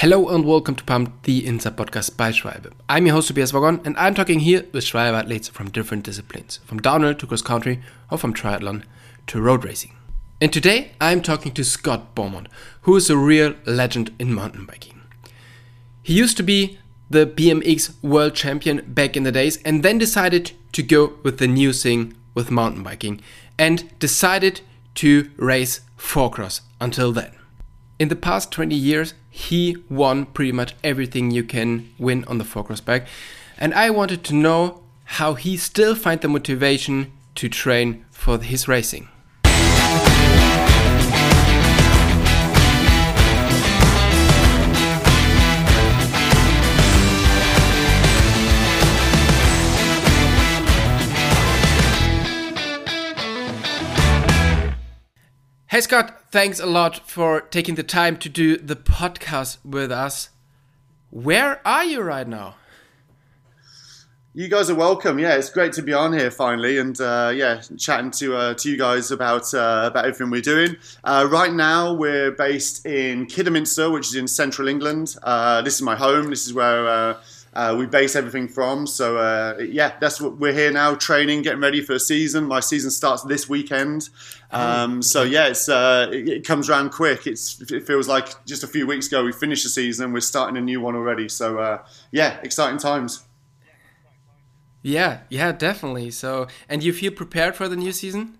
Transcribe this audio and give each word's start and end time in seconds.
Hello 0.00 0.28
and 0.28 0.44
welcome 0.44 0.74
to 0.74 0.84
Pump, 0.84 1.22
the 1.22 1.46
INSA 1.46 1.70
podcast 1.70 2.18
by 2.18 2.30
Schwalbe. 2.30 2.70
I'm 2.86 3.06
your 3.06 3.14
host 3.14 3.28
Tobias 3.28 3.54
Wagon 3.54 3.80
and 3.82 3.96
I'm 3.96 4.14
talking 4.14 4.40
here 4.40 4.66
with 4.70 4.84
Schwalbe 4.84 5.18
athletes 5.18 5.48
from 5.48 5.70
different 5.70 6.04
disciplines, 6.04 6.58
from 6.66 6.82
downhill 6.82 7.14
to 7.14 7.26
cross 7.26 7.40
country 7.40 7.80
or 8.10 8.18
from 8.18 8.34
triathlon 8.34 8.84
to 9.28 9.40
road 9.40 9.64
racing. 9.64 9.94
And 10.38 10.52
today 10.52 10.90
I'm 11.00 11.22
talking 11.22 11.54
to 11.54 11.64
Scott 11.64 12.14
Beaumont, 12.14 12.48
who 12.82 12.94
is 12.94 13.08
a 13.08 13.16
real 13.16 13.54
legend 13.64 14.14
in 14.18 14.34
mountain 14.34 14.66
biking. 14.66 15.00
He 16.02 16.12
used 16.12 16.36
to 16.36 16.42
be 16.42 16.78
the 17.08 17.24
BMX 17.26 17.94
world 18.02 18.34
champion 18.34 18.84
back 18.86 19.16
in 19.16 19.22
the 19.22 19.32
days 19.32 19.62
and 19.62 19.82
then 19.82 19.96
decided 19.96 20.52
to 20.72 20.82
go 20.82 21.14
with 21.22 21.38
the 21.38 21.48
new 21.48 21.72
thing 21.72 22.12
with 22.34 22.50
mountain 22.50 22.82
biking 22.82 23.22
and 23.58 23.98
decided 23.98 24.60
to 24.96 25.30
race 25.38 25.80
four 25.96 26.30
cross 26.30 26.60
until 26.82 27.12
then. 27.12 27.35
In 27.98 28.08
the 28.08 28.16
past 28.16 28.52
20 28.52 28.74
years, 28.74 29.14
he 29.30 29.76
won 29.88 30.26
pretty 30.26 30.52
much 30.52 30.74
everything 30.84 31.30
you 31.30 31.42
can 31.42 31.88
win 31.98 32.24
on 32.24 32.36
the 32.36 32.44
four 32.44 32.64
cross 32.64 32.80
bike. 32.80 33.06
And 33.56 33.72
I 33.72 33.88
wanted 33.88 34.22
to 34.24 34.34
know 34.34 34.82
how 35.04 35.34
he 35.34 35.56
still 35.56 35.94
find 35.94 36.20
the 36.20 36.28
motivation 36.28 37.12
to 37.36 37.48
train 37.48 38.04
for 38.10 38.38
his 38.38 38.68
racing. 38.68 39.08
Hey 55.76 55.82
Scott, 55.82 56.22
thanks 56.30 56.58
a 56.58 56.64
lot 56.64 57.06
for 57.06 57.42
taking 57.42 57.74
the 57.74 57.82
time 57.82 58.16
to 58.20 58.30
do 58.30 58.56
the 58.56 58.76
podcast 58.76 59.58
with 59.62 59.92
us. 59.92 60.30
Where 61.10 61.60
are 61.68 61.84
you 61.84 62.00
right 62.00 62.26
now? 62.26 62.54
You 64.32 64.48
guys 64.48 64.70
are 64.70 64.74
welcome. 64.74 65.18
Yeah, 65.18 65.34
it's 65.34 65.50
great 65.50 65.74
to 65.74 65.82
be 65.82 65.92
on 65.92 66.14
here 66.14 66.30
finally, 66.30 66.78
and 66.78 66.98
uh, 66.98 67.30
yeah, 67.36 67.60
chatting 67.76 68.10
to 68.12 68.34
uh, 68.34 68.54
to 68.54 68.70
you 68.70 68.78
guys 68.78 69.10
about 69.10 69.52
uh, 69.52 69.82
about 69.84 70.06
everything 70.06 70.30
we're 70.30 70.40
doing. 70.40 70.76
Uh, 71.04 71.28
right 71.30 71.52
now, 71.52 71.92
we're 71.92 72.30
based 72.30 72.86
in 72.86 73.26
Kidderminster, 73.26 73.90
which 73.90 74.06
is 74.06 74.14
in 74.14 74.26
central 74.26 74.68
England. 74.68 75.14
Uh, 75.22 75.60
this 75.60 75.74
is 75.74 75.82
my 75.82 75.94
home. 75.94 76.30
This 76.30 76.46
is 76.46 76.54
where 76.54 77.18
uh, 77.56 77.74
we 77.74 77.86
base 77.86 78.14
everything 78.14 78.48
from. 78.48 78.86
So 78.86 79.16
uh, 79.16 79.56
yeah, 79.58 79.96
that's 79.98 80.20
what 80.20 80.36
we're 80.36 80.52
here 80.52 80.70
now, 80.70 80.94
training, 80.94 81.40
getting 81.40 81.60
ready 81.60 81.80
for 81.80 81.94
a 81.94 81.98
season. 81.98 82.44
My 82.44 82.60
season 82.60 82.90
starts 82.90 83.22
this 83.22 83.48
weekend. 83.48 84.10
Um, 84.50 85.00
so 85.00 85.22
yeah, 85.22 85.48
it's 85.48 85.66
uh, 85.66 86.08
it, 86.12 86.28
it, 86.28 86.46
comes 86.46 86.68
around 86.68 86.90
quick. 86.90 87.26
It's 87.26 87.60
it 87.72 87.86
feels 87.86 88.08
like 88.08 88.44
just 88.44 88.62
a 88.62 88.66
few 88.66 88.86
weeks 88.86 89.06
ago 89.06 89.24
we 89.24 89.32
finished 89.32 89.64
the 89.64 89.70
season. 89.70 90.12
We're 90.12 90.20
starting 90.20 90.58
a 90.58 90.60
new 90.60 90.82
one 90.82 90.94
already. 90.94 91.30
So 91.30 91.58
uh, 91.58 91.82
yeah, 92.12 92.38
exciting 92.42 92.78
times. 92.78 93.24
Yeah, 94.82 95.20
yeah, 95.30 95.50
definitely. 95.50 96.10
So, 96.10 96.46
and 96.68 96.84
you 96.84 96.92
feel 96.92 97.10
prepared 97.10 97.56
for 97.56 97.68
the 97.68 97.74
new 97.74 97.90
season? 97.90 98.38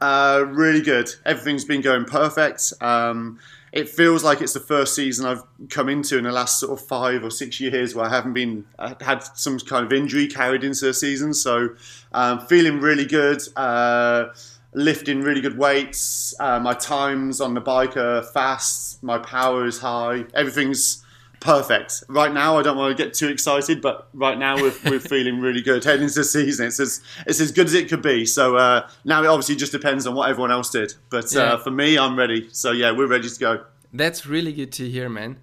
Uh, 0.00 0.44
really 0.48 0.82
good. 0.82 1.08
Everything's 1.24 1.64
been 1.64 1.80
going 1.80 2.04
perfect. 2.04 2.72
Um, 2.80 3.38
it 3.72 3.88
feels 3.88 4.24
like 4.24 4.40
it's 4.40 4.52
the 4.52 4.60
first 4.60 4.94
season 4.94 5.26
I've 5.26 5.42
come 5.68 5.88
into 5.88 6.18
in 6.18 6.24
the 6.24 6.32
last 6.32 6.58
sort 6.58 6.78
of 6.78 6.86
five 6.86 7.22
or 7.22 7.30
six 7.30 7.60
years 7.60 7.94
where 7.94 8.06
I 8.06 8.10
haven't 8.10 8.32
been 8.32 8.64
uh, 8.78 8.94
had 9.00 9.20
some 9.20 9.58
kind 9.60 9.86
of 9.86 9.92
injury 9.92 10.26
carried 10.26 10.64
into 10.64 10.86
the 10.86 10.94
season. 10.94 11.32
So 11.34 11.70
um, 12.12 12.46
feeling 12.46 12.80
really 12.80 13.06
good, 13.06 13.40
uh, 13.56 14.26
lifting 14.74 15.22
really 15.22 15.40
good 15.40 15.56
weights. 15.56 16.34
Uh, 16.40 16.58
my 16.58 16.74
times 16.74 17.40
on 17.40 17.54
the 17.54 17.60
bike 17.60 17.96
are 17.96 18.22
fast. 18.22 19.02
My 19.02 19.18
power 19.18 19.66
is 19.66 19.78
high. 19.78 20.24
Everything's 20.34 21.04
perfect. 21.40 22.04
Right 22.08 22.32
now, 22.32 22.58
I 22.58 22.62
don't 22.62 22.76
want 22.76 22.96
to 22.96 23.02
get 23.02 23.14
too 23.14 23.28
excited, 23.28 23.80
but 23.80 24.08
right 24.12 24.38
now 24.38 24.56
we're, 24.56 24.74
we're 24.84 25.00
feeling 25.00 25.40
really 25.40 25.62
good 25.62 25.82
heading 25.82 26.04
into 26.04 26.20
the 26.20 26.24
season. 26.24 26.66
It's 26.66 26.78
as 26.78 27.02
it's 27.26 27.40
as 27.40 27.50
good 27.52 27.66
as 27.66 27.74
it 27.74 27.88
could 27.88 28.02
be. 28.02 28.24
So 28.26 28.56
uh, 28.56 28.88
now 29.04 29.22
it 29.22 29.26
obviously 29.26 29.56
just 29.56 29.72
depends 29.72 30.06
on 30.06 30.14
what 30.14 30.28
everyone 30.30 30.52
else 30.52 30.70
did. 30.70 30.94
But 31.10 31.34
uh, 31.34 31.58
for 31.58 31.70
me, 31.70 31.98
I'm 31.98 32.16
ready. 32.16 32.48
So 32.52 32.72
yeah, 32.72 32.92
we're 32.92 33.08
ready 33.08 33.28
to 33.28 33.38
go. 33.38 33.64
That's 33.92 34.26
really 34.26 34.52
good 34.52 34.72
to 34.72 34.88
hear, 34.88 35.08
man. 35.08 35.40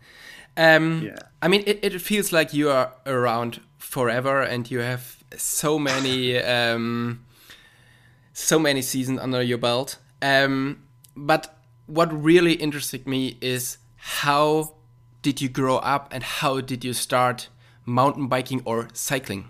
Um, 0.56 1.03
yeah. 1.03 1.18
I 1.41 1.47
mean, 1.50 1.63
it, 1.68 1.80
it 1.84 2.02
feels 2.02 2.31
like 2.31 2.53
you 2.53 2.69
are 2.69 2.94
around 3.06 3.62
forever, 3.78 4.41
and 4.41 4.69
you 4.69 4.79
have 4.79 5.18
so 5.35 5.78
many 5.78 6.38
um, 6.41 7.25
so 8.34 8.59
many 8.59 8.81
seasons 8.81 9.19
under 9.19 9.41
your 9.41 9.58
belt. 9.58 9.97
Um, 10.22 10.84
but 11.16 11.58
what 11.88 12.12
really 12.24 12.53
interested 12.53 13.08
me 13.08 13.38
is 13.41 13.78
how 13.96 14.77
did 15.28 15.42
you 15.42 15.50
grow 15.50 15.76
up 15.80 16.08
and 16.14 16.24
how 16.24 16.62
did 16.62 16.86
you 16.86 16.94
start 16.94 17.50
mountain 17.86 18.28
biking 18.28 18.62
or 18.64 18.88
cycling? 18.94 19.50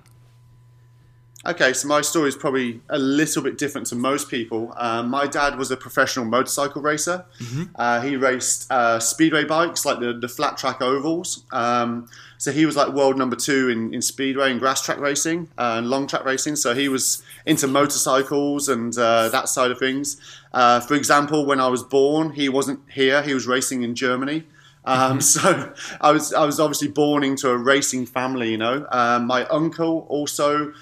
Okay, 1.45 1.71
so 1.73 1.87
my 1.87 2.01
story 2.01 2.29
is 2.29 2.35
probably 2.35 2.81
a 2.89 2.97
little 2.97 3.43
bit 3.43 3.59
different 3.59 3.85
to 3.87 3.95
most 3.95 4.27
people. 4.27 4.73
Um, 4.75 5.07
my 5.11 5.27
dad 5.27 5.55
was 5.55 5.69
a 5.69 5.77
professional 5.77 6.25
motorcycle 6.25 6.81
racer. 6.81 7.25
Mm-hmm. 7.39 7.63
Uh, 7.75 8.01
he 8.01 8.15
raced 8.15 8.71
uh, 8.71 8.99
speedway 8.99 9.43
bikes, 9.43 9.85
like 9.85 9.99
the, 9.99 10.13
the 10.13 10.27
flat 10.27 10.57
track 10.57 10.81
ovals. 10.81 11.43
Um, 11.51 12.09
so 12.39 12.51
he 12.51 12.65
was 12.65 12.75
like 12.75 12.91
world 12.91 13.15
number 13.15 13.35
two 13.35 13.69
in, 13.69 13.93
in 13.93 14.01
speedway 14.01 14.49
and 14.49 14.59
grass 14.59 14.81
track 14.81 14.97
racing 14.97 15.47
uh, 15.59 15.75
and 15.77 15.91
long 15.91 16.07
track 16.07 16.25
racing. 16.25 16.55
So 16.55 16.73
he 16.73 16.89
was 16.89 17.21
into 17.45 17.67
motorcycles 17.67 18.67
and 18.67 18.97
uh, 18.97 19.29
that 19.29 19.47
side 19.47 19.69
of 19.69 19.77
things. 19.77 20.17
Uh, 20.51 20.79
for 20.79 20.95
example, 20.95 21.45
when 21.45 21.59
I 21.59 21.67
was 21.67 21.83
born, 21.83 22.31
he 22.31 22.49
wasn't 22.49 22.79
here, 22.91 23.21
he 23.21 23.35
was 23.35 23.45
racing 23.45 23.83
in 23.83 23.93
Germany. 23.93 24.45
Um, 24.87 25.21
so 25.21 25.73
I 26.01 26.11
was 26.11 26.33
I 26.33 26.45
was 26.45 26.59
obviously 26.59 26.87
born 26.87 27.23
into 27.23 27.49
a 27.49 27.57
racing 27.57 28.05
family. 28.05 28.51
You 28.51 28.57
know, 28.57 28.87
um, 28.91 29.27
my 29.27 29.45
uncle 29.45 30.05
also. 30.09 30.73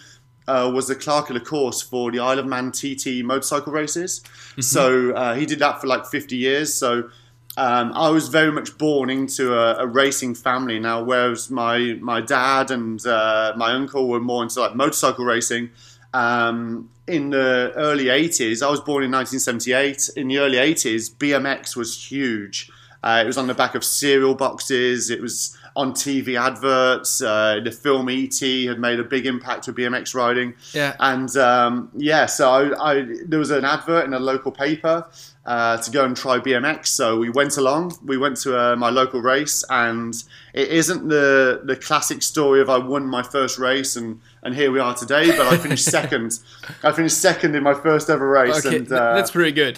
Uh, 0.47 0.71
was 0.71 0.87
the 0.87 0.95
clerk 0.95 1.27
of 1.31 1.33
the 1.33 1.39
course 1.39 1.81
for 1.81 2.11
the 2.11 2.19
Isle 2.19 2.37
of 2.37 2.45
Man 2.45 2.71
TT 2.71 3.23
motorcycle 3.23 3.73
races. 3.73 4.19
Mm-hmm. 4.19 4.61
So 4.61 5.11
uh, 5.13 5.33
he 5.33 5.47
did 5.47 5.57
that 5.57 5.81
for 5.81 5.87
like 5.87 6.05
50 6.05 6.37
years. 6.37 6.71
So 6.71 7.09
um, 7.57 7.93
I 7.93 8.09
was 8.09 8.27
very 8.27 8.51
much 8.51 8.77
born 8.77 9.09
into 9.09 9.55
a, 9.55 9.77
a, 9.77 9.87
racing 9.87 10.35
family 10.35 10.77
now, 10.79 11.01
whereas 11.01 11.49
my 11.49 11.97
my 12.01 12.19
dad 12.21 12.69
and 12.69 13.03
uh, 13.07 13.53
my 13.55 13.71
uncle 13.71 14.09
were 14.09 14.19
more 14.19 14.43
into 14.43 14.59
like 14.59 14.75
motorcycle 14.75 15.25
racing. 15.25 15.71
Um, 16.13 16.89
in 17.07 17.29
the 17.29 17.71
early 17.75 18.05
80s, 18.05 18.65
I 18.65 18.69
was 18.69 18.81
born 18.81 19.03
in 19.03 19.11
1978. 19.11 20.09
In 20.17 20.27
the 20.27 20.39
early 20.39 20.57
80s, 20.57 21.13
BMX 21.15 21.75
was 21.75 22.11
huge. 22.11 22.71
Uh, 23.05 23.21
it 23.23 23.27
was 23.27 23.37
on 23.37 23.45
the 23.45 23.53
back 23.53 23.75
of 23.75 23.83
cereal 23.83 24.33
boxes. 24.33 25.11
It 25.11 25.21
was 25.21 25.55
on 25.75 25.93
TV 25.93 26.39
adverts. 26.39 27.21
Uh, 27.21 27.59
the 27.63 27.71
film 27.71 28.09
ET 28.09 28.39
had 28.67 28.79
made 28.79 28.99
a 28.99 29.03
big 29.03 29.27
impact 29.27 29.67
with 29.67 29.75
BMX 29.75 30.15
riding. 30.15 30.55
Yeah. 30.73 30.95
And 30.99 31.35
um, 31.37 31.91
yeah, 31.95 32.25
so 32.25 32.49
I, 32.49 32.93
I, 32.93 33.05
there 33.25 33.37
was 33.37 33.51
an 33.51 33.63
advert 33.63 34.05
in 34.05 34.13
a 34.13 34.19
local 34.19 34.51
paper 34.51 35.07
uh, 35.45 35.77
to 35.77 35.91
go 35.91 36.03
and 36.03 36.17
try 36.17 36.39
BMX. 36.39 36.87
So 36.87 37.19
we 37.19 37.29
went 37.29 37.57
along. 37.57 37.95
We 38.03 38.17
went 38.17 38.37
to 38.37 38.59
uh, 38.59 38.75
my 38.75 38.89
local 38.89 39.21
race, 39.21 39.63
and 39.69 40.15
it 40.53 40.69
isn't 40.69 41.07
the 41.07 41.61
the 41.63 41.75
classic 41.75 42.23
story 42.23 42.61
of 42.61 42.69
I 42.71 42.79
won 42.79 43.05
my 43.05 43.21
first 43.21 43.59
race 43.59 43.95
and 43.95 44.19
and 44.41 44.55
here 44.55 44.71
we 44.71 44.79
are 44.79 44.95
today. 44.95 45.27
But 45.27 45.47
I 45.47 45.57
finished 45.57 45.85
second. 45.99 46.39
I 46.81 46.91
finished 46.91 47.21
second 47.21 47.55
in 47.55 47.61
my 47.61 47.75
first 47.75 48.09
ever 48.09 48.27
race. 48.27 48.65
Okay, 48.65 48.77
and 48.77 48.91
uh, 48.91 49.13
that's 49.13 49.29
pretty 49.31 49.51
good. 49.51 49.77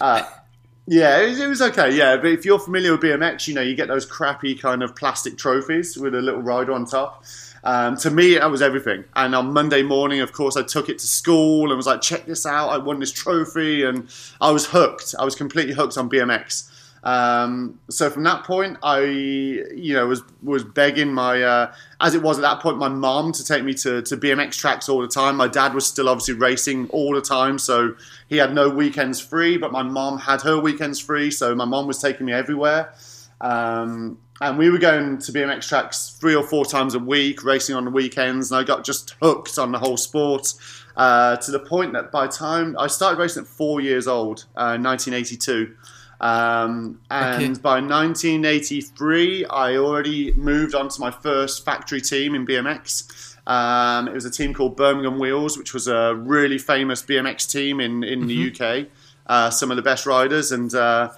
Yeah, 0.90 1.20
it 1.20 1.28
was, 1.28 1.38
it 1.40 1.48
was, 1.48 1.60
okay. 1.60 1.94
Yeah, 1.94 2.16
but 2.16 2.28
if 2.28 2.46
you're 2.46 2.58
familiar 2.58 2.92
with 2.92 3.02
BMX, 3.02 3.46
you 3.46 3.52
know 3.52 3.60
you 3.60 3.76
get 3.76 3.88
those 3.88 4.06
crappy 4.06 4.54
kind 4.54 4.82
of 4.82 4.96
plastic 4.96 5.36
trophies 5.36 5.98
with 5.98 6.14
a 6.14 6.22
little 6.22 6.40
rider 6.40 6.72
on 6.72 6.86
top. 6.86 7.24
Um, 7.62 7.98
to 7.98 8.10
me, 8.10 8.38
that 8.38 8.50
was 8.50 8.62
everything. 8.62 9.04
And 9.14 9.34
on 9.34 9.52
Monday 9.52 9.82
morning, 9.82 10.20
of 10.20 10.32
course, 10.32 10.56
I 10.56 10.62
took 10.62 10.88
it 10.88 10.98
to 11.00 11.06
school 11.06 11.68
and 11.68 11.76
was 11.76 11.86
like, 11.86 12.00
"Check 12.00 12.24
this 12.24 12.46
out! 12.46 12.70
I 12.70 12.78
won 12.78 13.00
this 13.00 13.12
trophy," 13.12 13.82
and 13.82 14.08
I 14.40 14.50
was 14.50 14.64
hooked. 14.64 15.14
I 15.18 15.26
was 15.26 15.34
completely 15.34 15.74
hooked 15.74 15.98
on 15.98 16.08
BMX. 16.08 16.67
Um, 17.04 17.78
so 17.88 18.10
from 18.10 18.24
that 18.24 18.44
point, 18.44 18.78
I, 18.82 19.00
you 19.00 19.94
know, 19.94 20.06
was 20.06 20.22
was 20.42 20.64
begging 20.64 21.12
my, 21.12 21.42
uh, 21.42 21.72
as 22.00 22.14
it 22.14 22.22
was 22.22 22.38
at 22.38 22.42
that 22.42 22.60
point, 22.60 22.78
my 22.78 22.88
mom 22.88 23.32
to 23.32 23.44
take 23.44 23.64
me 23.64 23.74
to, 23.74 24.02
to 24.02 24.16
BMX 24.16 24.58
tracks 24.58 24.88
all 24.88 25.00
the 25.00 25.08
time. 25.08 25.36
My 25.36 25.48
dad 25.48 25.74
was 25.74 25.86
still 25.86 26.08
obviously 26.08 26.34
racing 26.34 26.88
all 26.90 27.14
the 27.14 27.20
time, 27.20 27.58
so 27.58 27.94
he 28.28 28.36
had 28.36 28.54
no 28.54 28.68
weekends 28.68 29.20
free. 29.20 29.56
But 29.56 29.72
my 29.72 29.82
mom 29.82 30.18
had 30.18 30.42
her 30.42 30.58
weekends 30.60 31.00
free, 31.00 31.30
so 31.30 31.54
my 31.54 31.64
mom 31.64 31.86
was 31.86 31.98
taking 31.98 32.26
me 32.26 32.32
everywhere. 32.32 32.92
Um, 33.40 34.18
and 34.40 34.56
we 34.56 34.70
were 34.70 34.78
going 34.78 35.18
to 35.18 35.32
BMX 35.32 35.68
tracks 35.68 36.16
three 36.20 36.34
or 36.34 36.46
four 36.46 36.64
times 36.64 36.94
a 36.94 36.98
week, 36.98 37.44
racing 37.44 37.74
on 37.74 37.84
the 37.84 37.90
weekends, 37.90 38.50
and 38.50 38.60
I 38.60 38.64
got 38.64 38.84
just 38.84 39.16
hooked 39.20 39.58
on 39.58 39.72
the 39.72 39.78
whole 39.78 39.96
sport. 39.96 40.54
Uh, 40.96 41.36
to 41.36 41.52
the 41.52 41.60
point 41.60 41.92
that 41.92 42.10
by 42.10 42.26
the 42.26 42.32
time 42.32 42.76
I 42.76 42.88
started 42.88 43.20
racing 43.20 43.42
at 43.42 43.48
four 43.48 43.80
years 43.80 44.08
old, 44.08 44.46
uh, 44.56 44.76
1982, 44.76 45.74
um, 46.20 47.00
and 47.10 47.52
okay. 47.52 47.60
by 47.60 47.80
1983, 47.80 49.46
I 49.46 49.76
already 49.76 50.32
moved 50.32 50.74
on 50.74 50.88
to 50.88 51.00
my 51.00 51.10
first 51.10 51.64
factory 51.64 52.00
team 52.00 52.34
in 52.34 52.46
BMX. 52.46 53.36
Um, 53.46 54.08
it 54.08 54.14
was 54.14 54.24
a 54.24 54.30
team 54.30 54.52
called 54.52 54.76
Birmingham 54.76 55.18
Wheels, 55.18 55.56
which 55.56 55.72
was 55.72 55.88
a 55.88 56.14
really 56.14 56.58
famous 56.58 57.02
BMX 57.02 57.50
team 57.50 57.80
in, 57.80 58.02
in 58.04 58.26
mm-hmm. 58.26 58.56
the 58.58 58.82
UK. 58.82 58.88
Uh, 59.26 59.50
some 59.50 59.70
of 59.70 59.76
the 59.76 59.82
best 59.82 60.06
riders. 60.06 60.52
And 60.52 60.74
uh, 60.74 61.10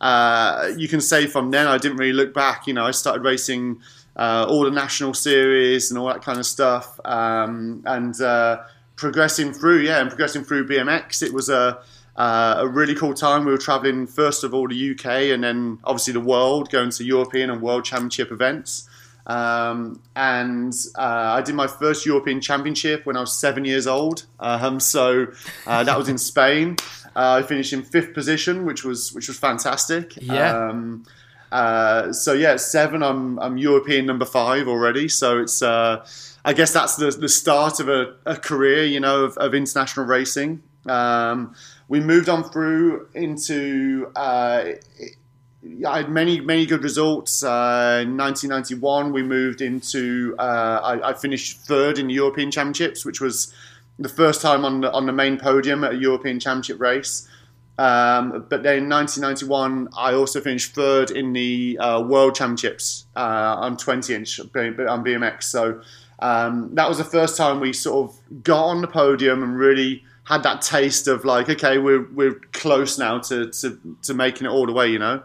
uh, 0.00 0.72
you 0.76 0.88
can 0.88 1.00
say 1.00 1.26
from 1.26 1.50
then 1.50 1.66
I 1.66 1.78
didn't 1.78 1.98
really 1.98 2.12
look 2.12 2.32
back. 2.32 2.66
You 2.66 2.74
know, 2.74 2.86
I 2.86 2.92
started 2.92 3.22
racing 3.22 3.80
uh, 4.16 4.46
all 4.48 4.64
the 4.64 4.70
national 4.70 5.14
series 5.14 5.90
and 5.90 5.98
all 5.98 6.06
that 6.06 6.22
kind 6.22 6.38
of 6.38 6.46
stuff, 6.46 6.98
um, 7.04 7.82
and 7.84 8.18
uh, 8.20 8.62
progressing 8.96 9.52
through, 9.52 9.80
yeah, 9.80 10.00
and 10.00 10.08
progressing 10.08 10.42
through 10.42 10.66
BMX. 10.66 11.22
It 11.22 11.32
was 11.32 11.48
a 11.50 11.78
uh, 12.16 12.56
a 12.58 12.68
really 12.68 12.94
cool 12.94 13.14
time. 13.14 13.44
We 13.44 13.52
were 13.52 13.58
traveling 13.58 14.06
first 14.06 14.42
of 14.44 14.54
all 14.54 14.68
the 14.68 14.90
UK 14.92 15.32
and 15.32 15.44
then 15.44 15.78
obviously 15.84 16.12
the 16.12 16.20
world, 16.20 16.70
going 16.70 16.90
to 16.90 17.04
European 17.04 17.50
and 17.50 17.60
World 17.60 17.84
Championship 17.84 18.32
events. 18.32 18.88
Um, 19.26 20.00
and 20.14 20.72
uh, 20.96 21.34
I 21.36 21.42
did 21.42 21.54
my 21.54 21.66
first 21.66 22.06
European 22.06 22.40
Championship 22.40 23.06
when 23.06 23.16
I 23.16 23.20
was 23.20 23.36
seven 23.36 23.64
years 23.64 23.86
old. 23.86 24.26
Um, 24.38 24.78
so 24.80 25.26
uh, 25.66 25.84
that 25.84 25.98
was 25.98 26.08
in 26.08 26.18
Spain. 26.32 26.76
Uh, 27.16 27.40
I 27.40 27.42
finished 27.42 27.72
in 27.72 27.82
fifth 27.82 28.14
position, 28.14 28.64
which 28.66 28.84
was 28.84 29.12
which 29.12 29.28
was 29.28 29.38
fantastic. 29.38 30.16
Yeah. 30.20 30.68
Um, 30.68 31.04
uh, 31.50 32.12
so 32.12 32.32
yeah, 32.32 32.56
seven, 32.56 33.02
I'm 33.02 33.38
I'm 33.40 33.56
European 33.56 34.06
number 34.06 34.24
five 34.24 34.68
already. 34.68 35.08
So 35.08 35.40
it's 35.40 35.62
uh, 35.62 36.06
I 36.44 36.52
guess 36.52 36.72
that's 36.72 36.96
the 36.96 37.10
the 37.10 37.28
start 37.28 37.80
of 37.80 37.88
a, 37.88 38.14
a 38.26 38.36
career, 38.36 38.84
you 38.84 39.00
know, 39.00 39.24
of, 39.24 39.36
of 39.38 39.54
international 39.54 40.06
racing. 40.06 40.62
Um, 40.86 41.54
we 41.88 42.00
moved 42.00 42.28
on 42.28 42.44
through 42.44 43.08
into. 43.14 44.10
Uh, 44.14 44.72
I 45.86 45.96
had 45.96 46.10
many 46.10 46.40
many 46.40 46.66
good 46.66 46.82
results. 46.82 47.42
Uh, 47.42 48.00
in 48.02 48.16
1991, 48.16 49.12
we 49.12 49.22
moved 49.22 49.60
into. 49.60 50.34
Uh, 50.38 50.80
I, 50.82 51.10
I, 51.10 51.12
finished 51.14 51.58
third 51.58 51.98
in 51.98 52.08
the 52.08 52.14
European 52.14 52.50
Championships, 52.50 53.04
which 53.04 53.20
was 53.20 53.52
the 53.98 54.08
first 54.08 54.42
time 54.42 54.64
on 54.64 54.82
the, 54.82 54.92
on 54.92 55.06
the 55.06 55.12
main 55.12 55.38
podium 55.38 55.84
at 55.84 55.92
a 55.92 55.96
European 55.96 56.38
Championship 56.38 56.80
race. 56.80 57.28
Um, 57.78 58.46
but 58.48 58.62
then 58.62 58.84
in 58.84 58.88
1991, 58.88 59.88
I 59.96 60.14
also 60.14 60.40
finished 60.40 60.74
third 60.74 61.10
in 61.10 61.32
the 61.32 61.78
uh, 61.78 62.00
World 62.00 62.34
Championships 62.34 63.06
uh, 63.16 63.56
on 63.58 63.76
20 63.76 64.14
inch 64.14 64.40
on 64.40 64.48
BMX. 64.48 65.42
So 65.44 65.82
um, 66.20 66.74
that 66.74 66.88
was 66.88 66.98
the 66.98 67.04
first 67.04 67.36
time 67.36 67.60
we 67.60 67.72
sort 67.72 68.10
of 68.10 68.42
got 68.42 68.64
on 68.64 68.80
the 68.80 68.88
podium 68.88 69.42
and 69.42 69.58
really 69.58 70.04
had 70.26 70.42
that 70.42 70.60
taste 70.60 71.08
of 71.08 71.24
like, 71.24 71.48
okay, 71.48 71.78
we're 71.78 72.06
we're 72.12 72.34
close 72.52 72.98
now 72.98 73.18
to 73.20 73.50
to, 73.50 73.96
to 74.02 74.14
making 74.14 74.46
it 74.46 74.50
all 74.50 74.66
the 74.66 74.72
way, 74.72 74.88
you 74.88 74.98
know. 74.98 75.22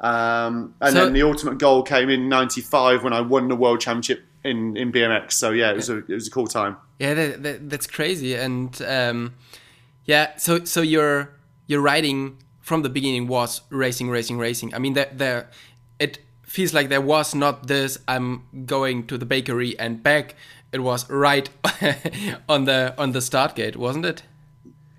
Um, 0.00 0.74
and 0.80 0.94
so, 0.94 1.04
then 1.04 1.12
the 1.12 1.22
ultimate 1.22 1.58
goal 1.58 1.82
came 1.82 2.10
in 2.10 2.28
'95 2.28 3.02
when 3.02 3.12
I 3.12 3.20
won 3.20 3.48
the 3.48 3.56
world 3.56 3.80
championship 3.80 4.24
in, 4.44 4.76
in 4.76 4.92
BMX. 4.92 5.32
So 5.32 5.50
yeah, 5.50 5.70
it 5.70 5.76
was 5.76 5.88
a 5.88 5.98
it 5.98 6.14
was 6.14 6.28
a 6.28 6.30
cool 6.30 6.46
time. 6.46 6.76
Yeah, 6.98 7.14
that, 7.14 7.42
that, 7.42 7.70
that's 7.70 7.86
crazy. 7.86 8.34
And 8.34 8.80
um, 8.82 9.34
yeah, 10.04 10.36
so 10.36 10.64
so 10.64 10.82
your 10.82 11.34
your 11.66 11.80
riding 11.80 12.36
from 12.60 12.82
the 12.82 12.90
beginning 12.90 13.28
was 13.28 13.62
racing, 13.70 14.10
racing, 14.10 14.38
racing. 14.38 14.74
I 14.74 14.78
mean, 14.78 14.92
there 14.92 15.10
there 15.12 15.50
it 15.98 16.18
feels 16.42 16.74
like 16.74 16.90
there 16.90 17.00
was 17.00 17.34
not 17.34 17.68
this. 17.68 17.98
I'm 18.06 18.66
going 18.66 19.06
to 19.06 19.16
the 19.16 19.26
bakery 19.26 19.78
and 19.78 20.02
back. 20.02 20.34
It 20.72 20.80
was 20.80 21.08
right 21.08 21.48
on 22.48 22.66
the 22.66 22.94
on 22.98 23.12
the 23.12 23.20
start 23.22 23.56
gate, 23.56 23.76
wasn't 23.76 24.04
it? 24.04 24.24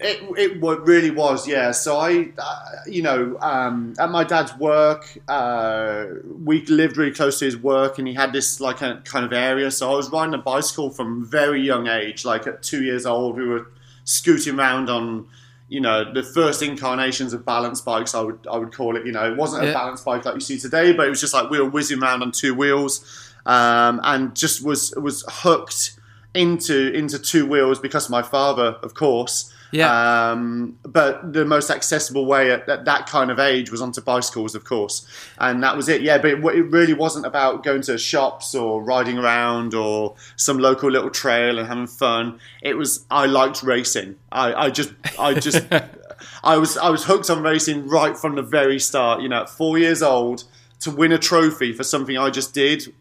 It, 0.03 0.21
it 0.37 0.61
really 0.61 1.11
was, 1.11 1.47
yeah. 1.47 1.71
So 1.71 1.97
I, 1.97 2.29
uh, 2.37 2.65
you 2.85 3.01
know, 3.01 3.37
um, 3.39 3.93
at 3.97 4.09
my 4.09 4.23
dad's 4.23 4.55
work, 4.57 5.17
uh, 5.27 6.05
we 6.43 6.65
lived 6.65 6.97
really 6.97 7.13
close 7.13 7.39
to 7.39 7.45
his 7.45 7.57
work, 7.57 7.97
and 7.97 8.07
he 8.07 8.13
had 8.13 8.33
this 8.33 8.59
like 8.59 8.81
a 8.81 9.01
kind 9.05 9.25
of 9.25 9.31
area. 9.31 9.71
So 9.71 9.91
I 9.91 9.95
was 9.95 10.09
riding 10.11 10.33
a 10.33 10.39
bicycle 10.39 10.89
from 10.89 11.25
very 11.25 11.61
young 11.61 11.87
age, 11.87 12.25
like 12.25 12.47
at 12.47 12.61
two 12.63 12.83
years 12.83 13.05
old. 13.05 13.37
We 13.37 13.47
were 13.47 13.67
scooting 14.03 14.59
around 14.59 14.89
on, 14.89 15.27
you 15.69 15.79
know, 15.79 16.11
the 16.11 16.23
first 16.23 16.61
incarnations 16.61 17.33
of 17.33 17.45
balance 17.45 17.79
bikes. 17.79 18.13
I 18.13 18.21
would 18.21 18.45
I 18.51 18.57
would 18.57 18.73
call 18.73 18.97
it. 18.97 19.05
You 19.05 19.13
know, 19.13 19.31
it 19.31 19.37
wasn't 19.37 19.63
yeah. 19.63 19.69
a 19.69 19.73
balance 19.73 20.01
bike 20.01 20.25
like 20.25 20.35
you 20.35 20.41
see 20.41 20.59
today, 20.59 20.91
but 20.91 21.07
it 21.07 21.09
was 21.09 21.21
just 21.21 21.33
like 21.33 21.49
we 21.49 21.59
were 21.59 21.69
whizzing 21.69 22.01
around 22.03 22.21
on 22.21 22.31
two 22.31 22.53
wheels, 22.53 23.33
um, 23.45 24.01
and 24.03 24.35
just 24.35 24.65
was 24.65 24.93
was 24.95 25.23
hooked 25.27 25.97
into 26.33 26.91
into 26.93 27.19
two 27.19 27.45
wheels 27.45 27.79
because 27.79 28.05
of 28.05 28.11
my 28.11 28.21
father, 28.21 28.77
of 28.83 28.93
course. 28.95 29.52
Yeah. 29.73 30.29
Um, 30.31 30.77
but 30.83 31.33
the 31.33 31.45
most 31.45 31.71
accessible 31.71 32.27
way 32.27 32.51
at, 32.51 32.69
at, 32.69 32.85
that 32.85 33.07
kind 33.07 33.31
of 33.31 33.39
age 33.39 33.71
was 33.71 33.81
onto 33.81 34.01
bicycles, 34.01 34.53
of 34.53 34.63
course, 34.63 35.07
and 35.39 35.63
that 35.63 35.75
was 35.75 35.89
it. 35.89 36.03
Yeah, 36.03 36.19
but 36.19 36.29
it, 36.29 36.37
it, 36.37 36.71
really 36.71 36.93
wasn't 36.93 37.25
about 37.25 37.63
going 37.63 37.81
to 37.83 37.97
shops 37.97 38.53
or 38.53 38.83
riding 38.83 39.17
around 39.17 39.73
or 39.73 40.13
some 40.35 40.59
local 40.59 40.91
little 40.91 41.09
trail 41.09 41.57
and 41.57 41.67
having 41.67 41.87
fun. 41.87 42.39
It 42.61 42.77
was 42.77 43.03
I 43.09 43.25
liked 43.25 43.63
racing. 43.63 44.17
I, 44.31 44.53
I 44.53 44.69
just 44.69 44.93
I 45.17 45.33
just 45.33 45.65
I 46.43 46.57
was 46.57 46.77
I 46.77 46.89
was 46.89 47.05
hooked 47.05 47.31
on 47.31 47.41
racing 47.41 47.87
right 47.87 48.15
from 48.15 48.35
the 48.35 48.43
very 48.43 48.79
start. 48.79 49.23
You 49.23 49.29
know, 49.29 49.41
at 49.41 49.49
four 49.49 49.79
years 49.79 50.03
old 50.03 50.43
to 50.81 50.91
win 50.91 51.11
a 51.11 51.17
trophy 51.17 51.73
for 51.73 51.83
something 51.83 52.15
I 52.15 52.29
just 52.29 52.53
did, 52.53 52.93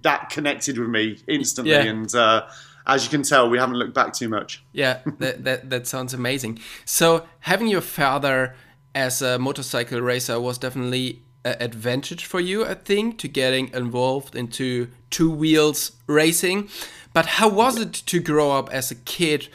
that 0.00 0.30
connected 0.30 0.78
with 0.78 0.88
me 0.88 1.18
instantly, 1.28 1.72
yeah. 1.72 1.82
and. 1.82 2.14
Uh, 2.14 2.46
as 2.90 3.04
you 3.04 3.10
can 3.10 3.22
tell, 3.22 3.48
we 3.48 3.58
haven't 3.58 3.76
looked 3.76 3.94
back 3.94 4.12
too 4.12 4.28
much. 4.28 4.64
Yeah, 4.72 5.00
that, 5.18 5.44
that, 5.44 5.70
that 5.70 5.86
sounds 5.86 6.12
amazing. 6.12 6.58
So, 6.84 7.26
having 7.40 7.68
your 7.68 7.80
father 7.80 8.54
as 8.94 9.22
a 9.22 9.38
motorcycle 9.38 10.00
racer 10.00 10.40
was 10.40 10.58
definitely 10.58 11.22
an 11.44 11.56
advantage 11.60 12.24
for 12.24 12.40
you, 12.40 12.66
I 12.66 12.74
think, 12.74 13.18
to 13.18 13.28
getting 13.28 13.72
involved 13.72 14.34
into 14.34 14.88
two 15.10 15.30
wheels 15.30 15.92
racing. 16.06 16.68
But 17.12 17.26
how 17.26 17.48
was 17.48 17.78
it 17.78 17.92
to 17.92 18.20
grow 18.20 18.52
up 18.52 18.70
as 18.70 18.90
a 18.90 18.94
kid 18.94 19.48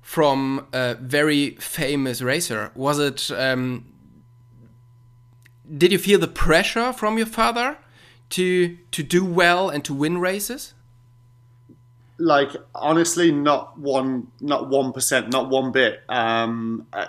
from 0.00 0.66
a 0.72 0.94
very 0.94 1.50
famous 1.56 2.20
racer? 2.20 2.70
Was 2.74 2.98
it? 2.98 3.30
Um, 3.30 3.86
did 5.78 5.92
you 5.92 5.98
feel 5.98 6.18
the 6.18 6.28
pressure 6.28 6.92
from 6.92 7.16
your 7.16 7.26
father 7.26 7.78
to 8.30 8.76
to 8.90 9.02
do 9.02 9.24
well 9.24 9.70
and 9.70 9.84
to 9.84 9.94
win 9.94 10.18
races? 10.18 10.74
Like 12.16 12.50
honestly 12.74 13.32
not 13.32 13.76
one 13.78 14.28
not 14.40 14.68
one 14.68 14.92
percent 14.92 15.30
not 15.30 15.48
one 15.50 15.72
bit. 15.72 16.02
Um, 16.08 16.86
I, 16.92 17.06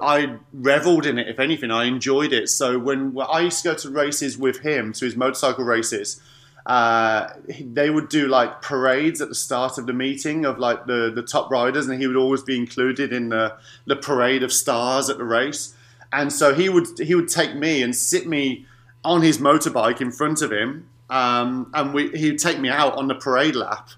I 0.00 0.36
reveled 0.52 1.06
in 1.06 1.18
it 1.18 1.28
if 1.28 1.38
anything. 1.38 1.70
I 1.70 1.84
enjoyed 1.84 2.32
it. 2.32 2.48
So 2.48 2.78
when 2.78 3.16
i 3.30 3.40
used 3.40 3.62
to 3.62 3.70
go 3.70 3.74
to 3.74 3.90
races 3.90 4.38
with 4.38 4.60
him 4.60 4.92
to 4.94 5.04
his 5.04 5.16
motorcycle 5.16 5.64
races 5.64 6.20
uh, 6.68 7.32
they 7.60 7.88
would 7.88 8.10
do 8.10 8.28
like 8.28 8.60
parades 8.60 9.22
at 9.22 9.30
the 9.30 9.34
start 9.34 9.78
of 9.78 9.86
the 9.86 9.92
meeting 9.94 10.44
of 10.44 10.58
like 10.58 10.84
the, 10.84 11.10
the 11.14 11.22
top 11.22 11.50
riders 11.50 11.88
and 11.88 11.98
he 11.98 12.06
would 12.06 12.16
always 12.16 12.42
be 12.42 12.58
included 12.58 13.10
in 13.10 13.30
the, 13.30 13.56
the 13.86 13.96
parade 13.96 14.42
of 14.42 14.52
stars 14.52 15.08
at 15.08 15.16
the 15.16 15.24
race. 15.24 15.74
And 16.12 16.30
so 16.30 16.54
he 16.54 16.68
would 16.68 16.86
he 16.98 17.14
would 17.14 17.28
take 17.28 17.54
me 17.54 17.82
and 17.82 17.96
sit 17.96 18.26
me 18.26 18.66
on 19.02 19.22
his 19.22 19.38
motorbike 19.38 20.02
in 20.02 20.12
front 20.12 20.42
of 20.42 20.52
him 20.52 20.88
um, 21.08 21.70
and 21.72 21.94
we, 21.94 22.10
he 22.10 22.30
would 22.30 22.38
take 22.38 22.58
me 22.58 22.68
out 22.68 22.94
on 22.94 23.08
the 23.08 23.14
parade 23.14 23.56
lap 23.56 23.88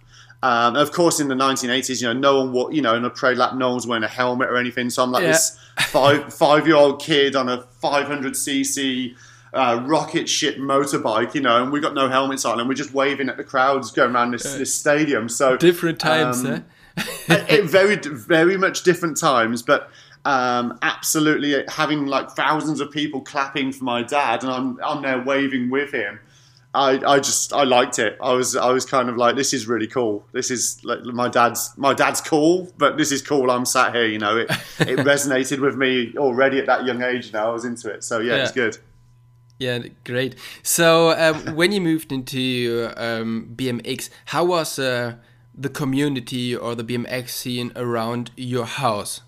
um, 0.42 0.76
of 0.76 0.92
course, 0.92 1.20
in 1.20 1.28
the 1.28 1.34
1980s, 1.34 2.00
you 2.00 2.08
know, 2.08 2.12
no 2.14 2.44
one, 2.46 2.72
you 2.72 2.80
know, 2.80 2.94
in 2.94 3.04
a 3.04 3.10
parade 3.10 3.36
lap, 3.36 3.54
no 3.54 3.70
one's 3.72 3.86
wearing 3.86 4.04
a 4.04 4.08
helmet 4.08 4.48
or 4.48 4.56
anything. 4.56 4.88
So 4.88 5.02
I'm 5.02 5.12
like 5.12 5.22
yeah. 5.22 5.32
this 5.32 5.58
five 5.88 6.32
five 6.32 6.66
year 6.66 6.76
old 6.76 7.00
kid 7.00 7.36
on 7.36 7.48
a 7.48 7.62
500 7.62 8.32
cc 8.32 9.14
uh, 9.52 9.82
rocket 9.84 10.28
ship 10.28 10.56
motorbike, 10.56 11.34
you 11.34 11.40
know, 11.42 11.62
and 11.62 11.72
we 11.72 11.80
got 11.80 11.92
no 11.92 12.08
helmets 12.08 12.44
on, 12.44 12.58
and 12.58 12.68
we're 12.68 12.74
just 12.74 12.94
waving 12.94 13.28
at 13.28 13.36
the 13.36 13.44
crowds 13.44 13.90
going 13.90 14.14
around 14.14 14.30
this, 14.30 14.44
this 14.54 14.74
stadium. 14.74 15.28
So 15.28 15.56
different 15.56 15.98
times, 15.98 16.44
um, 16.44 16.64
eh? 16.96 17.00
it, 17.48 17.64
very 17.64 17.96
very 17.96 18.56
much 18.56 18.82
different 18.82 19.16
times, 19.16 19.62
but. 19.62 19.90
Um, 20.22 20.78
absolutely 20.82 21.64
having 21.66 22.04
like 22.04 22.32
thousands 22.32 22.82
of 22.82 22.90
people 22.90 23.22
clapping 23.22 23.72
for 23.72 23.84
my 23.84 24.02
dad, 24.02 24.42
and 24.42 24.52
I'm 24.52 24.78
I'm 24.84 25.00
there 25.00 25.18
waving 25.18 25.70
with 25.70 25.94
him. 25.94 26.20
I, 26.72 27.00
I 27.04 27.18
just 27.18 27.52
I 27.52 27.64
liked 27.64 27.98
it. 27.98 28.16
I 28.22 28.32
was 28.32 28.54
I 28.54 28.70
was 28.70 28.86
kind 28.86 29.08
of 29.08 29.16
like 29.16 29.34
this 29.34 29.52
is 29.52 29.66
really 29.66 29.88
cool. 29.88 30.24
This 30.32 30.52
is 30.52 30.82
like 30.84 31.02
my 31.02 31.28
dad's 31.28 31.72
my 31.76 31.94
dad's 31.94 32.20
cool, 32.20 32.72
but 32.78 32.96
this 32.96 33.10
is 33.10 33.22
cool. 33.22 33.50
I'm 33.50 33.64
sat 33.64 33.92
here, 33.94 34.06
you 34.06 34.18
know. 34.18 34.36
It 34.36 34.50
it 34.78 34.98
resonated 35.12 35.60
with 35.60 35.76
me 35.76 36.14
already 36.16 36.58
at 36.60 36.66
that 36.66 36.84
young 36.84 37.02
age. 37.02 37.32
Now 37.32 37.50
I 37.50 37.52
was 37.52 37.64
into 37.64 37.90
it, 37.90 38.04
so 38.04 38.20
yeah, 38.20 38.36
yeah. 38.36 38.42
it's 38.42 38.52
good. 38.52 38.78
Yeah, 39.58 39.80
great. 40.04 40.36
So 40.62 41.10
um, 41.10 41.54
when 41.56 41.72
you 41.72 41.80
moved 41.80 42.12
into 42.12 42.92
um, 42.96 43.50
BMX, 43.56 44.08
how 44.26 44.44
was 44.44 44.78
uh, 44.78 45.16
the 45.54 45.68
community 45.68 46.54
or 46.54 46.76
the 46.76 46.84
BMX 46.84 47.30
scene 47.30 47.72
around 47.74 48.30
your 48.36 48.64
house? 48.64 49.22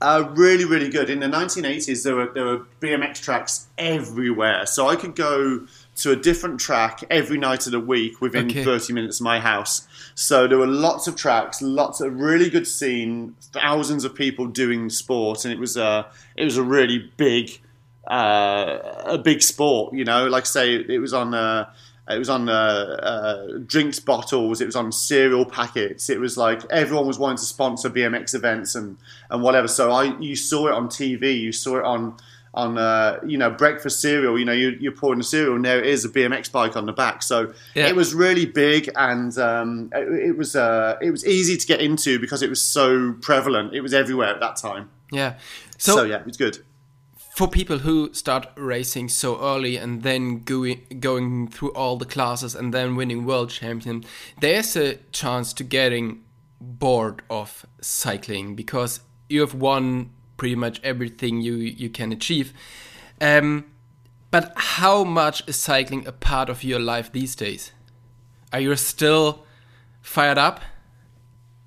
Uh, 0.00 0.30
really, 0.36 0.64
really 0.64 0.88
good. 0.88 1.10
In 1.10 1.18
the 1.18 1.26
1980s, 1.26 2.04
there 2.04 2.14
were 2.14 2.30
there 2.32 2.44
were 2.44 2.66
BMX 2.80 3.20
tracks 3.20 3.66
everywhere, 3.76 4.64
so 4.64 4.86
I 4.88 4.94
could 4.94 5.16
go 5.16 5.66
to 5.98 6.12
a 6.12 6.16
different 6.16 6.60
track 6.60 7.02
every 7.10 7.38
night 7.38 7.66
of 7.66 7.72
the 7.72 7.80
week 7.80 8.20
within 8.20 8.46
okay. 8.46 8.64
30 8.64 8.92
minutes 8.92 9.20
of 9.20 9.24
my 9.24 9.40
house. 9.40 9.86
So 10.14 10.46
there 10.46 10.58
were 10.58 10.66
lots 10.66 11.08
of 11.08 11.16
tracks, 11.16 11.60
lots 11.60 12.00
of 12.00 12.18
really 12.18 12.48
good 12.48 12.66
scene, 12.66 13.34
thousands 13.40 14.04
of 14.04 14.14
people 14.14 14.46
doing 14.46 14.90
sport, 14.90 15.44
and 15.44 15.52
it 15.52 15.58
was 15.58 15.76
a 15.76 16.06
it 16.36 16.44
was 16.44 16.56
a 16.56 16.62
really 16.62 17.10
big 17.16 17.60
uh, 18.06 18.78
a 19.06 19.18
big 19.18 19.42
sport. 19.42 19.92
You 19.92 20.04
know, 20.04 20.26
like 20.26 20.44
I 20.44 20.46
say, 20.46 20.74
it 20.74 21.00
was 21.00 21.12
on. 21.12 21.34
Uh, 21.34 21.70
it 22.10 22.18
was 22.18 22.30
on 22.30 22.48
uh, 22.48 22.52
uh, 22.52 23.58
drinks 23.66 24.00
bottles. 24.00 24.62
It 24.62 24.64
was 24.64 24.76
on 24.76 24.92
cereal 24.92 25.44
packets. 25.44 26.08
It 26.08 26.18
was 26.18 26.38
like 26.38 26.62
everyone 26.70 27.06
was 27.06 27.18
wanting 27.18 27.36
to 27.36 27.44
sponsor 27.44 27.90
BMX 27.90 28.34
events 28.34 28.74
and, 28.74 28.96
and 29.28 29.42
whatever. 29.42 29.68
So 29.68 29.90
I 29.90 30.18
you 30.18 30.34
saw 30.34 30.68
it 30.68 30.72
on 30.72 30.88
TV. 30.88 31.38
You 31.38 31.52
saw 31.52 31.76
it 31.76 31.84
on 31.84 32.16
on 32.64 32.76
uh, 32.76 33.18
you 33.26 33.38
know 33.38 33.50
breakfast 33.50 34.00
cereal. 34.00 34.38
You 34.38 34.44
know, 34.44 34.52
you, 34.62 34.68
you're 34.80 34.92
pouring 35.02 35.18
the 35.18 35.24
cereal, 35.24 35.54
and 35.56 35.64
there 35.64 35.78
it 35.80 35.86
is, 35.86 36.04
a 36.04 36.08
BMX 36.08 36.50
bike 36.52 36.76
on 36.76 36.84
the 36.86 36.92
back. 36.92 37.22
So 37.22 37.52
Yeah. 37.74 37.86
it 37.88 37.96
was 37.96 38.14
really 38.14 38.46
big, 38.46 38.90
and 38.96 39.36
um, 39.38 39.90
it, 39.94 40.28
it 40.30 40.36
was 40.36 40.54
uh, 40.56 40.96
it 41.00 41.10
was 41.10 41.24
easy 41.26 41.56
to 41.56 41.66
get 41.66 41.80
into 41.80 42.18
because 42.18 42.42
it 42.42 42.50
was 42.50 42.60
so 42.60 43.14
prevalent. 43.28 43.74
It 43.74 43.80
was 43.80 43.94
everywhere 43.94 44.28
at 44.34 44.40
that 44.40 44.56
time. 44.56 44.84
Yeah. 45.12 45.34
So, 45.78 45.96
So, 45.96 46.02
yeah, 46.04 46.20
it 46.20 46.26
was 46.26 46.36
good. 46.36 46.58
for 47.38 47.48
people 47.48 47.78
who 47.78 48.12
start 48.12 48.46
racing 48.56 49.08
so 49.08 49.28
early 49.40 49.76
and 49.82 50.02
then 50.02 50.42
going 50.44 50.80
going 51.00 51.48
through 51.48 51.72
all 51.74 51.96
the 51.96 52.04
classes 52.14 52.54
and 52.56 52.74
then 52.74 52.96
winning 52.96 53.24
world 53.24 53.50
champion, 53.50 54.04
there's 54.40 54.76
a 54.76 54.96
chance 55.12 55.52
to 55.54 55.64
getting 55.64 56.24
bored 56.60 57.22
of 57.30 57.64
cycling 57.80 58.56
because 58.56 59.00
you 59.28 59.40
have 59.40 59.54
won 59.54 60.10
pretty 60.38 60.54
much 60.54 60.80
everything 60.82 61.42
you 61.42 61.56
you 61.56 61.90
can 61.90 62.10
achieve. 62.12 62.54
Um, 63.20 63.66
but 64.30 64.52
how 64.56 65.04
much 65.04 65.46
is 65.46 65.56
cycling 65.56 66.06
a 66.06 66.12
part 66.12 66.48
of 66.48 66.64
your 66.64 66.80
life 66.80 67.12
these 67.12 67.36
days? 67.36 67.72
Are 68.52 68.60
you 68.60 68.74
still 68.76 69.44
fired 70.00 70.38
up? 70.38 70.60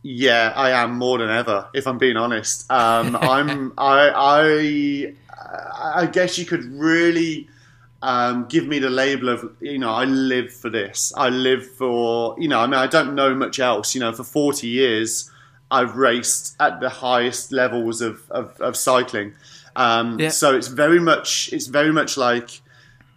Yeah, 0.04 0.52
I 0.56 0.72
am 0.72 0.98
more 0.98 1.20
than 1.20 1.30
ever. 1.30 1.68
If 1.76 1.86
I'm 1.86 2.00
being 2.00 2.18
honest, 2.18 2.72
um, 2.72 3.16
I'm. 3.22 3.74
I, 3.78 4.10
I. 4.16 5.14
I 5.74 6.06
guess 6.06 6.38
you 6.38 6.46
could 6.46 6.64
really 6.64 7.50
um, 8.02 8.46
give 8.46 8.68
me 8.68 8.80
the 8.80 8.90
label 8.90 9.30
of 9.30 9.56
you 9.60 9.78
know 9.78 9.92
I 9.92 10.06
live 10.06 10.52
for 10.52 10.70
this. 10.70 11.14
I 11.16 11.30
live 11.30 11.68
for 11.76 12.36
you 12.40 12.48
know. 12.48 12.60
I 12.60 12.66
mean, 12.66 12.76
I 12.76 12.88
don't 12.88 13.16
know 13.16 13.36
much 13.36 13.60
else. 13.60 13.94
You 13.94 14.02
know, 14.02 14.14
for 14.14 14.24
40 14.24 14.68
years, 14.68 15.30
I've 15.72 15.96
raced 15.96 16.56
at 16.60 16.80
the 16.82 16.90
highest 16.90 17.52
levels 17.52 18.02
of 18.02 18.30
of, 18.30 18.60
of 18.60 18.76
cycling. 18.76 19.34
Um, 19.76 20.20
Yeah. 20.20 20.30
So 20.30 20.56
it's 20.56 20.68
very 20.68 21.00
much. 21.00 21.50
It's 21.54 21.68
very 21.68 21.94
much 21.94 22.18
like 22.18 22.62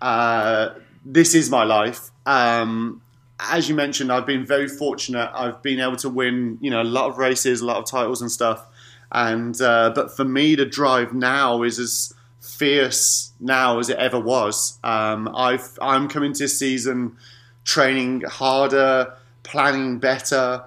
uh, 0.00 0.70
this 1.04 1.34
is 1.34 1.50
my 1.50 1.64
life. 1.64 2.10
Um, 2.26 3.02
as 3.40 3.68
you 3.68 3.74
mentioned, 3.74 4.12
I've 4.12 4.26
been 4.26 4.46
very 4.46 4.68
fortunate. 4.68 5.30
I've 5.34 5.60
been 5.62 5.80
able 5.80 5.96
to 5.96 6.08
win, 6.08 6.58
you 6.60 6.70
know, 6.70 6.80
a 6.80 6.84
lot 6.84 7.10
of 7.10 7.18
races, 7.18 7.60
a 7.60 7.66
lot 7.66 7.78
of 7.78 7.86
titles 7.86 8.22
and 8.22 8.30
stuff. 8.30 8.66
And 9.10 9.60
uh, 9.60 9.90
but 9.94 10.16
for 10.16 10.24
me, 10.24 10.54
the 10.54 10.66
drive 10.66 11.12
now 11.12 11.62
is 11.62 11.78
as 11.78 12.12
fierce 12.40 13.32
now 13.40 13.78
as 13.78 13.88
it 13.88 13.98
ever 13.98 14.20
was. 14.20 14.78
Um, 14.84 15.34
I've 15.34 15.78
I'm 15.80 16.08
coming 16.08 16.32
to 16.34 16.44
this 16.44 16.58
season 16.58 17.16
training 17.64 18.22
harder, 18.22 19.14
planning 19.42 19.98
better. 19.98 20.64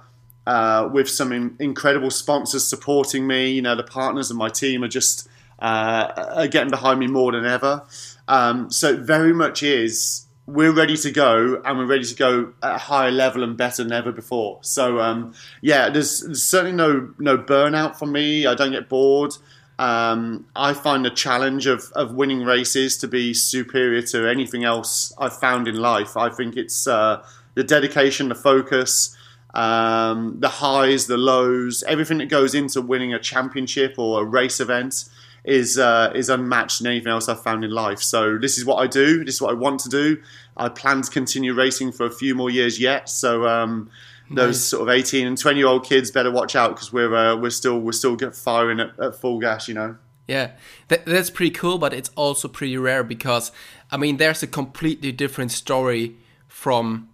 Uh, 0.48 0.88
with 0.94 1.10
some 1.10 1.30
in, 1.30 1.54
incredible 1.60 2.10
sponsors 2.10 2.66
supporting 2.66 3.26
me, 3.26 3.50
you 3.50 3.60
know, 3.60 3.76
the 3.76 3.82
partners 3.82 4.30
of 4.30 4.36
my 4.38 4.48
team 4.48 4.82
are 4.82 4.88
just 4.88 5.28
uh, 5.58 6.32
are 6.36 6.48
getting 6.48 6.70
behind 6.70 6.98
me 6.98 7.06
more 7.06 7.32
than 7.32 7.44
ever. 7.44 7.82
Um, 8.28 8.70
so 8.70 8.92
it 8.94 9.00
very 9.00 9.34
much 9.34 9.62
is 9.62 10.26
we're 10.46 10.72
ready 10.72 10.96
to 10.96 11.10
go 11.10 11.60
and 11.66 11.76
we're 11.76 11.84
ready 11.84 12.04
to 12.04 12.14
go 12.14 12.54
at 12.62 12.76
a 12.76 12.78
higher 12.78 13.10
level 13.10 13.44
and 13.44 13.58
better 13.58 13.82
than 13.84 13.92
ever 13.92 14.10
before. 14.10 14.60
So 14.62 15.00
um, 15.00 15.34
yeah, 15.60 15.90
there's, 15.90 16.22
there's 16.22 16.42
certainly 16.42 16.76
no 16.84 17.12
no 17.18 17.36
burnout 17.36 17.96
for 17.96 18.06
me. 18.06 18.46
I 18.46 18.54
don't 18.54 18.72
get 18.72 18.88
bored. 18.88 19.32
Um, 19.78 20.46
I 20.56 20.72
find 20.72 21.04
the 21.04 21.10
challenge 21.10 21.66
of, 21.66 21.92
of 21.94 22.14
winning 22.14 22.42
races 22.42 22.96
to 22.98 23.06
be 23.06 23.34
superior 23.34 24.00
to 24.12 24.26
anything 24.26 24.64
else 24.64 25.12
I've 25.18 25.36
found 25.36 25.68
in 25.68 25.76
life. 25.76 26.16
I 26.16 26.30
think 26.30 26.56
it's 26.56 26.86
uh, 26.86 27.22
the 27.54 27.64
dedication, 27.64 28.30
the 28.30 28.34
focus, 28.34 29.14
um, 29.54 30.36
the 30.40 30.48
highs, 30.48 31.06
the 31.06 31.16
lows, 31.16 31.82
everything 31.84 32.18
that 32.18 32.28
goes 32.28 32.54
into 32.54 32.82
winning 32.82 33.14
a 33.14 33.18
championship 33.18 33.94
or 33.98 34.22
a 34.22 34.24
race 34.24 34.60
event 34.60 35.04
is 35.44 35.78
uh, 35.78 36.12
is 36.14 36.28
unmatched 36.28 36.80
in 36.80 36.86
anything 36.86 37.10
else 37.10 37.28
I've 37.28 37.42
found 37.42 37.64
in 37.64 37.70
life. 37.70 38.00
So 38.00 38.38
this 38.38 38.58
is 38.58 38.64
what 38.64 38.76
I 38.76 38.86
do. 38.86 39.24
This 39.24 39.36
is 39.36 39.42
what 39.42 39.50
I 39.50 39.54
want 39.54 39.80
to 39.80 39.88
do. 39.88 40.20
I 40.56 40.68
plan 40.68 41.02
to 41.02 41.10
continue 41.10 41.54
racing 41.54 41.92
for 41.92 42.04
a 42.04 42.10
few 42.10 42.34
more 42.34 42.50
years 42.50 42.78
yet. 42.78 43.08
So 43.08 43.46
um, 43.46 43.90
those 44.30 44.56
Nice. 44.56 44.64
sort 44.64 44.82
of 44.82 44.88
eighteen 44.90 45.26
and 45.26 45.38
twenty 45.38 45.60
year 45.60 45.68
old 45.68 45.84
kids 45.86 46.10
better 46.10 46.30
watch 46.30 46.54
out 46.54 46.74
because 46.74 46.92
we're 46.92 47.14
uh, 47.14 47.36
we're 47.36 47.50
still 47.50 47.78
we're 47.78 47.92
still 47.92 48.16
get 48.16 48.36
firing 48.36 48.80
at, 48.80 48.98
at 49.00 49.16
full 49.16 49.40
gas. 49.40 49.68
You 49.68 49.74
know. 49.74 49.96
Yeah, 50.26 50.50
that, 50.88 51.06
that's 51.06 51.30
pretty 51.30 51.52
cool, 51.52 51.78
but 51.78 51.94
it's 51.94 52.10
also 52.14 52.48
pretty 52.48 52.76
rare 52.76 53.02
because, 53.02 53.50
I 53.90 53.96
mean, 53.96 54.18
there's 54.18 54.42
a 54.42 54.46
completely 54.46 55.10
different 55.10 55.52
story 55.52 56.16
from 56.46 57.08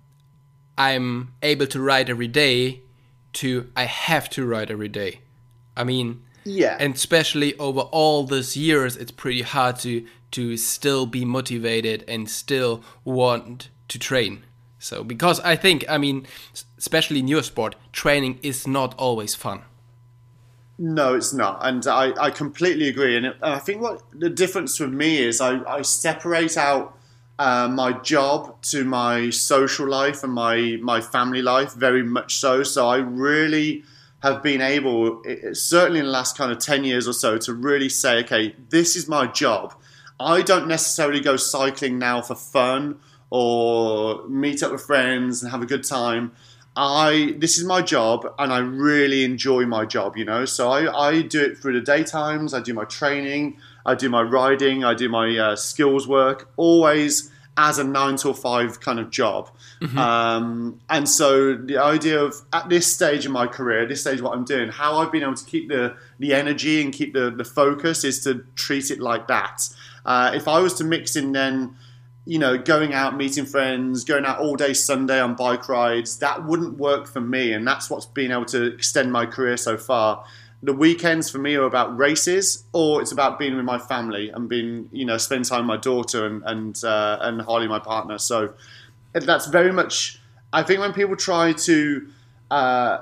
I'm 0.77 1.33
able 1.43 1.67
to 1.69 1.81
ride 1.81 2.11
every 2.11 2.29
day 2.29 2.83
to 3.35 3.71
I 3.77 3.85
have 3.85 4.29
to 4.31 4.47
ride 4.47 4.71
every 4.71 4.89
day. 4.89 5.21
I 5.77 5.85
mean, 5.85 6.23
Yeah. 6.45 6.77
and 6.79 6.95
especially 6.95 7.57
over 7.59 7.81
all 7.81 8.25
these 8.25 8.57
years, 8.57 8.97
it's 8.97 9.11
pretty 9.13 9.43
hard 9.43 9.79
to 9.81 10.07
to 10.33 10.57
still 10.57 11.07
be 11.07 11.25
motivated 11.25 12.05
and 12.09 12.29
still 12.29 12.83
want 13.05 13.69
to 13.89 13.99
train. 13.99 14.43
So, 14.81 15.05
because 15.05 15.39
I 15.41 15.55
think, 15.57 15.85
I 15.89 15.97
mean, 15.97 16.27
especially 16.77 17.21
in 17.21 17.29
your 17.29 17.43
sport, 17.45 17.77
training 17.93 18.41
is 18.43 18.67
not 18.67 18.95
always 18.99 19.35
fun. 19.37 19.63
No, 20.77 21.15
it's 21.15 21.33
not, 21.33 21.61
and 21.63 21.87
I, 21.87 22.13
I 22.21 22.31
completely 22.31 22.89
agree. 22.89 23.17
And 23.17 23.33
I 23.41 23.61
think 23.61 23.81
what 23.81 24.03
the 24.13 24.29
difference 24.29 24.81
with 24.81 24.93
me 24.93 25.19
is 25.19 25.41
I, 25.41 25.63
I 25.73 25.83
separate 25.83 26.57
out 26.57 26.99
uh, 27.39 27.69
my 27.69 27.93
job 27.93 28.63
to 28.63 28.85
my 28.85 29.31
social 29.31 29.89
life 29.89 30.23
and 30.23 30.33
my 30.33 30.79
my 30.81 31.01
family 31.01 31.43
life 31.43 31.75
very 31.75 32.03
much 32.03 32.37
so. 32.37 32.63
So 32.63 32.89
I 32.89 32.99
really 32.99 33.85
have 34.23 34.43
been 34.43 34.63
able, 34.63 35.23
certainly 35.53 36.01
in 36.01 36.07
the 36.07 36.11
last 36.11 36.37
kind 36.37 36.51
of 36.51 36.59
ten 36.59 36.85
years 36.85 37.07
or 37.07 37.13
so, 37.13 37.37
to 37.39 37.53
really 37.53 37.89
say, 37.89 38.21
okay, 38.21 38.55
this 38.71 38.97
is 38.97 39.09
my 39.09 39.27
job. 39.27 39.75
I 40.19 40.43
don't 40.43 40.69
necessarily 40.69 41.21
go 41.21 41.37
cycling 41.37 41.99
now 41.99 42.23
for 42.23 42.35
fun 42.35 43.01
or 43.31 44.27
meet 44.29 44.63
up 44.63 44.73
with 44.73 44.83
friends 44.83 45.43
and 45.43 45.51
have 45.51 45.61
a 45.61 45.67
good 45.67 45.85
time. 45.85 46.33
I 46.77 47.35
this 47.39 47.57
is 47.59 47.65
my 47.65 47.83
job 47.83 48.27
and 48.39 48.53
I 48.53 48.59
really 48.59 49.25
enjoy 49.25 49.65
my 49.65 49.85
job, 49.85 50.17
you 50.17 50.25
know. 50.25 50.45
So 50.45 50.71
I, 50.71 51.09
I 51.09 51.23
do 51.23 51.43
it 51.45 51.59
through 51.59 51.81
the 51.81 51.93
daytimes. 51.93 52.53
I 52.53 52.61
do 52.61 52.75
my 52.75 52.85
training, 52.85 53.59
I 53.87 53.95
do 53.95 54.09
my 54.09 54.23
riding, 54.23 54.85
I 54.85 54.95
do 54.95 55.09
my 55.09 55.37
uh, 55.37 55.57
skills 55.57 56.09
work, 56.09 56.51
always 56.57 57.31
as 57.57 57.79
a 57.79 57.85
nine 57.85 58.17
to 58.17 58.35
five 58.35 58.81
kind 58.81 58.99
of 58.99 59.11
job. 59.11 59.49
Um, 59.97 60.81
and 60.91 61.09
so 61.09 61.55
the 61.55 61.79
idea 61.79 62.21
of 62.21 62.35
at 62.53 62.69
this 62.69 62.93
stage 62.93 63.27
in 63.27 63.31
my 63.33 63.47
career, 63.47 63.87
this 63.87 64.01
stage 64.01 64.21
what 64.21 64.33
I'm 64.33 64.45
doing, 64.45 64.71
how 64.71 64.97
I've 64.99 65.13
been 65.13 65.23
able 65.23 65.35
to 65.35 65.45
keep 65.45 65.69
the 65.69 65.97
the 66.19 66.35
energy 66.35 66.83
and 66.83 66.93
keep 66.93 67.13
the 67.13 67.31
the 67.31 67.45
focus 67.45 68.03
is 68.03 68.25
to 68.25 68.45
treat 68.57 68.91
it 68.91 68.99
like 68.99 69.29
that. 69.29 69.69
Uh, 70.05 70.33
if 70.35 70.49
I 70.49 70.59
was 70.59 70.75
to 70.75 70.85
mix 70.85 71.15
in 71.15 71.33
then 71.33 71.77
you 72.27 72.39
know, 72.39 72.57
going 72.57 72.95
out, 72.95 73.17
meeting 73.17 73.45
friends, 73.45 74.05
going 74.05 74.25
out 74.25 74.39
all 74.39 74.57
day 74.57 74.73
Sunday 74.73 75.21
on 75.21 75.35
bike 75.35 75.69
rides, 75.69 76.19
that 76.19 76.45
wouldn't 76.45 76.79
work 76.79 77.07
for 77.07 77.21
me. 77.21 77.53
And 77.53 77.67
that's 77.67 77.91
what's 77.91 78.07
been 78.07 78.33
able 78.33 78.47
to 78.47 78.75
extend 78.75 79.13
my 79.13 79.27
career 79.27 79.57
so 79.57 79.77
far. 79.77 80.25
The 80.63 80.73
weekends 80.73 81.29
for 81.29 81.37
me 81.37 81.55
are 81.57 81.65
about 81.65 81.99
races 81.99 82.65
or 82.73 83.03
it's 83.03 83.13
about 83.13 83.39
being 83.39 83.57
with 83.57 83.67
my 83.67 83.79
family 83.79 84.31
and 84.31 84.49
being, 84.49 84.89
you 84.91 85.05
know, 85.05 85.19
spending 85.19 85.45
time 85.45 85.61
with 85.61 85.67
my 85.67 85.77
daughter 85.77 86.25
and, 86.25 86.43
and, 86.47 86.85
uh, 86.85 87.19
and 87.21 87.43
Harley, 87.43 87.69
my 87.69 87.79
partner. 87.79 88.17
So 88.17 88.55
that's 89.13 89.47
very 89.47 89.73
much, 89.73 90.19
I 90.51 90.63
think 90.63 90.81
when 90.81 90.95
people 90.95 91.17
try 91.17 91.53
to, 91.53 92.09
uh, 92.51 92.99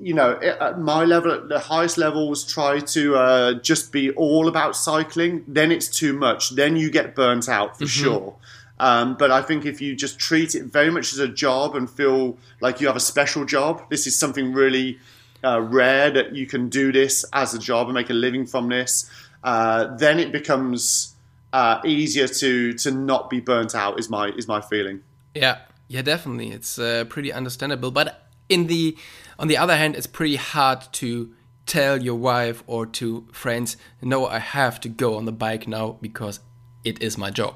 you 0.00 0.14
know, 0.14 0.38
at 0.40 0.78
my 0.78 1.04
level, 1.04 1.32
at 1.32 1.48
the 1.48 1.58
highest 1.58 1.98
levels, 1.98 2.44
try 2.44 2.80
to 2.80 3.16
uh, 3.16 3.54
just 3.54 3.90
be 3.90 4.10
all 4.12 4.48
about 4.48 4.76
cycling, 4.76 5.44
then 5.48 5.72
it's 5.72 5.88
too 5.88 6.12
much. 6.12 6.50
Then 6.50 6.76
you 6.76 6.90
get 6.90 7.14
burnt 7.14 7.48
out 7.48 7.78
for 7.78 7.86
sure. 7.86 8.36
Um, 8.80 9.16
but 9.16 9.30
I 9.32 9.42
think 9.42 9.66
if 9.66 9.80
you 9.80 9.96
just 9.96 10.20
treat 10.20 10.54
it 10.54 10.64
very 10.66 10.90
much 10.90 11.12
as 11.12 11.18
a 11.18 11.26
job 11.26 11.74
and 11.74 11.90
feel 11.90 12.38
like 12.60 12.80
you 12.80 12.86
have 12.86 12.96
a 12.96 13.00
special 13.00 13.44
job, 13.44 13.90
this 13.90 14.06
is 14.06 14.16
something 14.16 14.52
really 14.52 15.00
uh, 15.42 15.60
rare 15.60 16.10
that 16.10 16.34
you 16.34 16.46
can 16.46 16.68
do 16.68 16.92
this 16.92 17.24
as 17.32 17.54
a 17.54 17.58
job 17.58 17.88
and 17.88 17.94
make 17.94 18.10
a 18.10 18.14
living 18.14 18.46
from 18.46 18.68
this, 18.68 19.10
uh, 19.42 19.96
then 19.96 20.18
it 20.18 20.32
becomes 20.32 21.14
uh, 21.52 21.80
easier 21.84 22.28
to 22.28 22.72
to 22.74 22.90
not 22.90 23.30
be 23.30 23.40
burnt 23.40 23.74
out. 23.74 23.98
Is 23.98 24.10
my 24.10 24.28
is 24.28 24.46
my 24.46 24.60
feeling. 24.60 25.02
Yeah, 25.34 25.58
yeah, 25.88 26.02
definitely. 26.02 26.50
It's 26.50 26.78
uh, 26.78 27.04
pretty 27.08 27.32
understandable. 27.32 27.90
But 27.90 28.27
in 28.48 28.66
the 28.66 28.96
on 29.38 29.48
the 29.48 29.56
other 29.56 29.76
hand, 29.76 29.94
it's 29.96 30.06
pretty 30.06 30.36
hard 30.36 30.92
to 30.92 31.32
tell 31.66 32.02
your 32.02 32.14
wife 32.16 32.62
or 32.66 32.86
to 32.86 33.26
friends, 33.32 33.76
"No, 34.02 34.26
I 34.26 34.38
have 34.38 34.80
to 34.80 34.88
go 34.88 35.16
on 35.16 35.24
the 35.24 35.32
bike 35.32 35.68
now 35.68 35.98
because 36.00 36.40
it 36.84 37.02
is 37.02 37.18
my 37.18 37.30
job." 37.30 37.54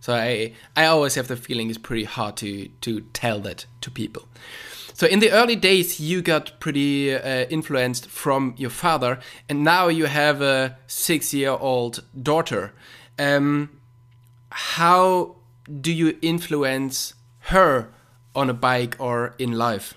So 0.00 0.12
I 0.14 0.52
I 0.76 0.86
always 0.86 1.14
have 1.14 1.28
the 1.28 1.36
feeling 1.36 1.70
it's 1.70 1.78
pretty 1.78 2.04
hard 2.04 2.36
to 2.38 2.68
to 2.80 3.00
tell 3.12 3.40
that 3.40 3.66
to 3.80 3.90
people. 3.90 4.28
So 4.92 5.06
in 5.08 5.18
the 5.18 5.32
early 5.32 5.56
days, 5.56 5.98
you 5.98 6.22
got 6.22 6.60
pretty 6.60 7.12
uh, 7.12 7.46
influenced 7.50 8.06
from 8.06 8.54
your 8.56 8.70
father, 8.70 9.18
and 9.48 9.64
now 9.64 9.88
you 9.88 10.06
have 10.06 10.40
a 10.40 10.76
six-year-old 10.86 12.04
daughter. 12.22 12.72
Um, 13.18 13.70
how 14.50 15.36
do 15.80 15.92
you 15.92 16.16
influence 16.22 17.14
her 17.50 17.88
on 18.36 18.48
a 18.48 18.54
bike 18.54 18.94
or 19.00 19.34
in 19.38 19.52
life? 19.52 19.94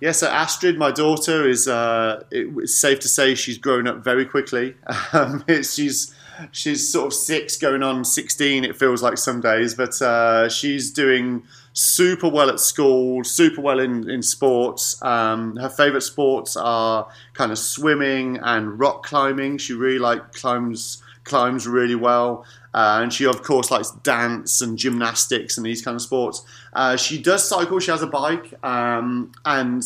Yeah, 0.00 0.12
so 0.12 0.28
Astrid, 0.28 0.78
my 0.78 0.92
daughter, 0.92 1.48
is 1.48 1.66
uh, 1.66 2.22
it's 2.30 2.74
safe 2.74 3.00
to 3.00 3.08
say 3.08 3.34
she's 3.34 3.58
grown 3.58 3.88
up 3.88 4.04
very 4.04 4.24
quickly. 4.24 4.74
Um, 5.12 5.42
she's 5.62 6.14
she's 6.52 6.92
sort 6.92 7.06
of 7.06 7.14
six, 7.14 7.56
going 7.56 7.82
on 7.82 8.04
sixteen. 8.04 8.64
It 8.64 8.76
feels 8.76 9.02
like 9.02 9.16
some 9.18 9.40
days, 9.40 9.74
but 9.74 10.00
uh, 10.02 10.48
she's 10.48 10.92
doing 10.92 11.42
super 11.72 12.28
well 12.28 12.50
at 12.50 12.60
school, 12.60 13.24
super 13.24 13.60
well 13.60 13.80
in 13.80 14.08
in 14.08 14.22
sports. 14.22 15.02
Um, 15.02 15.56
her 15.56 15.70
favourite 15.70 16.02
sports 16.02 16.56
are 16.56 17.08
kind 17.32 17.50
of 17.50 17.58
swimming 17.58 18.38
and 18.42 18.78
rock 18.78 19.04
climbing. 19.04 19.58
She 19.58 19.72
really 19.72 19.98
like 19.98 20.32
climbs 20.32 21.02
climbs 21.24 21.66
really 21.66 21.94
well. 21.94 22.44
Uh, 22.74 23.00
and 23.02 23.12
she, 23.12 23.26
of 23.26 23.42
course, 23.42 23.70
likes 23.70 23.90
dance 24.02 24.60
and 24.60 24.78
gymnastics 24.78 25.56
and 25.56 25.66
these 25.66 25.82
kind 25.82 25.94
of 25.94 26.02
sports. 26.02 26.44
Uh, 26.72 26.96
she 26.96 27.20
does 27.20 27.46
cycle. 27.48 27.78
She 27.80 27.90
has 27.90 28.02
a 28.02 28.06
bike, 28.06 28.52
um, 28.62 29.32
and 29.44 29.82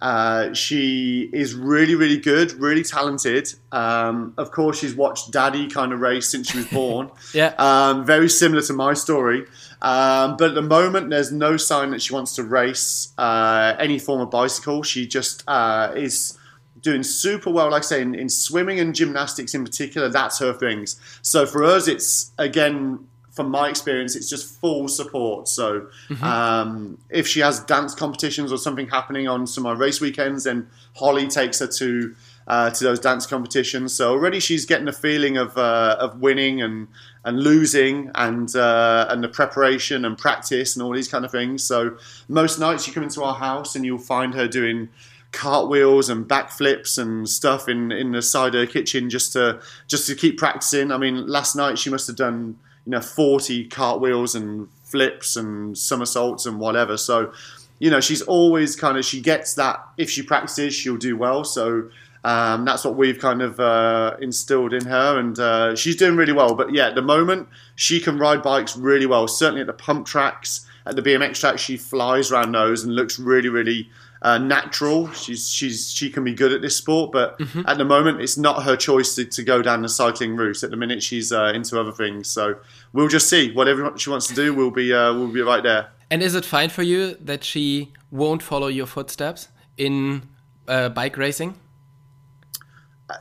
uh, 0.00 0.52
she 0.52 1.30
is 1.32 1.54
really, 1.54 1.94
really 1.94 2.18
good, 2.18 2.52
really 2.52 2.82
talented. 2.82 3.54
Um, 3.72 4.34
of 4.36 4.50
course, 4.50 4.78
she's 4.78 4.94
watched 4.94 5.30
Daddy 5.30 5.68
kind 5.68 5.92
of 5.92 6.00
race 6.00 6.28
since 6.28 6.50
she 6.50 6.58
was 6.58 6.66
born. 6.66 7.10
yeah, 7.34 7.54
um, 7.58 8.04
very 8.04 8.28
similar 8.28 8.62
to 8.62 8.72
my 8.72 8.94
story. 8.94 9.46
Um, 9.80 10.36
but 10.36 10.50
at 10.50 10.54
the 10.54 10.62
moment, 10.62 11.10
there's 11.10 11.32
no 11.32 11.56
sign 11.56 11.90
that 11.90 12.02
she 12.02 12.12
wants 12.12 12.34
to 12.36 12.42
race 12.42 13.12
uh, 13.18 13.74
any 13.78 13.98
form 13.98 14.20
of 14.20 14.30
bicycle. 14.30 14.82
She 14.82 15.06
just 15.06 15.44
uh, 15.46 15.92
is 15.96 16.36
doing 16.80 17.02
super 17.02 17.50
well, 17.50 17.70
like 17.70 17.82
I 17.82 17.86
say, 17.86 18.02
in, 18.02 18.14
in, 18.14 18.28
swimming 18.28 18.80
and 18.80 18.94
gymnastics 18.94 19.54
in 19.54 19.64
particular. 19.64 20.08
That's 20.08 20.38
her 20.38 20.52
things. 20.52 21.00
So 21.22 21.46
for 21.46 21.64
us, 21.64 21.88
it's 21.88 22.32
again, 22.38 23.06
from 23.30 23.50
my 23.50 23.68
experience, 23.68 24.16
it's 24.16 24.30
just 24.30 24.60
full 24.60 24.88
support. 24.88 25.48
So 25.48 25.88
mm-hmm. 26.08 26.24
um, 26.24 26.98
if 27.10 27.26
she 27.26 27.40
has 27.40 27.60
dance 27.60 27.94
competitions 27.94 28.50
or 28.50 28.58
something 28.58 28.88
happening 28.88 29.28
on 29.28 29.46
some 29.46 29.66
of 29.66 29.76
my 29.76 29.84
race 29.84 30.00
weekends, 30.00 30.44
then 30.44 30.68
Holly 30.94 31.28
takes 31.28 31.60
her 31.60 31.66
to. 31.66 32.14
Uh, 32.48 32.70
to 32.70 32.84
those 32.84 33.00
dance 33.00 33.26
competitions, 33.26 33.92
so 33.92 34.12
already 34.12 34.38
she's 34.38 34.66
getting 34.66 34.86
a 34.86 34.92
feeling 34.92 35.36
of 35.36 35.58
uh, 35.58 35.96
of 35.98 36.20
winning 36.20 36.62
and 36.62 36.86
and 37.24 37.40
losing 37.40 38.08
and 38.14 38.54
uh, 38.54 39.04
and 39.10 39.24
the 39.24 39.28
preparation 39.28 40.04
and 40.04 40.16
practice 40.16 40.76
and 40.76 40.82
all 40.84 40.92
these 40.92 41.08
kind 41.08 41.24
of 41.24 41.32
things. 41.32 41.64
So 41.64 41.98
most 42.28 42.60
nights 42.60 42.86
you 42.86 42.92
come 42.92 43.02
into 43.02 43.24
our 43.24 43.34
house 43.34 43.74
and 43.74 43.84
you'll 43.84 43.98
find 43.98 44.32
her 44.34 44.46
doing 44.46 44.90
cartwheels 45.36 46.08
and 46.08 46.26
backflips 46.26 46.98
and 46.98 47.28
stuff 47.28 47.68
in 47.68 47.92
in 47.92 48.12
the 48.12 48.22
side 48.22 48.54
of 48.54 48.60
the 48.60 48.66
kitchen 48.66 49.10
just 49.10 49.34
to 49.34 49.60
just 49.86 50.06
to 50.06 50.14
keep 50.14 50.38
practicing. 50.38 50.90
I 50.90 50.96
mean, 50.96 51.26
last 51.26 51.54
night 51.54 51.78
she 51.78 51.90
must 51.90 52.06
have 52.06 52.16
done 52.16 52.58
you 52.86 52.92
know 52.92 53.00
40 53.00 53.66
cartwheels 53.68 54.34
and 54.34 54.68
flips 54.84 55.36
and 55.36 55.76
somersaults 55.76 56.46
and 56.46 56.58
whatever. 56.58 56.96
So 56.96 57.32
you 57.78 57.90
know 57.90 58.00
she's 58.00 58.22
always 58.22 58.74
kind 58.74 58.96
of 58.96 59.04
she 59.04 59.20
gets 59.20 59.54
that 59.54 59.86
if 59.98 60.10
she 60.10 60.22
practices 60.22 60.74
she'll 60.74 60.96
do 60.96 61.16
well. 61.16 61.44
So 61.44 61.90
um, 62.24 62.64
that's 62.64 62.84
what 62.84 62.96
we've 62.96 63.18
kind 63.18 63.42
of 63.42 63.60
uh, 63.60 64.16
instilled 64.20 64.72
in 64.72 64.86
her, 64.86 65.18
and 65.18 65.38
uh, 65.38 65.76
she's 65.76 65.96
doing 65.96 66.16
really 66.16 66.32
well. 66.32 66.54
But 66.54 66.72
yeah, 66.72 66.88
at 66.88 66.94
the 66.94 67.02
moment 67.02 67.48
she 67.74 68.00
can 68.00 68.18
ride 68.18 68.42
bikes 68.42 68.74
really 68.74 69.06
well. 69.06 69.28
Certainly 69.28 69.60
at 69.60 69.66
the 69.66 69.74
pump 69.74 70.06
tracks, 70.06 70.66
at 70.86 70.96
the 70.96 71.02
BMX 71.02 71.40
track, 71.40 71.58
she 71.58 71.76
flies 71.76 72.32
around 72.32 72.52
those 72.52 72.84
and 72.84 72.94
looks 72.94 73.18
really, 73.18 73.50
really 73.50 73.90
uh, 74.26 74.38
natural. 74.38 75.08
She's 75.12 75.48
she's 75.48 75.92
she 75.92 76.10
can 76.10 76.24
be 76.24 76.34
good 76.34 76.52
at 76.52 76.60
this 76.60 76.76
sport, 76.76 77.12
but 77.12 77.38
mm-hmm. 77.38 77.62
at 77.64 77.78
the 77.78 77.84
moment 77.84 78.20
it's 78.20 78.36
not 78.36 78.64
her 78.64 78.76
choice 78.76 79.14
to, 79.14 79.24
to 79.24 79.42
go 79.44 79.62
down 79.62 79.82
the 79.82 79.88
cycling 79.88 80.34
route. 80.34 80.64
At 80.64 80.70
the 80.70 80.76
minute 80.76 81.00
she's 81.00 81.30
uh, 81.30 81.52
into 81.54 81.78
other 81.78 81.92
things, 81.92 82.28
so 82.28 82.56
we'll 82.92 83.06
just 83.06 83.30
see 83.30 83.52
whatever 83.52 83.96
she 83.96 84.10
wants 84.10 84.26
to 84.26 84.34
do. 84.34 84.52
We'll 84.52 84.72
be 84.72 84.92
uh, 84.92 85.14
we'll 85.14 85.28
be 85.28 85.42
right 85.42 85.62
there. 85.62 85.90
And 86.10 86.24
is 86.24 86.34
it 86.34 86.44
fine 86.44 86.70
for 86.70 86.82
you 86.82 87.14
that 87.20 87.44
she 87.44 87.92
won't 88.10 88.42
follow 88.42 88.66
your 88.66 88.86
footsteps 88.86 89.48
in 89.76 90.28
uh, 90.66 90.88
bike 90.88 91.16
racing? 91.16 91.54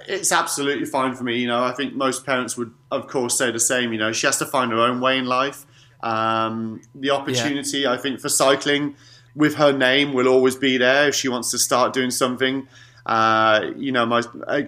It's 0.08 0.32
absolutely 0.32 0.86
fine 0.86 1.14
for 1.14 1.24
me. 1.24 1.38
You 1.38 1.48
know, 1.48 1.64
I 1.64 1.74
think 1.74 1.94
most 1.94 2.26
parents 2.26 2.58
would, 2.58 2.74
of 2.90 3.06
course, 3.06 3.38
say 3.38 3.52
the 3.52 3.60
same. 3.60 3.94
You 3.94 4.00
know, 4.00 4.12
she 4.12 4.26
has 4.26 4.40
to 4.40 4.46
find 4.48 4.72
her 4.72 4.80
own 4.80 5.02
way 5.02 5.20
in 5.20 5.26
life. 5.26 5.68
Um, 6.02 6.82
the 6.96 7.12
opportunity, 7.12 7.80
yeah. 7.80 7.92
I 7.92 7.98
think, 7.98 8.20
for 8.20 8.30
cycling 8.30 8.96
with 9.36 9.55
her 9.55 9.74
name 9.74 10.14
will 10.14 10.27
always 10.27 10.55
be 10.55 10.77
there 10.77 11.10
if 11.10 11.16
she 11.16 11.27
wants 11.27 11.51
to 11.51 11.57
start 11.57 11.94
doing 11.94 12.12
something. 12.12 12.68
Uh, 13.05 13.72
you 13.75 13.92
know, 13.92 14.03
my 14.05 14.24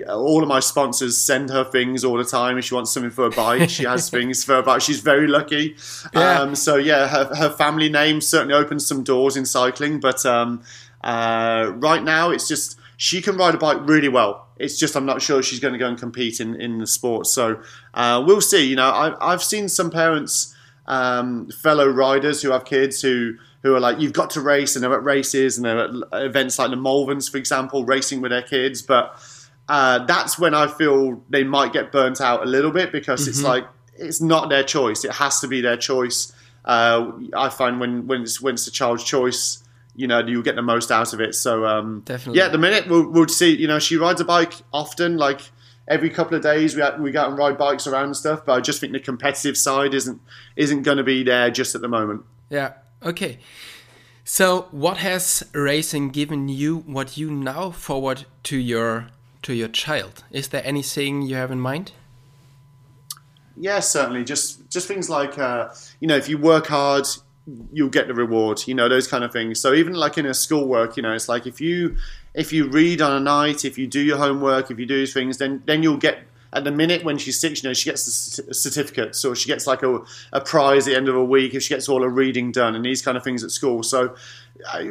all 0.09 0.43
of 0.43 0.47
my 0.47 0.59
sponsors 0.59 1.17
send 1.17 1.49
her 1.49 1.63
things 1.63 2.03
all 2.03 2.17
the 2.17 2.23
time. 2.23 2.57
If 2.57 2.65
she 2.65 2.75
wants 2.75 2.91
something 2.91 3.09
for 3.09 3.25
a 3.25 3.31
bike, 3.31 3.69
she 3.69 3.83
has 3.85 4.09
things 4.11 4.43
for 4.43 4.55
a 4.55 4.63
bike. 4.63 4.81
She's 4.81 4.99
very 4.99 5.27
lucky. 5.27 5.75
Yeah. 6.13 6.41
Um, 6.41 6.55
so 6.55 6.75
yeah, 6.75 7.07
her, 7.07 7.33
her, 7.35 7.49
family 7.49 7.89
name 7.89 8.21
certainly 8.21 8.53
opens 8.53 8.85
some 8.85 9.03
doors 9.03 9.35
in 9.35 9.45
cycling. 9.45 9.99
But 9.99 10.23
um, 10.23 10.61
uh, 11.03 11.71
right 11.77 12.03
now, 12.03 12.29
it's 12.29 12.47
just 12.47 12.77
she 12.95 13.23
can 13.23 13.37
ride 13.37 13.55
a 13.55 13.57
bike 13.57 13.79
really 13.81 14.09
well. 14.09 14.47
It's 14.57 14.77
just 14.77 14.95
I'm 14.95 15.05
not 15.05 15.23
sure 15.23 15.41
she's 15.41 15.59
going 15.59 15.73
to 15.73 15.79
go 15.79 15.87
and 15.87 15.97
compete 15.97 16.39
in 16.39 16.61
in 16.61 16.77
the 16.77 16.87
sport. 16.87 17.25
So 17.25 17.59
uh, 17.95 18.23
we'll 18.25 18.41
see. 18.41 18.67
You 18.67 18.75
know, 18.75 18.89
I, 18.89 19.33
I've 19.33 19.43
seen 19.43 19.67
some 19.67 19.89
parents, 19.89 20.55
um, 20.85 21.49
fellow 21.49 21.87
riders 21.87 22.43
who 22.43 22.51
have 22.51 22.65
kids 22.65 23.01
who 23.01 23.37
who 23.67 23.75
are 23.75 23.79
like, 23.79 23.99
you've 23.99 24.13
got 24.13 24.31
to 24.31 24.41
race, 24.41 24.75
and 24.75 24.83
they're 24.83 24.93
at 24.93 25.03
races 25.03 25.57
and 25.57 25.65
they're 25.65 25.79
at 25.79 25.91
events 26.25 26.57
like 26.57 26.69
the 26.69 26.77
Malverns, 26.77 27.29
for 27.29 27.37
example, 27.37 27.85
racing 27.85 28.21
with 28.21 28.31
their 28.31 28.41
kids. 28.41 28.81
But 28.81 29.19
uh, 29.69 30.05
that's 30.05 30.39
when 30.39 30.53
I 30.53 30.67
feel 30.67 31.23
they 31.29 31.43
might 31.43 31.73
get 31.73 31.91
burnt 31.91 32.21
out 32.21 32.43
a 32.43 32.45
little 32.45 32.71
bit 32.71 32.91
because 32.91 33.21
mm-hmm. 33.21 33.29
it's 33.29 33.43
like 33.43 33.65
it's 33.95 34.21
not 34.21 34.49
their 34.49 34.63
choice; 34.63 35.03
it 35.03 35.11
has 35.11 35.39
to 35.41 35.47
be 35.47 35.61
their 35.61 35.77
choice. 35.77 36.33
Uh, 36.63 37.11
I 37.35 37.49
find 37.49 37.79
when 37.79 38.07
when 38.07 38.21
it's 38.21 38.41
when 38.41 38.55
it's 38.55 38.67
a 38.67 38.71
child's 38.71 39.03
choice, 39.03 39.63
you 39.95 40.07
know, 40.07 40.19
you 40.19 40.41
get 40.43 40.55
the 40.55 40.61
most 40.61 40.91
out 40.91 41.13
of 41.13 41.19
it. 41.19 41.35
So 41.35 41.65
um, 41.65 42.01
definitely, 42.05 42.39
yeah. 42.39 42.45
At 42.45 42.51
the 42.51 42.57
minute, 42.57 42.87
we'll, 42.87 43.09
we'll 43.09 43.27
see. 43.27 43.55
You 43.55 43.67
know, 43.67 43.79
she 43.79 43.97
rides 43.97 44.21
a 44.21 44.25
bike 44.25 44.53
often, 44.71 45.17
like 45.17 45.41
every 45.87 46.09
couple 46.09 46.35
of 46.35 46.43
days 46.43 46.75
we 46.75 46.83
we 46.99 47.11
go 47.11 47.21
out 47.21 47.29
and 47.29 47.37
ride 47.37 47.57
bikes 47.57 47.87
around 47.87 48.05
and 48.05 48.17
stuff. 48.17 48.45
But 48.45 48.53
I 48.53 48.61
just 48.61 48.79
think 48.79 48.93
the 48.93 48.99
competitive 48.99 49.57
side 49.57 49.93
isn't 49.93 50.21
isn't 50.55 50.83
going 50.83 50.97
to 50.97 51.03
be 51.03 51.23
there 51.23 51.49
just 51.49 51.75
at 51.75 51.81
the 51.81 51.87
moment. 51.87 52.23
Yeah, 52.49 52.73
Okay. 53.03 53.39
So, 54.23 54.67
what 54.71 54.97
has 54.97 55.43
racing 55.53 56.09
given 56.09 56.49
you? 56.49 56.79
What 56.79 57.17
you 57.17 57.31
now 57.31 57.71
forward 57.71 58.25
to 58.43 58.57
your 58.57 59.07
to 59.43 59.53
your 59.53 59.69
child? 59.69 60.23
Is 60.31 60.49
there 60.49 60.61
anything 60.65 61.21
you 61.21 61.35
have 61.35 61.51
in 61.51 61.61
mind? 61.61 61.93
Yeah, 63.55 63.79
certainly. 63.79 64.25
Just 64.25 64.69
just 64.69 64.87
things 64.87 65.09
like 65.09 65.37
uh, 65.39 65.69
you 65.99 66.07
know, 66.07 66.17
if 66.17 66.27
you 66.27 66.37
work 66.37 66.67
hard, 66.67 67.07
you'll 67.71 67.89
get 67.89 68.07
the 68.07 68.13
reward. 68.13 68.67
You 68.67 68.75
know, 68.75 68.89
those 68.89 69.07
kind 69.07 69.23
of 69.23 69.31
things. 69.31 69.59
So 69.61 69.73
even 69.73 69.93
like 69.93 70.17
in 70.17 70.25
a 70.25 70.33
schoolwork, 70.33 70.97
you 70.97 71.03
know, 71.03 71.13
it's 71.13 71.29
like 71.29 71.47
if 71.47 71.61
you 71.61 71.95
if 72.33 72.51
you 72.51 72.67
read 72.69 73.01
on 73.01 73.13
a 73.13 73.19
night, 73.19 73.63
if 73.63 73.77
you 73.77 73.87
do 73.87 74.01
your 74.01 74.17
homework, 74.17 74.69
if 74.69 74.79
you 74.79 74.85
do 74.85 75.05
things, 75.07 75.37
then 75.37 75.63
then 75.65 75.83
you'll 75.83 75.97
get 75.97 76.19
at 76.53 76.63
the 76.63 76.71
minute 76.71 77.03
when 77.03 77.17
she's 77.17 77.39
six, 77.39 77.61
you 77.61 77.69
know, 77.69 77.73
she 77.73 77.89
gets 77.89 78.39
a 78.39 78.53
certificate, 78.53 79.15
so 79.15 79.33
she 79.33 79.47
gets 79.47 79.67
like 79.67 79.83
a, 79.83 79.99
a 80.31 80.41
prize 80.41 80.87
at 80.87 80.91
the 80.91 80.97
end 80.97 81.09
of 81.09 81.15
a 81.15 81.23
week 81.23 81.53
if 81.53 81.63
she 81.63 81.73
gets 81.73 81.89
all 81.89 82.01
her 82.01 82.09
reading 82.09 82.51
done 82.51 82.75
and 82.75 82.85
these 82.85 83.01
kind 83.01 83.17
of 83.17 83.23
things 83.23 83.43
at 83.43 83.51
school. 83.51 83.83
So 83.83 84.15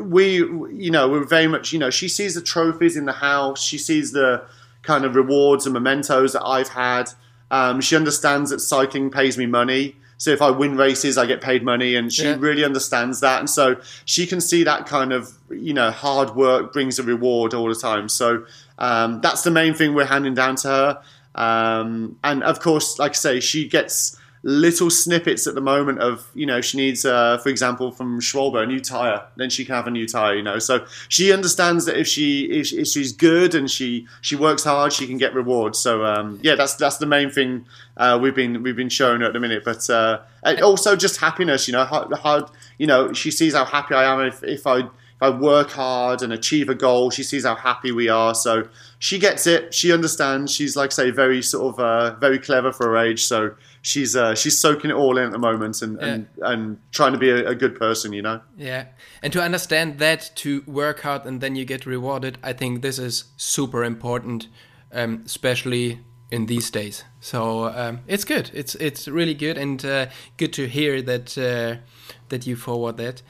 we, 0.01 0.37
you 0.37 0.90
know, 0.90 1.09
we're 1.09 1.25
very 1.25 1.47
much, 1.47 1.73
you 1.73 1.79
know, 1.79 1.90
she 1.90 2.09
sees 2.09 2.35
the 2.35 2.42
trophies 2.42 2.97
in 2.97 3.07
the 3.07 3.12
house, 3.12 3.62
she 3.62 3.79
sees 3.79 4.12
the 4.12 4.45
kind 4.83 5.05
of 5.05 5.16
rewards 5.16 5.66
and 5.66 5.73
mementos 5.73 6.33
that 6.35 6.45
I've 6.45 6.69
had. 6.69 7.11
Um, 7.51 7.81
she 7.81 7.97
understands 7.97 8.51
that 8.51 8.61
cycling 8.61 9.11
pays 9.11 9.38
me 9.38 9.47
money. 9.47 9.97
So 10.19 10.31
if 10.31 10.40
I 10.40 10.51
win 10.51 10.77
races, 10.77 11.19
I 11.19 11.27
get 11.27 11.42
paid 11.42 11.62
money, 11.62 11.95
and 11.95 12.11
she 12.12 12.25
yeah. 12.25 12.37
really 12.38 12.64
understands 12.64 13.21
that, 13.21 13.38
and 13.38 13.51
so 13.51 13.79
she 14.07 14.27
can 14.27 14.40
see 14.40 14.64
that 14.64 14.87
kind 14.87 15.12
of 15.12 15.31
you 15.51 15.75
know 15.75 15.90
hard 15.90 16.35
work 16.35 16.73
brings 16.73 16.99
a 16.99 17.03
reward 17.03 17.53
all 17.53 17.69
the 17.69 17.75
time. 17.75 18.09
So 18.09 18.47
um, 18.79 19.21
that's 19.21 19.42
the 19.42 19.51
main 19.51 19.75
thing 19.75 19.95
we're 19.95 20.07
handing 20.07 20.35
down 20.35 20.57
to 20.57 20.69
her. 20.69 21.03
Um, 21.37 22.18
and 22.25 22.42
of 22.42 22.61
course, 22.61 22.99
like 22.99 23.12
I 23.12 23.14
say, 23.14 23.40
she 23.40 23.68
gets 23.68 24.18
little 24.46 24.90
snippets 24.90 25.49
at 25.49 25.57
the 25.57 25.61
moment 25.61 25.99
of 25.99 26.31
you 26.33 26.46
know 26.46 26.61
she 26.61 26.77
needs 26.77 27.05
uh, 27.05 27.37
for 27.38 27.49
example 27.49 27.90
from 27.90 28.20
Schwalbe 28.20 28.62
a 28.62 28.66
new 28.66 28.79
tire. 28.79 29.27
Then 29.35 29.51
she 29.51 29.64
can 29.64 29.75
have 29.75 29.88
a 29.88 29.90
new 29.90 30.07
tire 30.07 30.37
you 30.37 30.42
know. 30.42 30.61
So 30.61 30.87
she 31.09 31.33
understands 31.33 31.85
that 31.87 31.99
if 31.99 32.07
she 32.07 32.44
if, 32.44 32.72
if 32.72 32.87
she's 32.87 33.12
good 33.12 33.57
and 33.57 33.68
she 33.68 34.07
she 34.20 34.37
works 34.37 34.62
hard 34.62 34.92
she 34.92 35.07
can 35.07 35.18
get 35.18 35.35
rewards. 35.35 35.81
So 35.81 36.05
um, 36.05 36.38
yeah 36.42 36.55
that's 36.55 36.77
that's 36.77 36.99
the 36.99 37.07
main 37.07 37.31
thing 37.31 37.66
uh, 37.96 38.20
we've 38.22 38.37
been 38.37 38.62
we've 38.62 38.77
been 38.77 38.88
showing 38.88 39.20
her 39.20 39.27
at 39.27 39.33
the 39.33 39.40
minute. 39.40 39.64
But 39.64 39.90
uh, 39.90 40.20
also 40.62 40.94
just 40.94 41.18
happiness 41.18 41.66
you 41.66 41.72
know 41.72 41.85
how, 41.85 42.09
how, 42.22 42.49
you 42.79 42.87
know 42.87 43.12
she 43.12 43.33
sees 43.33 43.53
how 43.55 43.64
happy 43.64 43.96
I 43.96 44.05
am 44.05 44.20
if, 44.20 44.44
if 44.44 44.64
I 44.64 44.79
if 44.79 45.22
I 45.22 45.31
work 45.31 45.70
hard 45.70 46.22
and 46.22 46.33
achieve 46.33 46.68
a 46.68 46.75
goal 46.77 47.11
she 47.11 47.25
sees 47.25 47.44
how 47.44 47.57
happy 47.57 47.90
we 47.90 48.09
are. 48.09 48.33
So 48.33 48.68
she 48.98 49.18
gets 49.18 49.46
it. 49.46 49.74
She 49.74 49.92
understands. 49.92 50.52
She's 50.52 50.76
like 50.76 50.92
say 50.92 51.11
very 51.11 51.42
sort 51.42 51.74
of 51.74 51.80
uh, 51.80 52.14
very 52.16 52.38
clever 52.38 52.72
for 52.72 52.88
her 52.88 52.96
age. 52.96 53.24
So 53.24 53.54
she's 53.82 54.16
uh, 54.16 54.35
she's 54.35 54.59
soaking 54.59 54.90
it 54.90 54.94
all 54.94 55.18
in 55.18 55.24
at 55.24 55.32
the 55.32 55.38
moment 55.38 55.82
and 55.82 55.98
yeah. 56.00 56.06
and, 56.06 56.28
and 56.40 56.78
trying 56.92 57.12
to 57.12 57.18
be 57.18 57.30
a, 57.30 57.48
a, 57.48 57.54
good 57.54 57.78
person. 57.78 58.12
You 58.12 58.22
know. 58.22 58.40
Yeah, 58.56 58.87
and 59.22 59.32
to 59.32 59.42
understand 59.42 59.98
that 59.98 60.30
to 60.37 60.62
work 60.66 61.00
hard 61.00 61.26
and 61.26 61.40
then 61.40 61.56
you 61.56 61.64
get 61.64 61.85
rewarded. 61.85 62.38
I 62.42 62.52
think 62.52 62.82
this 62.82 62.98
is 62.98 63.24
super 63.37 63.85
important, 63.85 64.48
um, 64.92 65.22
especially 65.26 66.00
in 66.30 66.46
these 66.46 66.70
days. 66.70 67.04
So 67.20 67.66
um, 67.66 68.00
it's 68.06 68.24
good. 68.24 68.50
It's 68.54 68.74
it's 68.76 69.09
really 69.09 69.35
good 69.35 69.59
and 69.59 69.85
uh, 69.85 70.06
good 70.38 70.52
to 70.54 70.66
hear 70.66 71.02
that 71.02 71.37
uh, 71.37 71.82
that 72.30 72.46
you 72.46 72.56
forward 72.56 72.96
that. 72.96 73.22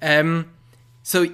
Um, 0.00 0.52
so 1.02 1.26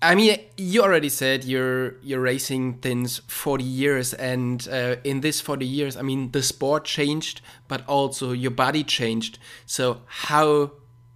I 0.00 0.14
mean, 0.14 0.38
you 0.56 0.82
already 0.82 1.08
said 1.08 1.44
you're 1.44 1.98
you're 2.02 2.20
racing 2.20 2.78
since 2.82 3.18
40 3.18 3.64
years, 3.64 4.14
and 4.14 4.66
uh, 4.70 4.96
in 5.02 5.22
this 5.22 5.40
40 5.40 5.66
years, 5.66 5.96
I 5.96 6.02
mean, 6.02 6.30
the 6.30 6.42
sport 6.42 6.84
changed, 6.84 7.40
but 7.66 7.84
also 7.88 8.30
your 8.30 8.52
body 8.52 8.84
changed. 8.84 9.40
So, 9.66 10.02
how 10.06 10.72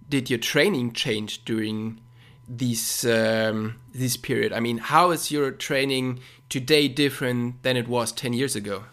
did 0.09 0.29
your 0.29 0.39
training 0.39 0.91
change 0.93 1.45
during 1.45 2.01
this 2.47 3.05
um, 3.05 3.79
this 3.93 4.17
period? 4.17 4.51
I 4.51 4.59
mean, 4.59 4.79
how 4.79 5.11
is 5.11 5.31
your 5.31 5.51
training 5.51 6.19
today 6.49 6.89
different 6.89 7.63
than 7.63 7.77
it 7.77 7.87
was 7.87 8.11
10 8.11 8.33
years 8.33 8.55
ago? 8.55 8.83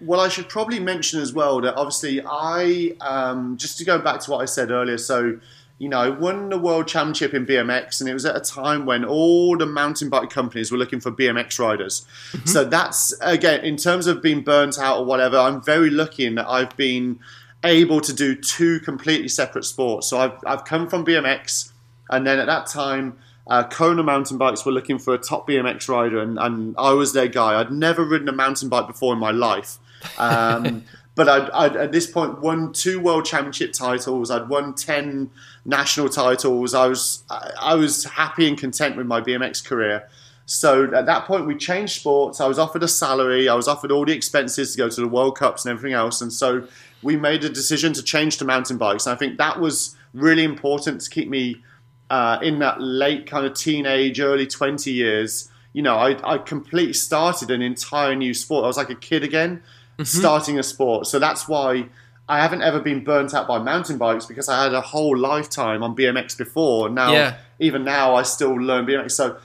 Well, 0.00 0.20
I 0.20 0.28
should 0.28 0.48
probably 0.48 0.80
mention 0.80 1.20
as 1.20 1.32
well 1.32 1.60
that 1.60 1.76
obviously 1.76 2.20
I 2.26 2.94
um, 3.00 3.56
just 3.56 3.78
to 3.78 3.84
go 3.84 3.98
back 3.98 4.20
to 4.20 4.30
what 4.30 4.42
I 4.42 4.44
said 4.44 4.70
earlier. 4.70 4.98
So 4.98 5.38
you 5.78 5.88
know, 5.90 6.10
won 6.12 6.48
the 6.48 6.58
world 6.58 6.88
championship 6.88 7.34
in 7.34 7.44
BMX, 7.44 8.00
and 8.00 8.08
it 8.08 8.14
was 8.14 8.24
at 8.24 8.34
a 8.34 8.40
time 8.40 8.86
when 8.86 9.04
all 9.04 9.58
the 9.58 9.66
mountain 9.66 10.08
bike 10.08 10.30
companies 10.30 10.72
were 10.72 10.78
looking 10.78 11.00
for 11.00 11.12
BMX 11.12 11.58
riders. 11.58 12.06
Mm-hmm. 12.32 12.48
So 12.48 12.64
that's 12.64 13.14
again, 13.20 13.62
in 13.64 13.76
terms 13.76 14.06
of 14.06 14.22
being 14.22 14.42
burnt 14.42 14.78
out 14.78 15.00
or 15.00 15.04
whatever, 15.04 15.36
I'm 15.36 15.62
very 15.62 15.90
lucky 15.90 16.24
in 16.24 16.36
that 16.36 16.48
I've 16.48 16.74
been 16.76 17.20
able 17.62 18.00
to 18.00 18.12
do 18.14 18.34
two 18.34 18.80
completely 18.80 19.28
separate 19.28 19.64
sports. 19.64 20.08
So 20.08 20.18
I've 20.18 20.38
I've 20.46 20.64
come 20.64 20.88
from 20.88 21.04
BMX, 21.04 21.72
and 22.10 22.26
then 22.26 22.38
at 22.38 22.46
that 22.46 22.66
time. 22.66 23.18
Uh, 23.48 23.62
Kona 23.62 24.02
mountain 24.02 24.38
bikes 24.38 24.66
were 24.66 24.72
looking 24.72 24.98
for 24.98 25.14
a 25.14 25.18
top 25.18 25.46
BMX 25.46 25.88
rider, 25.88 26.18
and, 26.18 26.36
and 26.36 26.74
I 26.76 26.94
was 26.94 27.12
their 27.12 27.28
guy. 27.28 27.60
I'd 27.60 27.70
never 27.70 28.02
ridden 28.02 28.28
a 28.28 28.32
mountain 28.32 28.68
bike 28.68 28.88
before 28.88 29.12
in 29.12 29.20
my 29.20 29.30
life. 29.30 29.78
Um, 30.18 30.82
but 31.14 31.28
I'd, 31.28 31.50
I'd, 31.50 31.76
at 31.76 31.92
this 31.92 32.08
point 32.08 32.40
won 32.40 32.72
two 32.72 32.98
world 32.98 33.24
championship 33.24 33.72
titles. 33.72 34.32
I'd 34.32 34.48
won 34.48 34.74
ten 34.74 35.30
national 35.66 36.08
titles. 36.08 36.74
I 36.74 36.86
was 36.86 37.24
I 37.60 37.74
was 37.74 38.04
happy 38.04 38.48
and 38.48 38.56
content 38.56 38.96
with 38.96 39.06
my 39.06 39.20
BMX 39.20 39.64
career. 39.64 40.08
So 40.46 40.94
at 40.94 41.06
that 41.06 41.26
point, 41.26 41.46
we 41.46 41.56
changed 41.56 42.00
sports. 42.00 42.40
I 42.40 42.46
was 42.46 42.58
offered 42.58 42.84
a 42.84 42.88
salary. 42.88 43.48
I 43.48 43.54
was 43.54 43.66
offered 43.66 43.90
all 43.90 44.04
the 44.04 44.12
expenses 44.12 44.72
to 44.72 44.78
go 44.78 44.88
to 44.88 45.00
the 45.00 45.08
World 45.08 45.36
Cups 45.36 45.64
and 45.64 45.72
everything 45.72 45.92
else. 45.92 46.20
And 46.20 46.32
so 46.32 46.68
we 47.02 47.16
made 47.16 47.42
a 47.44 47.48
decision 47.48 47.92
to 47.94 48.02
change 48.02 48.38
to 48.38 48.44
mountain 48.44 48.78
bikes. 48.78 49.06
And 49.06 49.14
I 49.14 49.18
think 49.18 49.38
that 49.38 49.58
was 49.58 49.96
really 50.14 50.44
important 50.44 51.00
to 51.00 51.10
keep 51.10 51.28
me 51.28 51.62
uh, 52.10 52.38
in 52.42 52.60
that 52.60 52.80
late 52.80 53.26
kind 53.26 53.44
of 53.44 53.54
teenage, 53.54 54.20
early 54.20 54.46
20 54.46 54.88
years. 54.92 55.50
You 55.72 55.82
know, 55.82 55.96
I, 55.96 56.34
I 56.34 56.38
completely 56.38 56.92
started 56.92 57.50
an 57.50 57.60
entire 57.60 58.14
new 58.14 58.32
sport. 58.32 58.62
I 58.62 58.68
was 58.68 58.76
like 58.76 58.90
a 58.90 58.94
kid 58.94 59.24
again 59.24 59.62
mm-hmm. 59.98 60.04
starting 60.04 60.58
a 60.58 60.62
sport. 60.62 61.06
So 61.06 61.18
that's 61.18 61.48
why 61.48 61.88
I 62.28 62.40
haven't 62.40 62.62
ever 62.62 62.80
been 62.80 63.04
burnt 63.04 63.34
out 63.34 63.46
by 63.46 63.58
mountain 63.58 63.98
bikes 63.98 64.26
because 64.26 64.48
I 64.48 64.64
had 64.64 64.74
a 64.74 64.80
whole 64.80 65.16
lifetime 65.16 65.82
on 65.82 65.94
BMX 65.94 66.36
before. 66.36 66.88
Now, 66.88 67.12
yeah. 67.12 67.36
even 67.60 67.84
now, 67.84 68.16
I 68.16 68.22
still 68.22 68.54
learn 68.54 68.86
BMX. 68.86 69.12
So 69.12 69.38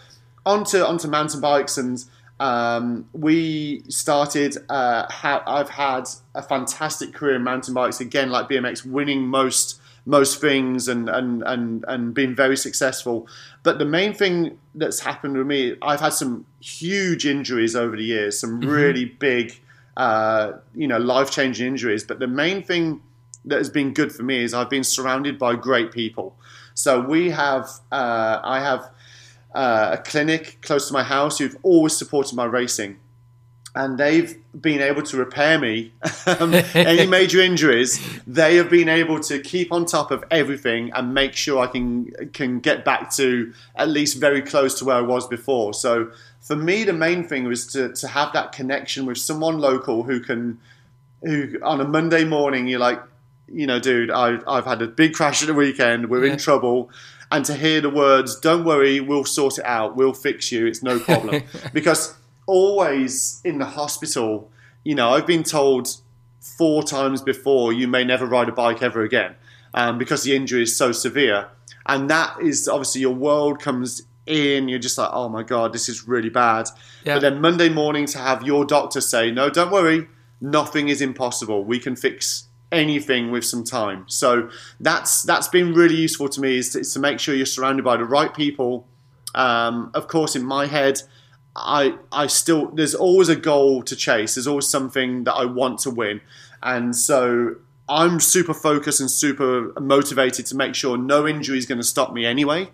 onto 0.45 0.79
onto 0.79 1.07
mountain 1.07 1.41
bikes, 1.41 1.77
and 1.77 2.03
um, 2.39 3.07
we 3.13 3.83
started. 3.87 4.57
Uh, 4.67 5.05
ha- 5.09 5.43
I've 5.45 5.69
had 5.69 6.05
a 6.33 6.41
fantastic 6.41 7.13
career 7.13 7.35
in 7.35 7.43
mountain 7.43 7.73
bikes 7.73 8.01
again, 8.01 8.31
like 8.31 8.49
BMX, 8.49 8.85
winning 8.85 9.27
most 9.27 9.79
most 10.05 10.41
things 10.41 10.87
and 10.87 11.07
and 11.09 11.43
and 11.43 11.85
and 11.87 12.13
been 12.13 12.35
very 12.35 12.57
successful. 12.57 13.27
But 13.61 13.77
the 13.77 13.85
main 13.85 14.13
thing 14.13 14.57
that's 14.73 15.01
happened 15.01 15.37
with 15.37 15.45
me, 15.45 15.75
I've 15.81 15.99
had 15.99 16.13
some 16.13 16.45
huge 16.59 17.25
injuries 17.25 17.75
over 17.75 17.95
the 17.95 18.03
years, 18.03 18.39
some 18.39 18.59
mm-hmm. 18.59 18.69
really 18.69 19.05
big 19.05 19.59
uh, 20.01 20.57
you 20.73 20.87
know, 20.87 20.97
life 20.97 21.29
changing 21.29 21.67
injuries. 21.67 22.03
But 22.03 22.17
the 22.17 22.25
main 22.25 22.63
thing 22.63 23.03
that 23.45 23.59
has 23.59 23.69
been 23.69 23.93
good 23.93 24.11
for 24.11 24.23
me 24.23 24.43
is 24.43 24.51
I've 24.51 24.69
been 24.69 24.83
surrounded 24.83 25.37
by 25.37 25.53
great 25.53 25.91
people. 25.91 26.35
So 26.73 26.99
we 26.99 27.29
have, 27.29 27.69
uh, 27.91 28.39
I 28.43 28.61
have 28.61 28.89
uh, 29.53 29.89
a 29.93 29.97
clinic 29.99 30.57
close 30.63 30.87
to 30.87 30.93
my 30.93 31.03
house 31.03 31.37
who've 31.37 31.55
always 31.61 31.95
supported 31.95 32.35
my 32.35 32.45
racing. 32.45 32.97
And 33.75 33.99
they've 33.99 34.35
been 34.59 34.81
able 34.81 35.03
to 35.03 35.17
repair 35.17 35.59
me 35.59 35.93
um, 36.25 36.55
any 36.73 37.05
major 37.05 37.39
injuries. 37.39 38.01
They 38.25 38.55
have 38.55 38.71
been 38.71 38.89
able 38.89 39.19
to 39.19 39.39
keep 39.39 39.71
on 39.71 39.85
top 39.85 40.09
of 40.09 40.23
everything 40.31 40.91
and 40.93 41.13
make 41.13 41.35
sure 41.35 41.59
I 41.63 41.67
can 41.67 42.11
can 42.33 42.59
get 42.59 42.83
back 42.83 43.11
to 43.11 43.53
at 43.77 43.87
least 43.87 44.19
very 44.19 44.41
close 44.41 44.77
to 44.79 44.85
where 44.85 44.97
I 44.97 45.01
was 45.01 45.25
before. 45.25 45.73
So 45.73 46.11
for 46.41 46.55
me, 46.55 46.83
the 46.83 46.93
main 46.93 47.23
thing 47.23 47.45
was 47.45 47.67
to, 47.67 47.93
to 47.93 48.07
have 48.07 48.33
that 48.33 48.51
connection 48.51 49.05
with 49.05 49.17
someone 49.17 49.59
local 49.59 50.03
who 50.03 50.19
can, 50.19 50.59
who 51.21 51.59
on 51.63 51.79
a 51.79 51.87
Monday 51.87 52.23
morning, 52.23 52.67
you're 52.67 52.79
like, 52.79 53.01
you 53.47 53.67
know, 53.67 53.79
dude, 53.79 54.09
I, 54.09 54.39
I've 54.47 54.65
had 54.65 54.81
a 54.81 54.87
big 54.87 55.13
crash 55.13 55.41
at 55.43 55.47
the 55.47 55.53
weekend. 55.53 56.09
We're 56.09 56.25
yeah. 56.25 56.33
in 56.33 56.39
trouble. 56.39 56.89
And 57.31 57.45
to 57.45 57.53
hear 57.53 57.79
the 57.79 57.89
words, 57.89 58.39
don't 58.39 58.65
worry, 58.65 58.99
we'll 58.99 59.23
sort 59.23 59.57
it 59.57 59.65
out. 59.65 59.95
We'll 59.95 60.13
fix 60.13 60.51
you. 60.51 60.65
It's 60.65 60.83
no 60.83 60.99
problem. 60.99 61.43
because 61.73 62.15
always 62.45 63.39
in 63.45 63.59
the 63.59 63.65
hospital, 63.65 64.51
you 64.83 64.95
know, 64.95 65.11
I've 65.11 65.27
been 65.27 65.43
told 65.43 65.95
four 66.39 66.83
times 66.83 67.21
before 67.21 67.71
you 67.71 67.87
may 67.87 68.03
never 68.03 68.25
ride 68.25 68.49
a 68.49 68.51
bike 68.51 68.81
ever 68.81 69.03
again 69.03 69.35
um, 69.73 69.97
because 69.97 70.23
the 70.23 70.35
injury 70.35 70.63
is 70.63 70.75
so 70.75 70.91
severe. 70.91 71.47
And 71.85 72.09
that 72.09 72.41
is 72.41 72.67
obviously 72.67 73.01
your 73.01 73.13
world 73.13 73.59
comes 73.59 74.03
in, 74.31 74.69
you're 74.69 74.79
just 74.79 74.97
like, 74.97 75.09
oh 75.11 75.29
my 75.29 75.43
god, 75.43 75.73
this 75.73 75.89
is 75.89 76.07
really 76.07 76.29
bad. 76.29 76.67
Yeah. 77.03 77.15
But 77.15 77.21
then 77.21 77.41
Monday 77.41 77.69
morning 77.69 78.05
to 78.07 78.17
have 78.17 78.43
your 78.43 78.65
doctor 78.65 79.01
say, 79.01 79.29
no, 79.29 79.49
don't 79.49 79.71
worry, 79.71 80.07
nothing 80.39 80.87
is 80.89 81.01
impossible. 81.01 81.63
We 81.63 81.79
can 81.79 81.95
fix 81.95 82.47
anything 82.71 83.31
with 83.31 83.43
some 83.45 83.63
time. 83.63 84.05
So 84.07 84.49
that's 84.79 85.23
that's 85.23 85.47
been 85.47 85.73
really 85.73 85.95
useful 85.95 86.29
to 86.29 86.41
me 86.41 86.57
is 86.57 86.69
to, 86.71 86.79
is 86.79 86.93
to 86.93 86.99
make 86.99 87.19
sure 87.19 87.35
you're 87.35 87.45
surrounded 87.45 87.83
by 87.83 87.97
the 87.97 88.05
right 88.05 88.33
people. 88.33 88.87
Um, 89.35 89.91
of 89.93 90.07
course, 90.07 90.35
in 90.35 90.45
my 90.45 90.67
head, 90.67 91.01
I 91.55 91.95
I 92.11 92.27
still 92.27 92.71
there's 92.71 92.95
always 92.95 93.29
a 93.29 93.35
goal 93.35 93.83
to 93.83 93.95
chase. 93.95 94.35
There's 94.35 94.47
always 94.47 94.67
something 94.67 95.25
that 95.25 95.33
I 95.33 95.45
want 95.45 95.79
to 95.79 95.89
win, 95.89 96.21
and 96.63 96.95
so 96.95 97.55
I'm 97.89 98.19
super 98.19 98.53
focused 98.53 99.01
and 99.01 99.11
super 99.11 99.73
motivated 99.79 100.45
to 100.47 100.55
make 100.55 100.75
sure 100.75 100.97
no 100.97 101.27
injury 101.27 101.57
is 101.57 101.65
going 101.65 101.79
to 101.79 101.87
stop 101.87 102.13
me 102.13 102.25
anyway. 102.25 102.69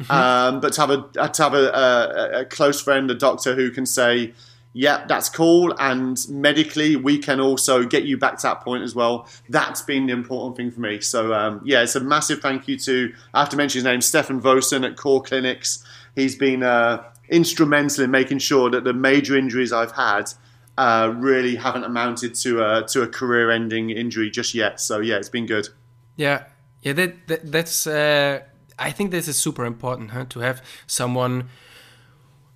Mm-hmm. 0.00 0.12
Um, 0.12 0.60
but 0.60 0.72
to 0.74 0.80
have 0.80 0.90
a 0.90 1.28
to 1.28 1.42
have 1.42 1.54
a, 1.54 1.68
a, 1.68 2.40
a, 2.40 2.44
close 2.44 2.80
friend, 2.80 3.10
a 3.10 3.14
doctor 3.14 3.54
who 3.54 3.70
can 3.70 3.84
say, 3.84 4.32
"Yeah, 4.72 5.04
that's 5.06 5.28
cool," 5.28 5.74
and 5.78 6.18
medically 6.28 6.94
we 6.94 7.18
can 7.18 7.40
also 7.40 7.84
get 7.84 8.04
you 8.04 8.16
back 8.16 8.36
to 8.38 8.42
that 8.44 8.60
point 8.60 8.84
as 8.84 8.94
well. 8.94 9.28
That's 9.48 9.82
been 9.82 10.06
the 10.06 10.12
important 10.12 10.56
thing 10.56 10.70
for 10.70 10.80
me. 10.80 11.00
So 11.00 11.34
um, 11.34 11.60
yeah, 11.64 11.82
it's 11.82 11.96
a 11.96 12.00
massive 12.00 12.40
thank 12.40 12.68
you 12.68 12.78
to 12.78 13.12
I 13.34 13.40
have 13.40 13.48
to 13.50 13.56
mention 13.56 13.78
his 13.78 13.84
name, 13.84 14.00
Stefan 14.00 14.40
Vosen 14.40 14.84
at 14.84 14.96
Core 14.96 15.22
Clinics. 15.22 15.84
He's 16.14 16.36
been 16.36 16.62
uh, 16.62 17.02
instrumental 17.28 18.04
in 18.04 18.10
making 18.10 18.38
sure 18.38 18.70
that 18.70 18.84
the 18.84 18.94
major 18.94 19.36
injuries 19.36 19.72
I've 19.72 19.92
had. 19.92 20.32
Uh, 20.76 21.12
really 21.16 21.56
haven't 21.56 21.82
amounted 21.82 22.36
to 22.36 22.62
a 22.62 22.86
to 22.86 23.02
a 23.02 23.08
career-ending 23.08 23.90
injury 23.90 24.30
just 24.30 24.54
yet. 24.54 24.80
So 24.80 25.00
yeah, 25.00 25.16
it's 25.16 25.28
been 25.28 25.44
good. 25.44 25.68
Yeah, 26.14 26.44
yeah, 26.82 26.92
that, 26.92 27.26
that 27.26 27.50
that's 27.50 27.86
uh, 27.86 28.42
I 28.78 28.90
think 28.90 29.10
this 29.10 29.28
is 29.28 29.36
super 29.36 29.64
important 29.64 30.10
huh? 30.12 30.26
to 30.30 30.40
have 30.40 30.62
someone 30.86 31.48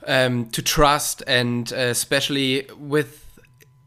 um, 0.06 0.46
to 0.50 0.62
trust, 0.62 1.22
and 1.26 1.72
uh, 1.72 1.76
especially 1.76 2.66
with 2.76 3.40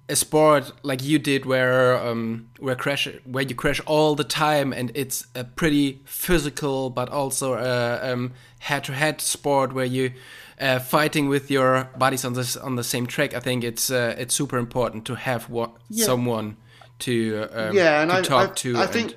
a 0.08 0.16
sport 0.16 0.72
like 0.84 1.04
you 1.04 1.20
did, 1.20 1.46
where 1.46 1.98
um, 1.98 2.50
where 2.60 2.76
crash 2.76 3.08
where 3.26 3.44
you 3.44 3.56
crash 3.56 3.82
all 3.86 4.16
the 4.16 4.24
time, 4.24 4.74
and 4.74 4.92
it's 4.96 5.28
a 5.36 5.44
pretty 5.44 6.02
physical, 6.06 6.90
but 6.90 7.10
also 7.10 7.54
a 7.56 8.12
um, 8.12 8.34
head-to-head 8.60 9.22
sport 9.22 9.74
where 9.74 9.86
you. 9.86 10.12
Uh, 10.58 10.80
fighting 10.80 11.28
with 11.28 11.52
your 11.52 11.90
bodies 11.98 12.24
on 12.24 12.32
this 12.32 12.56
on 12.56 12.78
the 12.78 12.84
same 12.84 13.06
track, 13.06 13.34
I 13.34 13.42
think 13.42 13.66
it's 13.66 13.92
uh, 13.92 14.16
it's 14.18 14.34
super 14.34 14.58
important 14.58 15.04
to 15.08 15.16
have 15.16 15.50
what 15.50 15.76
yeah. 15.90 16.06
someone 16.06 16.56
to 17.00 17.50
um, 17.52 17.76
yeah, 17.76 18.02
and 18.02 18.10
to 18.10 18.18
I, 18.18 18.22
talk 18.22 18.52
I, 18.52 18.54
to. 18.54 18.78
I 18.78 18.88
think 18.88 19.16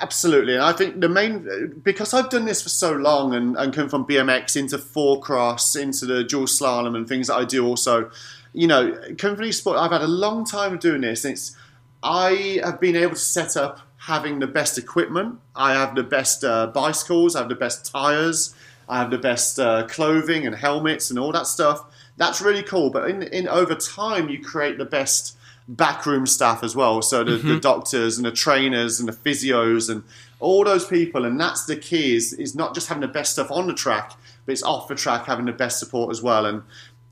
Absolutely, 0.00 0.54
and 0.54 0.64
I 0.64 0.72
think 0.72 1.00
the 1.00 1.08
main 1.08 1.80
because 1.82 2.12
I've 2.12 2.28
done 2.28 2.44
this 2.44 2.60
for 2.60 2.68
so 2.68 2.92
long 2.92 3.34
and, 3.34 3.56
and 3.56 3.72
come 3.72 3.88
from 3.88 4.04
BMX 4.04 4.56
into 4.56 4.78
four 4.78 5.20
cross 5.20 5.76
into 5.76 6.06
the 6.06 6.24
dual 6.24 6.46
slalom 6.46 6.96
and 6.96 7.08
things 7.08 7.28
that 7.28 7.36
I 7.36 7.44
do 7.44 7.64
also. 7.64 8.10
You 8.52 8.66
know, 8.66 8.98
from 9.18 9.52
sport, 9.52 9.78
I've 9.78 9.92
had 9.92 10.02
a 10.02 10.08
long 10.08 10.44
time 10.44 10.74
of 10.74 10.80
doing 10.80 11.02
this. 11.02 11.24
And 11.24 11.32
it's 11.32 11.56
I 12.02 12.60
have 12.64 12.80
been 12.80 12.96
able 12.96 13.14
to 13.14 13.20
set 13.20 13.56
up 13.56 13.80
having 13.98 14.40
the 14.40 14.46
best 14.46 14.76
equipment. 14.76 15.38
I 15.54 15.74
have 15.74 15.94
the 15.94 16.02
best 16.02 16.42
uh, 16.42 16.68
bicycles. 16.68 17.36
I 17.36 17.40
have 17.40 17.48
the 17.48 17.54
best 17.54 17.90
tires. 17.90 18.54
I 18.88 18.98
have 18.98 19.10
the 19.10 19.18
best 19.18 19.58
uh, 19.58 19.86
clothing 19.86 20.46
and 20.46 20.54
helmets 20.54 21.10
and 21.10 21.18
all 21.18 21.32
that 21.32 21.46
stuff. 21.46 21.84
That's 22.16 22.40
really 22.40 22.62
cool. 22.62 22.90
But 22.90 23.10
in, 23.10 23.22
in 23.24 23.48
over 23.48 23.74
time, 23.74 24.28
you 24.28 24.42
create 24.42 24.78
the 24.78 24.84
best 24.84 25.35
backroom 25.68 26.26
staff 26.26 26.62
as 26.62 26.76
well. 26.76 27.02
So 27.02 27.24
the, 27.24 27.32
mm-hmm. 27.32 27.48
the, 27.48 27.60
doctors 27.60 28.16
and 28.16 28.24
the 28.24 28.32
trainers 28.32 29.00
and 29.00 29.08
the 29.08 29.12
physios 29.12 29.90
and 29.90 30.04
all 30.38 30.64
those 30.64 30.86
people. 30.86 31.24
And 31.24 31.40
that's 31.40 31.66
the 31.66 31.76
key 31.76 32.14
is, 32.14 32.32
is 32.32 32.54
not 32.54 32.74
just 32.74 32.88
having 32.88 33.00
the 33.00 33.08
best 33.08 33.32
stuff 33.32 33.50
on 33.50 33.66
the 33.66 33.74
track, 33.74 34.12
but 34.44 34.52
it's 34.52 34.62
off 34.62 34.88
the 34.88 34.94
track 34.94 35.26
having 35.26 35.46
the 35.46 35.52
best 35.52 35.78
support 35.78 36.10
as 36.10 36.22
well. 36.22 36.46
And 36.46 36.62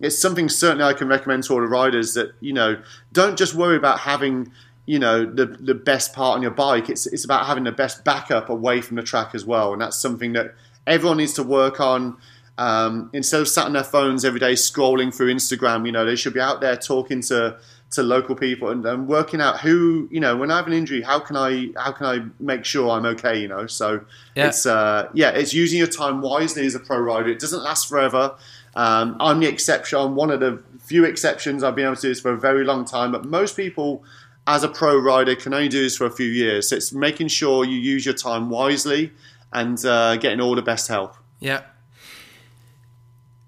it's 0.00 0.18
something 0.18 0.48
certainly 0.48 0.84
I 0.84 0.92
can 0.92 1.08
recommend 1.08 1.44
to 1.44 1.54
all 1.54 1.60
the 1.60 1.66
riders 1.66 2.14
that, 2.14 2.32
you 2.40 2.52
know, 2.52 2.80
don't 3.12 3.36
just 3.36 3.54
worry 3.54 3.76
about 3.76 4.00
having, 4.00 4.52
you 4.86 4.98
know, 4.98 5.24
the, 5.24 5.46
the 5.46 5.74
best 5.74 6.12
part 6.12 6.36
on 6.36 6.42
your 6.42 6.50
bike. 6.52 6.88
It's, 6.88 7.06
it's 7.06 7.24
about 7.24 7.46
having 7.46 7.64
the 7.64 7.72
best 7.72 8.04
backup 8.04 8.48
away 8.48 8.80
from 8.80 8.96
the 8.96 9.02
track 9.02 9.34
as 9.34 9.44
well. 9.44 9.72
And 9.72 9.82
that's 9.82 9.96
something 9.96 10.32
that 10.34 10.54
everyone 10.86 11.16
needs 11.16 11.32
to 11.34 11.42
work 11.42 11.80
on. 11.80 12.16
Um, 12.56 13.10
instead 13.12 13.40
of 13.40 13.48
sat 13.48 13.66
on 13.66 13.72
their 13.72 13.82
phones 13.82 14.24
every 14.24 14.38
day 14.38 14.52
scrolling 14.52 15.12
through 15.12 15.34
Instagram, 15.34 15.86
you 15.86 15.92
know, 15.92 16.04
they 16.04 16.14
should 16.14 16.34
be 16.34 16.40
out 16.40 16.60
there 16.60 16.76
talking 16.76 17.20
to 17.22 17.58
to 17.94 18.02
local 18.02 18.34
people 18.34 18.70
and, 18.70 18.84
and, 18.86 19.06
working 19.06 19.40
out 19.40 19.60
who 19.60 20.08
you 20.10 20.20
know 20.20 20.36
when 20.36 20.50
I 20.50 20.56
have 20.56 20.66
an 20.66 20.72
injury 20.72 21.02
how 21.02 21.20
can 21.20 21.36
I 21.36 21.68
how 21.76 21.92
can 21.92 22.06
I 22.06 22.24
make 22.40 22.64
sure 22.64 22.90
I'm 22.90 23.06
okay 23.06 23.40
you 23.40 23.48
know? 23.48 23.66
So 23.66 24.04
yeah. 24.34 24.48
it's 24.48 24.66
uh, 24.66 25.08
yeah 25.14 25.30
it's 25.30 25.54
using 25.54 25.78
your 25.78 25.88
time 25.88 26.20
wisely 26.20 26.66
as 26.66 26.74
a 26.74 26.80
pro 26.80 26.98
rider. 26.98 27.30
It 27.30 27.38
doesn't 27.38 27.62
last 27.62 27.88
forever. 27.88 28.34
Um, 28.76 29.16
I'm 29.20 29.40
the 29.40 29.46
exception 29.46 29.98
I'm 29.98 30.16
one 30.16 30.30
of 30.30 30.40
the 30.40 30.62
few 30.80 31.04
exceptions 31.04 31.62
I've 31.62 31.76
been 31.76 31.86
able 31.86 31.96
to 31.96 32.02
do 32.02 32.08
this 32.08 32.20
for 32.20 32.32
a 32.32 32.38
very 32.38 32.64
long 32.64 32.84
time 32.84 33.12
but 33.12 33.24
most 33.24 33.56
people 33.56 34.04
as 34.46 34.62
a 34.62 34.68
pro 34.68 34.98
rider 34.98 35.34
can 35.34 35.54
only 35.54 35.68
do 35.68 35.82
this 35.82 35.96
for 35.96 36.04
a 36.04 36.10
few 36.10 36.26
years. 36.26 36.68
So 36.68 36.76
it's 36.76 36.92
making 36.92 37.28
sure 37.28 37.64
you 37.64 37.78
use 37.78 38.04
your 38.04 38.14
time 38.14 38.50
wisely 38.50 39.12
and 39.52 39.82
uh, 39.86 40.16
getting 40.16 40.40
all 40.40 40.54
the 40.54 40.62
best 40.62 40.88
help. 40.88 41.16
Yeah. 41.40 41.62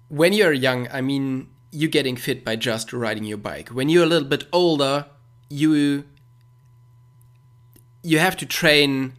When 0.07 0.31
you're 0.31 0.53
young 0.53 0.87
I 0.91 1.01
mean 1.01 1.49
you 1.71 1.87
getting 1.87 2.15
fit 2.15 2.43
by 2.43 2.55
just 2.55 2.93
riding 2.93 3.23
your 3.23 3.37
bike. 3.37 3.69
When 3.69 3.89
you're 3.89 4.03
a 4.03 4.07
little 4.07 4.27
bit 4.27 4.45
older, 4.51 5.05
you 5.49 6.05
you 8.03 8.19
have 8.19 8.37
to 8.37 8.45
train 8.45 9.13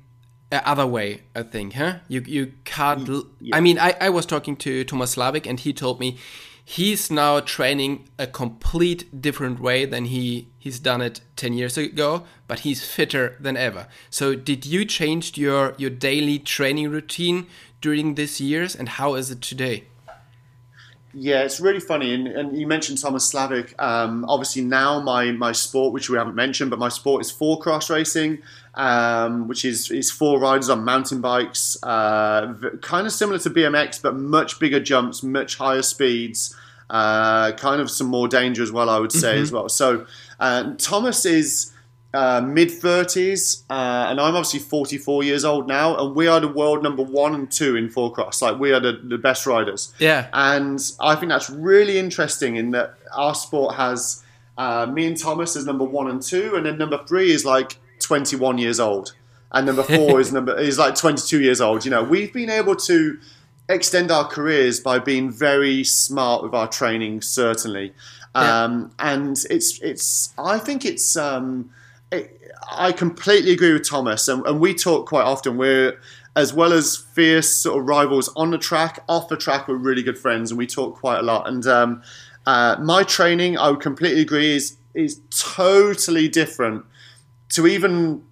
other 0.51 0.87
way, 0.87 1.23
I 1.35 1.43
think, 1.43 1.75
huh? 1.75 1.99
You 2.09 2.23
you 2.27 2.53
can't. 2.65 3.09
Yeah. 3.41 3.57
I 3.57 3.61
mean, 3.61 3.79
I, 3.79 3.95
I 4.01 4.09
was 4.09 4.27
talking 4.27 4.57
to 4.57 4.85
Thomas 4.85 5.17
Slavik, 5.17 5.47
and 5.47 5.61
he 5.61 5.73
told 5.73 6.01
me 6.01 6.19
he's 6.65 7.11
now 7.11 7.41
training 7.41 8.07
a 8.19 8.27
complete 8.27 9.23
different 9.23 9.59
way 9.59 9.87
than 9.87 10.05
he 10.05 10.49
he's 10.59 10.79
done 10.79 11.01
it 11.01 11.23
10 11.37 11.55
years 11.55 11.79
ago 11.79 12.25
but 12.47 12.59
he's 12.59 12.85
fitter 12.85 13.37
than 13.41 13.57
ever 13.57 13.87
so 14.11 14.35
did 14.35 14.67
you 14.67 14.85
change 14.85 15.39
your 15.39 15.75
your 15.79 15.89
daily 15.89 16.39
training 16.39 16.91
routine 16.91 17.47
during 17.81 18.17
these 18.17 18.39
years 18.39 18.77
and 18.77 18.91
how 18.91 19.15
is 19.15 19.31
it 19.31 19.41
today 19.41 19.85
yeah, 21.21 21.43
it's 21.43 21.59
really 21.59 21.81
funny, 21.81 22.15
and, 22.15 22.29
and 22.29 22.57
you 22.57 22.67
mentioned 22.67 23.01
Thomas 23.01 23.33
Slavik. 23.33 23.75
Um, 23.81 24.25
obviously, 24.29 24.63
now 24.63 25.01
my 25.01 25.33
my 25.33 25.51
sport, 25.51 25.93
which 25.93 26.09
we 26.09 26.17
haven't 26.17 26.37
mentioned, 26.37 26.71
but 26.71 26.79
my 26.79 26.89
sport 26.89 27.23
is 27.23 27.31
four 27.31 27.59
cross 27.59 27.91
racing, 27.91 28.39
um, 28.75 29.49
which 29.49 29.65
is 29.65 29.91
is 29.91 30.13
four 30.13 30.39
riders 30.39 30.69
on 30.69 30.85
mountain 30.85 31.21
bikes, 31.21 31.77
uh, 31.83 32.55
kind 32.83 33.07
of 33.07 33.13
similar 33.13 33.39
to 33.41 33.51
BMX, 33.51 34.01
but 34.01 34.15
much 34.15 34.61
bigger 34.61 34.79
jumps, 34.79 35.25
much 35.25 35.57
higher 35.57 35.83
speeds, 35.83 36.55
uh, 36.89 37.51
kind 37.53 37.81
of 37.81 37.91
some 37.91 38.07
more 38.07 38.29
danger 38.29 38.63
as 38.63 38.71
well, 38.71 38.89
I 38.89 39.01
would 39.01 39.13
say 39.13 39.35
mm-hmm. 39.35 39.43
as 39.43 39.53
well. 39.53 39.69
So 39.69 40.07
uh, 40.39 40.75
Thomas 40.79 41.27
is 41.27 41.73
uh, 42.15 42.41
mid 42.41 42.69
30s, 42.69 43.65
uh, 43.69 44.09
and 44.09 44.21
I'm 44.21 44.35
obviously 44.35 44.61
44 44.61 45.25
years 45.25 45.45
old 45.45 45.69
now, 45.69 45.97
and 45.97 46.15
we 46.15 46.27
are 46.27 46.41
the 46.41 46.49
world 46.49 46.83
number 46.83 47.03
one 47.03 47.35
and 47.35 47.51
two 47.51 47.77
in 47.77 47.91
four 47.91 48.13
cross. 48.13 48.41
Like 48.41 48.59
we 48.59 48.73
are 48.73 48.81
the, 48.81 48.93
the 48.93 49.19
best 49.19 49.47
riders. 49.47 49.93
Yeah. 49.99 50.29
And 50.33 50.81
I 51.01 51.17
think 51.17 51.31
that's 51.31 51.51
really 51.51 51.99
interesting 51.99 52.57
in 52.57 52.71
that 52.71 52.95
our 53.15 53.35
sport 53.35 53.75
has 53.75 54.25
uh, 54.57 54.87
me 54.87 55.07
and 55.07 55.17
Thomas 55.17 55.55
as 55.55 55.67
number 55.67 55.85
one 55.85 56.09
and 56.09 56.23
two, 56.23 56.55
and 56.57 56.65
then 56.65 56.79
number 56.79 57.05
three 57.07 57.31
is 57.31 57.45
like 57.45 57.77
21 58.01 58.59
years 58.59 58.81
old, 58.81 59.15
and 59.53 59.67
number 59.67 59.83
four 59.83 60.19
is 60.19 60.33
number 60.33 60.59
is 60.59 60.79
like 60.79 60.95
22 60.95 61.43
years 61.43 61.61
old. 61.61 61.85
You 61.85 61.91
know, 61.91 62.03
we've 62.03 62.33
been 62.33 62.51
able 62.51 62.75
to 62.77 63.19
extend 63.69 64.11
our 64.11 64.25
careers 64.25 64.81
by 64.81 64.99
being 64.99 65.31
very 65.31 65.85
smart 65.85 66.43
with 66.43 66.55
our 66.55 66.69
training, 66.69 67.21
certainly. 67.21 67.93
Yeah. 68.35 68.65
Um, 68.65 68.93
and 68.99 69.37
it's 69.51 69.79
it's 69.81 70.33
I 70.39 70.59
think 70.59 70.85
it's 70.85 71.17
um, 71.17 71.71
I 72.71 72.93
completely 72.93 73.53
agree 73.53 73.73
with 73.73 73.89
Thomas, 73.89 74.29
and, 74.29 74.47
and 74.47 74.61
we 74.61 74.75
talk 74.75 75.07
quite 75.07 75.25
often. 75.25 75.57
We're 75.57 75.99
as 76.37 76.55
well 76.55 76.73
as 76.73 76.97
fierce 76.97 77.53
sort 77.53 77.81
of 77.81 77.89
rivals 77.89 78.29
on 78.37 78.51
the 78.51 78.59
track, 78.59 79.03
off 79.09 79.29
the 79.29 79.37
track, 79.37 79.67
we're 79.67 79.77
really 79.77 80.05
good 80.05 80.17
friends, 80.17 80.53
and 80.53 80.59
we 80.59 80.69
talk 80.69 80.95
quite 80.95 81.19
a 81.19 81.23
lot. 81.23 81.49
And 81.49 81.67
um, 81.67 82.03
uh, 82.47 82.77
my 82.81 83.03
training, 83.03 83.59
I 83.59 83.71
would 83.71 83.81
completely 83.81 84.23
agree, 84.23 84.55
is 84.55 84.77
is 84.95 85.21
totally 85.31 86.29
different 86.29 86.85
to 87.51 87.67
even 87.67 88.23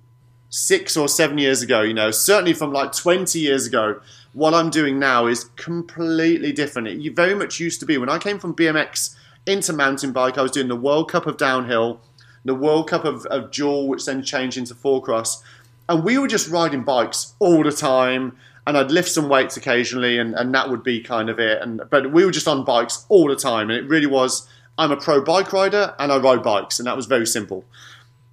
six 0.49 0.97
or 0.97 1.09
seven 1.09 1.39
years 1.39 1.63
ago. 1.63 1.83
You 1.83 1.95
know, 1.95 2.11
certainly 2.11 2.53
from 2.53 2.73
like 2.73 2.93
twenty 2.93 3.41
years 3.41 3.67
ago. 3.67 4.01
What 4.33 4.53
I'm 4.53 4.69
doing 4.69 4.99
now 4.99 5.27
is 5.27 5.45
completely 5.57 6.53
different. 6.53 6.89
It 6.89 7.17
very 7.17 7.35
much 7.35 7.59
used 7.59 7.81
to 7.81 7.87
be 7.87 7.97
when 7.97 8.11
I 8.11 8.19
came 8.19 8.39
from 8.39 8.55
BMX 8.55 9.17
into 9.47 9.73
mountain 9.73 10.13
bike. 10.13 10.37
I 10.37 10.43
was 10.43 10.51
doing 10.51 10.69
the 10.69 10.77
World 10.77 11.11
Cup 11.11 11.27
of 11.27 11.39
downhill 11.39 12.03
the 12.47 12.55
World 12.55 12.89
Cup 12.89 13.05
of, 13.05 13.27
of 13.27 13.51
dual, 13.51 13.89
which 13.89 14.05
then 14.07 14.23
changed 14.23 14.57
into 14.57 14.75
four 14.75 15.03
cross. 15.03 15.43
And 15.89 16.03
we 16.03 16.19
were 16.19 16.29
just 16.29 16.49
riding 16.49 16.83
bikes 16.83 17.35
all 17.39 17.63
the 17.63 17.73
time. 17.73 18.37
And 18.67 18.77
I'd 18.77 18.91
lift 18.91 19.11
some 19.11 19.29
weights 19.29 19.57
occasionally, 19.57 20.19
and, 20.19 20.35
and 20.35 20.53
that 20.55 20.71
would 20.71 20.83
be 20.83 21.01
kind 21.01 21.29
of 21.29 21.39
it. 21.39 21.63
And 21.63 21.83
but 21.89 22.13
we 22.13 22.25
were 22.25 22.33
just 22.33 22.49
on 22.49 22.65
bikes 22.65 23.07
all 23.09 23.29
the 23.29 23.37
time, 23.37 23.71
and 23.71 23.79
it 23.79 23.89
really 23.89 24.07
was. 24.07 24.49
I'm 24.79 24.91
a 24.91 24.97
pro 24.97 25.23
bike 25.23 25.53
rider, 25.53 25.95
and 25.99 26.11
I 26.11 26.19
ride 26.19 26.43
bikes, 26.43 26.81
and 26.81 26.87
that 26.87 26.97
was 26.97 27.07
very 27.07 27.27
simple. 27.27 27.65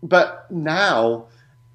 But 0.02 0.50
now, 0.52 1.26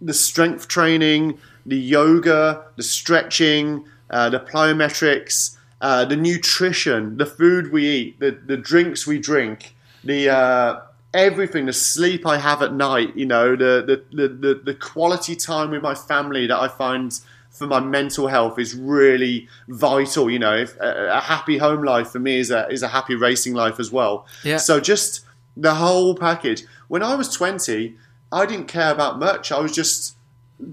the 0.01 0.13
strength 0.13 0.67
training, 0.67 1.39
the 1.65 1.79
yoga, 1.79 2.65
the 2.77 2.83
stretching, 2.83 3.87
uh, 4.11 4.31
the 4.31 4.41
plyometrics, 4.41 5.57
uh, 5.81 6.05
the 6.05 6.17
nutrition, 6.17 7.17
the 7.17 7.27
food 7.27 7.73
we 7.73 7.87
eat, 7.87 8.21
the, 8.21 8.33
the 8.33 8.57
drinks 8.57 9.07
we 9.07 9.19
drink, 9.19 9.77
the 10.03 10.29
uh, 10.29 10.81
everything 11.15 11.67
the 11.67 11.73
sleep 11.73 12.27
i 12.27 12.37
have 12.37 12.61
at 12.61 12.75
night 12.75 13.17
you 13.17 13.25
know 13.25 13.57
the, 13.57 14.05
the 14.13 14.29
the 14.29 14.61
the, 14.63 14.75
quality 14.75 15.35
time 15.35 15.71
with 15.71 15.83
my 15.83 15.95
family 15.95 16.47
that 16.47 16.59
i 16.59 16.69
find 16.69 17.21
for 17.51 17.67
my 17.67 17.81
mental 17.81 18.27
health 18.27 18.59
is 18.59 18.75
really 18.75 19.49
vital 19.69 20.31
you 20.31 20.39
know 20.39 20.55
if, 20.55 20.77
a, 20.77 21.11
a, 21.17 21.21
happy 21.21 21.57
home 21.57 21.83
life 21.83 22.11
for 22.11 22.19
me 22.19 22.39
is 22.39 22.51
a 22.51 22.69
is 22.69 22.83
a 22.83 22.89
happy 22.89 23.15
racing 23.15 23.55
life 23.55 23.81
as 23.81 23.91
well 23.91 24.27
yeah 24.45 24.59
so 24.59 24.79
just 24.79 25.25
the 25.57 25.77
whole 25.77 26.15
package 26.15 26.65
when 26.89 27.03
i 27.03 27.15
was 27.15 27.33
20 27.33 27.97
i 28.31 28.45
didn't 28.45 28.69
care 28.69 28.93
about 28.93 29.19
much 29.19 29.51
i 29.51 29.59
was 29.59 29.73
just 29.73 30.15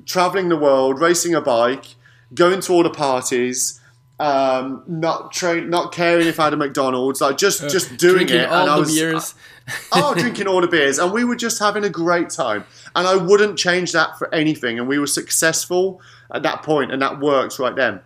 traveling 0.06 0.50
the 0.50 0.58
world 0.58 1.00
racing 1.00 1.34
a 1.34 1.40
bike 1.40 1.96
going 2.34 2.60
to 2.60 2.74
all 2.74 2.84
the 2.84 2.90
parties 2.90 3.80
um, 4.20 4.84
not 4.88 5.34
train, 5.34 5.70
not 5.70 5.92
caring 5.92 6.28
if 6.28 6.40
I 6.40 6.46
had 6.46 6.54
a 6.54 6.58
McDonald's, 6.58 7.20
like 7.22 7.38
just 7.38 7.64
uh, 7.64 7.70
just 7.70 7.98
doing 7.98 8.30
it. 8.30 8.48
All 8.48 8.62
and 8.62 8.72
I 8.72 8.78
was, 8.78 8.94
beers. 8.94 9.36
Oh, 9.92 10.14
drinking 10.16 10.48
all 10.48 10.62
the 10.62 10.68
beers, 10.68 11.00
and 11.00 11.12
we 11.12 11.24
were 11.24 11.36
just 11.36 11.60
having 11.60 11.84
a 11.84 11.90
great 11.90 12.30
time. 12.30 12.66
And 12.96 13.08
I 13.08 13.16
wouldn't 13.16 13.58
change 13.58 13.92
that 13.92 14.18
for 14.18 14.34
anything. 14.34 14.80
And 14.80 14.88
we 14.88 15.00
were 15.00 15.08
successful 15.08 16.02
at 16.34 16.44
that 16.44 16.64
point, 16.64 16.92
and 16.92 17.02
that 17.02 17.20
works 17.20 17.60
right 17.60 17.76
then. 17.76 18.02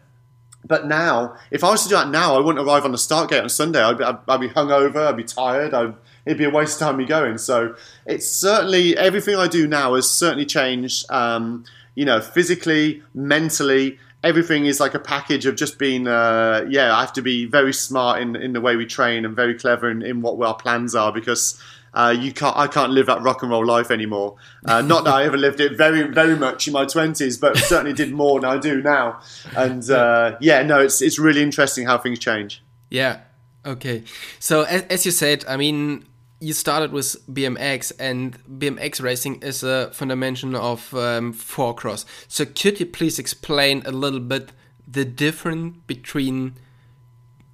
But 0.65 0.88
now, 0.88 1.36
if 1.52 1.63
I 1.63 1.72
was 1.72 1.84
to 1.84 1.89
do 1.89 1.95
that 1.95 2.10
now, 2.10 2.36
I 2.36 2.39
wouldn't 2.39 2.65
arrive 2.65 2.86
on 2.86 2.91
the 2.91 2.98
start 2.98 3.30
gate 3.30 3.41
on 3.41 3.50
Sunday. 3.50 3.82
I'd 3.82 3.98
be, 3.98 4.04
I'd, 4.04 4.17
I'd 4.28 4.41
be 4.41 4.50
hungover. 4.50 5.08
I'd 5.08 5.17
be 5.17 5.24
tired. 5.24 5.74
I'd, 5.74 5.95
it'd 6.26 6.38
be 6.38 6.43
a 6.43 6.50
waste 6.50 6.82
of 6.82 6.88
time 6.88 6.98
me 6.98 7.06
going. 7.06 7.38
So 7.38 7.76
it's 8.06 8.28
certainly 8.28 8.98
everything 8.98 9.36
I 9.36 9.48
do 9.48 9.67
now 9.67 9.95
has 9.95 10.10
certainly 10.10 10.45
changed. 10.45 11.10
Um, 11.10 11.65
you 11.95 12.06
know, 12.06 12.22
physically, 12.22 13.04
mentally, 13.13 14.00
everything 14.23 14.65
is 14.65 14.79
like 14.79 14.93
a 14.93 14.99
package 14.99 15.45
of 15.45 15.55
just 15.55 15.79
being 15.79 16.08
uh, 16.08 16.65
yeah 16.69 16.95
i 16.95 17.01
have 17.01 17.13
to 17.13 17.21
be 17.21 17.45
very 17.45 17.73
smart 17.73 18.21
in, 18.21 18.36
in 18.36 18.53
the 18.53 18.62
way 18.62 18.75
we 18.75 18.86
train 18.86 19.25
and 19.25 19.36
very 19.36 19.53
clever 19.53 19.89
in, 19.89 20.01
in 20.01 20.21
what 20.21 20.39
our 20.45 20.55
plans 20.55 20.95
are 20.95 21.12
because 21.12 21.62
uh, 21.93 22.15
you 22.17 22.32
can't 22.32 22.55
i 22.55 22.67
can't 22.67 22.91
live 22.91 23.08
that 23.08 23.21
rock 23.21 23.41
and 23.41 23.51
roll 23.51 23.65
life 23.65 23.89
anymore. 23.89 24.36
Uh, 24.65 24.82
not 24.82 25.05
that 25.05 25.13
i 25.13 25.23
ever 25.23 25.38
lived 25.38 25.60
it 25.60 25.75
very 25.75 26.03
very 26.03 26.36
much 26.36 26.67
in 26.67 26.73
my 26.73 26.86
20s 26.86 27.39
but 27.39 27.58
certainly 27.58 27.93
did 27.93 28.12
more 28.12 28.39
than 28.39 28.49
i 28.49 28.58
do 28.58 28.82
now. 28.82 29.19
And 29.55 29.89
uh, 29.89 30.38
yeah 30.39 30.62
no 30.63 30.79
it's, 30.79 31.01
it's 31.01 31.17
really 31.17 31.41
interesting 31.41 31.86
how 31.86 31.97
things 31.97 32.19
change. 32.19 32.63
Yeah. 32.89 33.21
Okay. 33.65 34.03
So 34.39 34.63
as, 34.63 34.84
as 34.84 35.05
you 35.05 35.12
said 35.12 35.45
i 35.47 35.58
mean 35.58 36.05
you 36.39 36.54
started 36.54 36.91
with 36.91 37.15
BMX, 37.28 37.91
and 37.99 38.38
BMX 38.47 39.02
racing 39.02 39.41
is 39.41 39.63
a 39.63 39.91
fundamental 39.91 40.56
of 40.56 40.93
um, 40.93 41.34
four 41.34 41.73
cross. 41.73 42.06
So 42.28 42.45
could 42.45 42.80
you 42.80 42.86
please 42.86 43.19
explain 43.19 43.84
a 43.86 43.91
little 43.91 44.21
bit 44.21 44.52
the 44.88 45.06
difference 45.06 45.78
between 45.86 46.56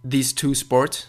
these 0.03 0.33
two 0.33 0.53
sports? 0.53 1.07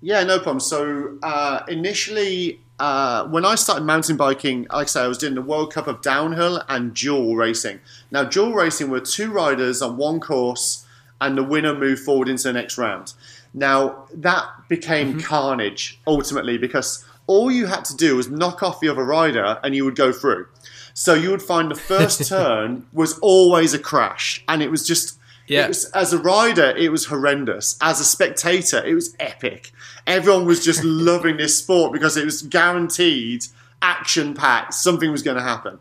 Yeah, 0.00 0.22
no 0.22 0.38
problem. 0.38 0.60
So 0.60 1.18
uh, 1.22 1.62
initially, 1.66 2.60
uh, 2.78 3.26
when 3.26 3.44
I 3.44 3.54
started 3.56 3.84
mountain 3.84 4.16
biking, 4.16 4.66
like 4.70 4.84
I 4.84 4.86
say, 4.86 5.02
I 5.02 5.08
was 5.08 5.18
doing 5.18 5.34
the 5.34 5.42
World 5.42 5.72
Cup 5.72 5.86
of 5.86 6.00
downhill 6.02 6.62
and 6.68 6.94
dual 6.94 7.36
racing. 7.36 7.80
Now, 8.10 8.24
dual 8.24 8.52
racing 8.52 8.90
were 8.90 9.00
two 9.00 9.32
riders 9.32 9.82
on 9.82 9.96
one 9.96 10.20
course, 10.20 10.86
and 11.20 11.38
the 11.38 11.42
winner 11.42 11.74
moved 11.74 12.02
forward 12.02 12.28
into 12.28 12.44
the 12.44 12.52
next 12.52 12.76
round. 12.76 13.14
Now, 13.54 14.06
that 14.12 14.46
became 14.68 15.10
mm-hmm. 15.10 15.20
carnage 15.20 16.00
ultimately 16.06 16.58
because 16.58 17.04
all 17.28 17.50
you 17.50 17.66
had 17.66 17.84
to 17.86 17.96
do 17.96 18.16
was 18.16 18.28
knock 18.28 18.62
off 18.62 18.80
the 18.80 18.88
other 18.88 19.04
rider 19.04 19.58
and 19.62 19.74
you 19.74 19.84
would 19.84 19.96
go 19.96 20.12
through. 20.12 20.48
So 20.92 21.14
you 21.14 21.30
would 21.30 21.42
find 21.42 21.70
the 21.70 21.76
first 21.76 22.28
turn 22.28 22.86
was 22.92 23.18
always 23.20 23.72
a 23.72 23.78
crash 23.78 24.44
and 24.48 24.62
it 24.62 24.70
was 24.70 24.86
just. 24.86 25.18
Yeah. 25.46 25.68
Was, 25.68 25.84
as 25.90 26.14
a 26.14 26.18
rider, 26.18 26.74
it 26.74 26.90
was 26.90 27.04
horrendous. 27.04 27.76
As 27.82 28.00
a 28.00 28.04
spectator, 28.04 28.82
it 28.82 28.94
was 28.94 29.14
epic. 29.20 29.72
Everyone 30.06 30.46
was 30.46 30.64
just 30.64 30.82
loving 30.84 31.36
this 31.36 31.58
sport 31.58 31.92
because 31.92 32.16
it 32.16 32.24
was 32.24 32.40
guaranteed 32.40 33.44
action 33.82 34.32
packed. 34.32 34.72
Something 34.72 35.12
was 35.12 35.22
going 35.22 35.36
to 35.36 35.42
happen. 35.42 35.78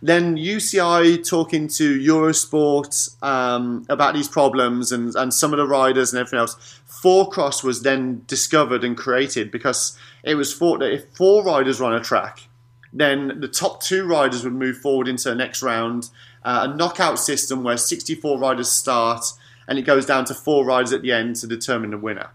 Then 0.00 0.36
UCI 0.36 1.28
talking 1.28 1.68
to 1.68 1.98
Eurosport 1.98 3.22
um, 3.22 3.84
about 3.88 4.14
these 4.14 4.28
problems 4.28 4.92
and, 4.92 5.14
and 5.14 5.32
some 5.32 5.52
of 5.52 5.58
the 5.58 5.66
riders 5.66 6.12
and 6.12 6.20
everything 6.20 6.40
else. 6.40 6.80
Four 6.86 7.28
cross 7.30 7.62
was 7.62 7.82
then 7.82 8.22
discovered 8.26 8.84
and 8.84 8.96
created 8.96 9.50
because 9.50 9.96
it 10.22 10.34
was 10.34 10.56
thought 10.56 10.80
that 10.80 10.92
if 10.92 11.08
four 11.16 11.44
riders 11.44 11.80
run 11.80 11.94
a 11.94 12.00
track, 12.00 12.48
then 12.92 13.40
the 13.40 13.48
top 13.48 13.82
two 13.82 14.06
riders 14.06 14.44
would 14.44 14.54
move 14.54 14.78
forward 14.78 15.08
into 15.08 15.28
the 15.28 15.34
next 15.34 15.62
round. 15.62 16.10
Uh, 16.44 16.68
a 16.70 16.76
knockout 16.76 17.18
system 17.18 17.62
where 17.62 17.76
64 17.76 18.38
riders 18.38 18.70
start 18.70 19.24
and 19.68 19.78
it 19.78 19.82
goes 19.82 20.06
down 20.06 20.24
to 20.24 20.34
four 20.34 20.64
riders 20.64 20.92
at 20.92 21.02
the 21.02 21.12
end 21.12 21.36
to 21.36 21.46
determine 21.46 21.90
the 21.90 21.98
winner. 21.98 22.30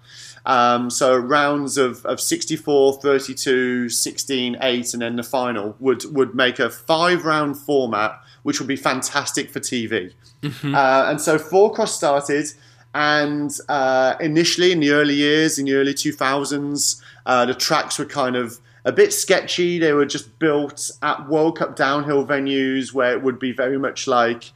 Um, 0.46 0.90
so 0.90 1.18
rounds 1.18 1.78
of, 1.78 2.06
of 2.06 2.20
64, 2.20 3.02
32, 3.02 3.90
16, 3.90 4.58
8, 4.62 4.94
and 4.94 5.02
then 5.02 5.16
the 5.16 5.24
final 5.24 5.76
would, 5.80 6.04
would 6.14 6.36
make 6.36 6.60
a 6.60 6.70
five 6.70 7.26
round 7.26 7.58
format, 7.58 8.22
which 8.44 8.60
would 8.60 8.68
be 8.68 8.76
fantastic 8.76 9.50
for 9.50 9.60
TV. 9.60 10.14
Mm-hmm. 10.42 10.76
Uh, 10.76 11.06
and 11.10 11.22
so 11.22 11.38
four 11.38 11.74
cross 11.74 11.96
started. 11.96 12.48
And 12.96 13.52
uh, 13.70 14.16
initially, 14.20 14.72
in 14.72 14.80
the 14.80 14.92
early 14.92 15.16
years, 15.16 15.58
in 15.58 15.66
the 15.66 15.74
early 15.74 15.94
2000s, 15.94 17.02
uh, 17.26 17.46
the 17.46 17.56
tracks 17.56 17.98
were 17.98 18.06
kind 18.06 18.36
of 18.36 18.60
a 18.86 18.92
bit 18.92 19.14
sketchy. 19.14 19.80
They 19.80 19.94
were 19.94 20.06
just 20.06 20.38
built 20.40 20.92
at 21.02 21.28
World 21.28 21.58
Cup 21.58 21.76
downhill 21.76 22.26
venues 22.26 22.94
where 22.94 23.14
it 23.14 23.24
would 23.24 23.40
be 23.40 23.52
very 23.52 23.80
much 23.80 24.08
like 24.08 24.52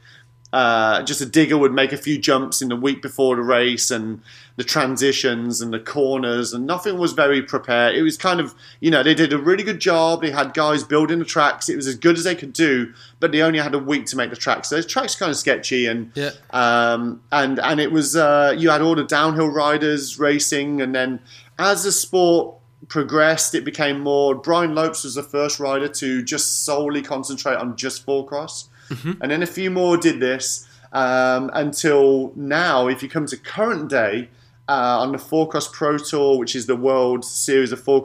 uh, 0.52 1.02
just 1.02 1.20
a 1.20 1.26
digger 1.26 1.58
would 1.58 1.72
make 1.72 1.92
a 1.92 1.96
few 1.96 2.18
jumps 2.18 2.62
in 2.62 2.68
the 2.68 2.76
week 2.76 3.02
before 3.02 3.36
the 3.36 3.42
race 3.42 3.90
and 3.90 4.22
the 4.58 4.64
transitions 4.64 5.60
and 5.60 5.72
the 5.72 5.78
corners 5.78 6.52
and 6.52 6.66
nothing 6.66 6.98
was 6.98 7.12
very 7.12 7.40
prepared. 7.40 7.94
It 7.94 8.02
was 8.02 8.16
kind 8.16 8.40
of, 8.40 8.56
you 8.80 8.90
know, 8.90 9.04
they 9.04 9.14
did 9.14 9.32
a 9.32 9.38
really 9.38 9.62
good 9.62 9.78
job. 9.78 10.20
They 10.20 10.32
had 10.32 10.52
guys 10.52 10.82
building 10.82 11.20
the 11.20 11.24
tracks. 11.24 11.68
It 11.68 11.76
was 11.76 11.86
as 11.86 11.94
good 11.94 12.18
as 12.18 12.24
they 12.24 12.34
could 12.34 12.52
do, 12.52 12.92
but 13.20 13.30
they 13.30 13.40
only 13.40 13.60
had 13.60 13.72
a 13.72 13.78
week 13.78 14.06
to 14.06 14.16
make 14.16 14.30
the 14.30 14.36
tracks. 14.36 14.70
So 14.70 14.76
the 14.78 14.82
tracks 14.82 15.14
kind 15.14 15.30
of 15.30 15.36
sketchy 15.36 15.86
and 15.86 16.10
yeah. 16.16 16.30
um, 16.50 17.22
and 17.30 17.60
and 17.60 17.78
it 17.78 17.92
was 17.92 18.16
uh, 18.16 18.52
you 18.58 18.70
had 18.70 18.82
all 18.82 18.96
the 18.96 19.04
downhill 19.04 19.46
riders 19.46 20.18
racing 20.18 20.82
and 20.82 20.92
then 20.92 21.20
as 21.56 21.84
the 21.84 21.92
sport 21.92 22.56
progressed, 22.88 23.54
it 23.54 23.64
became 23.64 24.00
more. 24.00 24.34
Brian 24.34 24.74
Lopes 24.74 25.04
was 25.04 25.14
the 25.14 25.22
first 25.22 25.60
rider 25.60 25.86
to 25.86 26.20
just 26.20 26.64
solely 26.64 27.02
concentrate 27.02 27.58
on 27.58 27.76
just 27.76 28.04
four 28.04 28.26
cross. 28.26 28.68
Mm-hmm. 28.88 29.22
And 29.22 29.30
then 29.30 29.40
a 29.40 29.46
few 29.46 29.70
more 29.70 29.96
did 29.96 30.18
this 30.18 30.66
um, 30.92 31.48
until 31.54 32.32
now. 32.34 32.88
If 32.88 33.04
you 33.04 33.08
come 33.08 33.26
to 33.26 33.36
current 33.36 33.88
day 33.88 34.30
uh, 34.68 34.98
on 35.00 35.12
the 35.12 35.18
Four 35.18 35.48
Pro 35.48 35.98
Tour, 35.98 36.38
which 36.38 36.54
is 36.54 36.66
the 36.66 36.76
world 36.76 37.24
series 37.24 37.72
of 37.72 37.80
Four 37.80 38.02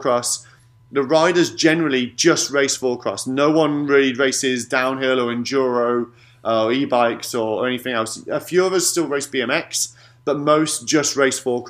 the 0.92 1.02
riders 1.02 1.52
generally 1.52 2.06
just 2.06 2.50
race 2.50 2.76
Four. 2.76 3.02
No 3.26 3.50
one 3.50 3.86
really 3.86 4.14
races 4.14 4.66
downhill 4.66 5.20
or 5.20 5.34
enduro 5.34 6.10
uh, 6.44 6.66
or 6.66 6.72
e-bikes 6.72 7.34
or, 7.34 7.62
or 7.62 7.66
anything 7.66 7.92
else. 7.92 8.24
A 8.28 8.40
few 8.40 8.64
of 8.64 8.72
us 8.72 8.86
still 8.86 9.08
race 9.08 9.26
BMX, 9.26 9.94
but 10.24 10.38
most 10.38 10.86
just 10.86 11.16
race 11.16 11.38
Four. 11.38 11.64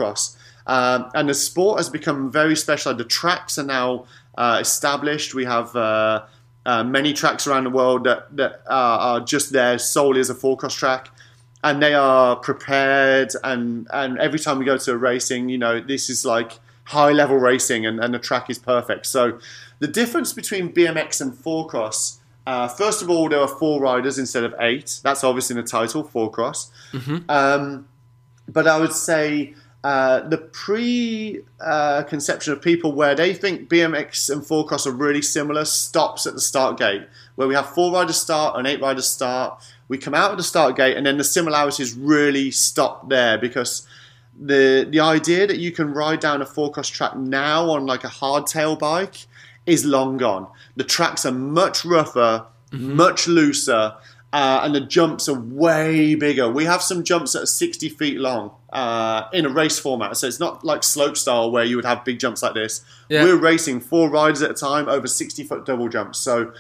Um, 0.67 1.11
and 1.15 1.29
the 1.29 1.35
sport 1.35 1.79
has 1.79 1.89
become 1.89 2.31
very 2.31 2.57
special. 2.57 2.95
The 2.95 3.05
tracks 3.05 3.59
are 3.59 3.65
now 3.65 4.05
uh, 4.37 4.59
established. 4.61 5.35
We 5.35 5.45
have 5.45 5.75
uh, 5.75 6.25
uh, 6.67 6.85
many 6.85 7.13
tracks 7.13 7.47
around 7.47 7.65
the 7.65 7.71
world 7.71 8.05
that, 8.05 8.35
that 8.37 8.63
are, 8.67 8.99
are 8.99 9.21
just 9.21 9.53
there 9.53 9.79
solely 9.79 10.21
as 10.21 10.31
a 10.31 10.35
four 10.35 10.57
track. 10.57 11.11
And 11.65 11.83
they 11.83 11.95
are 11.95 12.37
prepared, 12.37 13.33
and, 13.43 13.89
and 13.93 14.19
every 14.19 14.39
time 14.39 14.59
we 14.59 14.65
go 14.65 14.77
to 14.77 14.93
a 14.93 14.97
racing, 14.97 15.49
you 15.49 15.59
know, 15.59 15.81
this 15.81 16.09
is 16.09 16.25
like 16.25 16.61
high 16.85 17.11
level 17.11 17.39
racing, 17.39 17.87
and, 17.87 17.99
and 17.99 18.15
the 18.15 18.19
track 18.19 18.51
is 18.51 18.59
perfect. 18.59 19.07
So, 19.07 19.41
the 19.81 19.89
difference 19.89 20.33
between 20.33 20.73
BMX 20.73 21.21
and 21.21 21.35
four 21.35 21.67
cross 21.67 22.21
uh, 22.47 22.69
first 22.69 23.03
of 23.03 23.09
all, 23.09 23.27
there 23.29 23.41
are 23.41 23.49
four 23.49 23.81
riders 23.81 24.19
instead 24.19 24.45
of 24.45 24.55
eight. 24.61 25.01
That's 25.03 25.25
obviously 25.25 25.57
in 25.57 25.65
the 25.65 25.69
title, 25.69 26.05
four 26.05 26.31
cross. 26.31 26.71
Mm-hmm. 26.93 27.31
Um, 27.31 27.89
but 28.47 28.67
I 28.67 28.79
would 28.79 28.93
say 28.93 29.55
uh, 29.83 30.29
the 30.29 30.37
pre-conception 30.39 32.53
uh, 32.53 32.57
of 32.57 32.63
people 32.63 32.93
where 32.93 33.15
they 33.15 33.33
think 33.33 33.71
BMX 33.71 34.29
and 34.31 34.47
four 34.47 34.67
cross 34.67 34.87
are 34.87 34.93
really 34.93 35.23
similar 35.23 35.65
stops 35.65 36.27
at 36.27 36.35
the 36.35 36.41
start 36.41 36.77
gate, 36.79 37.09
where 37.37 37.49
we 37.49 37.55
have 37.55 37.71
four 37.71 37.91
riders 37.93 38.21
start 38.21 38.59
and 38.59 38.67
eight 38.67 38.83
riders 38.83 39.09
start. 39.09 39.65
We 39.89 39.99
come 39.99 40.15
out 40.15 40.31
of 40.31 40.37
the 40.37 40.43
start 40.43 40.77
gate, 40.77 40.97
and 40.97 41.05
then 41.07 41.19
the 41.19 41.25
similarities 41.25 41.95
really 41.95 42.51
stop 42.51 43.09
there 43.09 43.39
because 43.39 43.87
the 44.39 44.87
the 44.89 45.01
idea 45.01 45.47
that 45.47 45.59
you 45.59 45.71
can 45.73 45.93
ride 45.93 46.21
down 46.21 46.43
a 46.43 46.47
four 46.47 46.71
cross 46.71 46.89
track 46.89 47.17
now 47.17 47.71
on 47.71 47.87
like 47.87 48.05
a 48.05 48.09
hardtail 48.09 48.79
bike 48.79 49.27
is 49.67 49.85
long 49.85 50.17
gone. 50.17 50.47
The 50.77 50.85
tracks 50.85 51.25
are 51.25 51.33
much 51.33 51.85
rougher, 51.85 52.47
mm-hmm. 52.71 52.97
much 52.97 53.27
looser 53.27 53.95
uh, 54.35 54.63
and 54.65 54.75
the 54.75 54.81
jumps 54.81 55.29
are 55.29 55.39
way 55.39 56.17
bigger. 56.17 56.51
We 56.51 56.65
have 56.65 56.83
some 56.83 57.05
jumps 57.05 57.35
that 57.35 57.45
are 57.45 57.47
60 57.47 57.89
feet 57.91 58.19
long 58.19 58.51
uh, 58.73 59.29
in 59.33 59.47
a 59.47 59.49
race 59.49 59.79
format, 59.79 60.17
so 60.17 60.27
it's 60.27 60.41
not 60.41 60.65
like 60.65 60.83
slope 60.83 61.17
style 61.17 61.53
where 61.53 61.63
you 61.63 61.77
would 61.77 61.85
have 61.85 62.05
big 62.05 62.19
jumps 62.19 62.43
like 62.43 62.55
this. 62.55 62.85
Yeah. 63.09 63.23
We're 63.23 63.37
racing 63.37 63.79
four 63.79 64.11
riders 64.11 64.43
at 64.43 64.51
a 64.51 64.55
time 64.55 64.89
over 64.89 65.07
60 65.07 65.45
foot 65.45 65.65
double 65.65 65.89
jumps. 65.89 66.19
So 66.19 66.53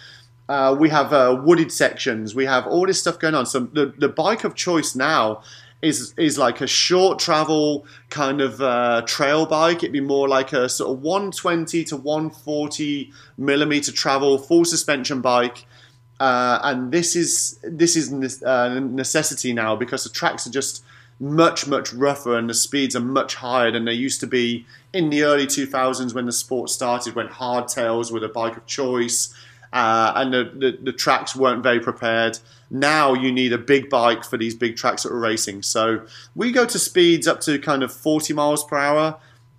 uh, 0.48 0.76
we 0.78 0.88
have 0.90 1.12
uh, 1.12 1.40
wooded 1.44 1.72
sections, 1.72 2.34
we 2.34 2.44
have 2.46 2.66
all 2.66 2.86
this 2.86 3.00
stuff 3.00 3.18
going 3.18 3.34
on. 3.34 3.46
So 3.46 3.60
the, 3.60 3.94
the 3.98 4.08
bike 4.08 4.44
of 4.44 4.54
choice 4.54 4.94
now 4.94 5.42
is 5.82 6.14
is 6.16 6.38
like 6.38 6.60
a 6.60 6.66
short 6.66 7.18
travel 7.18 7.86
kind 8.08 8.40
of 8.40 8.60
uh, 8.60 9.02
trail 9.06 9.44
bike. 9.46 9.78
It'd 9.78 9.92
be 9.92 10.00
more 10.00 10.28
like 10.28 10.52
a 10.52 10.68
sort 10.68 10.90
of 10.90 11.02
120 11.02 11.84
to 11.84 11.96
140 11.96 13.12
millimeter 13.36 13.92
travel 13.92 14.38
full 14.38 14.64
suspension 14.64 15.20
bike 15.20 15.66
uh, 16.20 16.60
and 16.62 16.92
this 16.92 17.16
is 17.16 17.58
this 17.62 17.96
is 17.96 18.42
a 18.42 18.48
uh, 18.48 18.80
necessity 18.80 19.52
now 19.52 19.74
because 19.74 20.04
the 20.04 20.10
tracks 20.10 20.46
are 20.46 20.50
just 20.50 20.84
much 21.20 21.66
much 21.66 21.92
rougher 21.92 22.36
and 22.36 22.48
the 22.48 22.54
speeds 22.54 22.94
are 22.94 23.00
much 23.00 23.36
higher 23.36 23.70
than 23.70 23.84
they 23.84 23.92
used 23.92 24.20
to 24.20 24.26
be 24.26 24.64
in 24.92 25.10
the 25.10 25.22
early 25.22 25.46
2000s 25.46 26.14
when 26.14 26.26
the 26.26 26.32
sport 26.32 26.70
started 26.70 27.14
when 27.14 27.28
hardtails 27.28 28.12
were 28.12 28.20
the 28.20 28.28
bike 28.28 28.56
of 28.56 28.64
choice 28.66 29.34
uh, 29.74 30.12
and 30.14 30.32
the, 30.32 30.44
the, 30.44 30.78
the, 30.80 30.92
tracks 30.92 31.34
weren't 31.34 31.60
very 31.60 31.80
prepared. 31.80 32.38
Now 32.70 33.12
you 33.12 33.32
need 33.32 33.52
a 33.52 33.58
big 33.58 33.90
bike 33.90 34.24
for 34.24 34.36
these 34.36 34.54
big 34.54 34.76
tracks 34.76 35.02
that 35.02 35.10
we're 35.10 35.18
racing. 35.18 35.62
So 35.62 36.06
we 36.36 36.52
go 36.52 36.64
to 36.64 36.78
speeds 36.78 37.26
up 37.26 37.40
to 37.40 37.58
kind 37.58 37.82
of 37.82 37.92
40 37.92 38.32
miles 38.34 38.64
per 38.64 38.76
hour. 38.76 39.18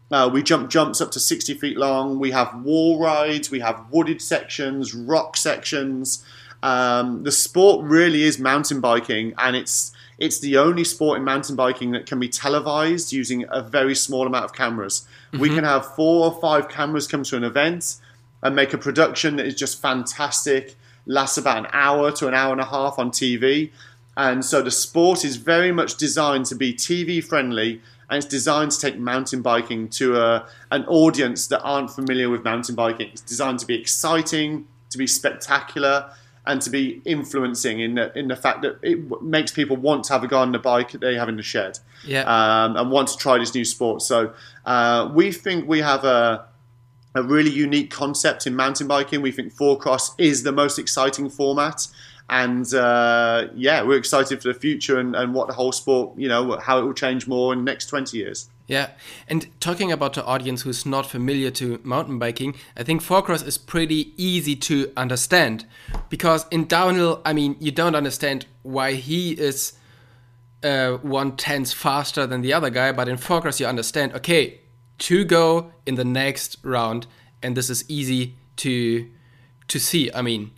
Uh, 0.09 0.29
we 0.31 0.41
jump 0.41 0.69
jumps 0.69 1.01
up 1.01 1.11
to 1.11 1.19
60 1.19 1.55
feet 1.55 1.75
long. 1.75 2.17
We 2.17 2.31
have 2.31 2.63
wall 2.63 2.97
rides. 2.97 3.51
We 3.51 3.59
have 3.59 3.87
wooded 3.91 4.21
sections 4.21 4.95
rock 4.95 5.35
sections. 5.35 6.23
Um, 6.63 7.23
the 7.23 7.31
sport 7.31 7.85
really 7.85 8.23
is 8.23 8.39
mountain 8.39 8.79
biking, 8.79 9.33
and 9.37 9.57
it's 9.57 9.91
it's 10.17 10.39
the 10.39 10.57
only 10.57 10.85
sport 10.85 11.17
in 11.17 11.25
mountain 11.25 11.57
biking 11.57 11.91
that 11.91 12.05
can 12.05 12.21
be 12.21 12.29
televised 12.29 13.11
using 13.11 13.43
a 13.49 13.61
very 13.61 13.95
small 13.95 14.25
amount 14.25 14.45
of 14.45 14.53
cameras. 14.53 15.05
Mm-hmm. 15.33 15.41
We 15.41 15.49
can 15.49 15.65
have 15.65 15.93
four 15.95 16.31
or 16.31 16.39
five 16.39 16.69
cameras 16.69 17.05
come 17.05 17.23
to 17.23 17.35
an 17.35 17.43
event 17.43 17.97
and 18.45 18.55
make 18.55 18.73
a 18.73 18.77
production 18.77 19.37
that 19.37 19.47
is 19.47 19.55
just 19.55 19.81
fantastic, 19.81 20.75
lasts 21.07 21.35
about 21.35 21.57
an 21.57 21.67
hour 21.73 22.11
to 22.11 22.27
an 22.27 22.35
hour 22.35 22.51
and 22.51 22.61
a 22.61 22.65
half 22.65 22.99
on 22.99 23.09
TV. 23.09 23.71
And 24.15 24.45
so 24.45 24.61
the 24.61 24.69
sport 24.69 25.25
is 25.25 25.37
very 25.37 25.71
much 25.71 25.95
designed 25.97 26.45
to 26.45 26.55
be 26.55 26.71
TV 26.71 27.23
friendly 27.23 27.81
and 28.07 28.17
it's 28.17 28.27
designed 28.27 28.69
to 28.69 28.79
take 28.79 28.99
mountain 28.99 29.41
biking 29.41 29.89
to 29.89 30.21
a, 30.21 30.47
an 30.69 30.85
audience 30.85 31.47
that 31.47 31.59
aren't 31.61 31.89
familiar 31.89 32.29
with 32.29 32.43
mountain 32.43 32.75
biking. 32.75 33.09
It's 33.09 33.21
designed 33.21 33.57
to 33.59 33.65
be 33.65 33.73
exciting, 33.81 34.67
to 34.91 34.99
be 34.99 35.07
spectacular, 35.07 36.11
and 36.45 36.61
to 36.61 36.69
be 36.69 37.01
influencing 37.03 37.79
in 37.79 37.95
the, 37.95 38.15
in 38.15 38.27
the 38.27 38.35
fact 38.35 38.61
that 38.61 38.77
it 38.83 39.23
makes 39.23 39.51
people 39.51 39.75
want 39.75 40.03
to 40.03 40.13
have 40.13 40.23
a 40.23 40.27
guy 40.27 40.41
on 40.41 40.51
the 40.51 40.59
bike 40.59 40.91
that 40.91 41.01
they 41.01 41.15
have 41.15 41.29
in 41.29 41.37
the 41.37 41.41
shed 41.41 41.79
yeah. 42.05 42.21
um, 42.21 42.77
and 42.77 42.91
want 42.91 43.07
to 43.07 43.17
try 43.17 43.39
this 43.39 43.55
new 43.55 43.65
sport. 43.65 44.03
So 44.03 44.35
uh, 44.67 45.09
we 45.15 45.31
think 45.31 45.67
we 45.67 45.79
have 45.79 46.03
a, 46.03 46.45
a 47.15 47.23
really 47.23 47.49
unique 47.49 47.89
concept 47.89 48.45
in 48.45 48.55
mountain 48.55 48.87
biking. 48.87 49.21
We 49.21 49.31
think 49.31 49.53
four 49.53 49.77
cross 49.77 50.13
is 50.19 50.43
the 50.43 50.51
most 50.51 50.77
exciting 50.77 51.29
format. 51.29 51.87
And 52.29 52.71
uh, 52.73 53.47
yeah, 53.55 53.83
we're 53.83 53.97
excited 53.97 54.41
for 54.41 54.49
the 54.49 54.59
future 54.59 54.99
and, 54.99 55.15
and 55.15 55.33
what 55.33 55.47
the 55.47 55.53
whole 55.53 55.71
sport, 55.71 56.17
you 56.17 56.27
know, 56.27 56.57
how 56.57 56.79
it 56.79 56.83
will 56.83 56.93
change 56.93 57.27
more 57.27 57.53
in 57.53 57.59
the 57.59 57.65
next 57.65 57.85
20 57.87 58.17
years. 58.17 58.49
Yeah, 58.67 58.89
and 59.27 59.47
talking 59.59 59.91
about 59.91 60.13
the 60.13 60.25
audience 60.25 60.63
who's 60.63 60.87
not 60.87 61.05
familiar 61.05 61.51
to 61.51 61.79
mountain 61.83 62.17
biking, 62.17 62.55
I 62.75 62.81
think 62.81 63.03
four-cross 63.03 63.43
is 63.43 63.59
pretty 63.59 64.13
easy 64.17 64.55
to 64.55 64.91
understand 64.97 65.67
because 66.09 66.47
in 66.49 66.65
downhill, 66.65 67.21
I 67.23 67.33
mean, 67.33 67.57
you 67.59 67.69
don't 67.69 67.95
understand 67.95 68.47
why 68.63 68.93
he 68.93 69.33
is 69.33 69.73
uh, 70.63 70.93
one 70.93 71.37
tenth 71.37 71.73
faster 71.73 72.25
than 72.25 72.41
the 72.41 72.53
other 72.53 72.71
guy, 72.71 72.91
but 72.91 73.07
in 73.07 73.17
four-cross 73.17 73.59
you 73.59 73.67
understand. 73.67 74.13
Okay, 74.13 74.61
two 74.97 75.25
go 75.25 75.71
in 75.85 75.95
the 75.95 76.05
next 76.05 76.57
round, 76.63 77.07
and 77.41 77.55
this 77.55 77.69
is 77.69 77.83
easy 77.89 78.35
to 78.57 79.09
to 79.67 79.79
see. 79.79 80.11
I 80.13 80.21
mean, 80.21 80.51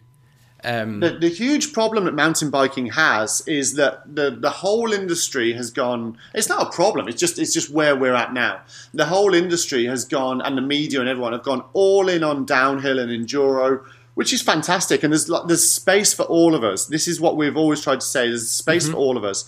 um, 0.64 1.00
the, 1.00 1.12
the, 1.12 1.30
huge 1.30 1.72
problem 1.72 2.06
that 2.06 2.14
mountain 2.14 2.50
biking 2.50 2.88
has 2.88 3.42
is 3.48 3.76
that 3.76 4.16
the, 4.16 4.32
the 4.32 4.50
whole 4.50 4.92
industry 4.92 5.54
has 5.54 5.72
gone. 5.72 6.18
It's 6.34 6.50
not 6.50 6.68
a 6.68 6.72
problem. 6.72 7.08
It's 7.08 7.20
just 7.20 7.40
it's 7.40 7.54
just 7.54 7.70
where 7.70 7.96
we're 7.96 8.16
at 8.16 8.34
now. 8.34 8.62
The 8.94 9.06
whole 9.06 9.34
industry 9.34 9.86
has 9.86 10.06
gone, 10.06 10.42
and 10.42 10.58
the 10.58 10.62
media 10.62 11.00
and 11.00 11.10
everyone 11.10 11.34
have 11.34 11.44
gone 11.44 11.64
all 11.74 12.10
in 12.10 12.24
on 12.24 12.46
downhill 12.46 13.00
and 13.00 13.12
enduro 13.12 13.84
which 14.18 14.34
is 14.34 14.42
fantastic. 14.42 15.04
And 15.04 15.14
there's 15.14 15.30
there's 15.46 15.72
space 15.72 16.12
for 16.12 16.24
all 16.24 16.56
of 16.56 16.64
us. 16.64 16.88
This 16.88 17.08
is 17.08 17.22
what 17.22 17.38
we've 17.38 17.56
always 17.56 17.82
tried 17.82 18.00
to 18.00 18.06
say. 18.06 18.28
There's 18.28 18.50
space 18.50 18.86
mm-hmm. 18.86 18.94
for 18.94 18.98
all 18.98 19.16
of 19.16 19.24
us. 19.24 19.48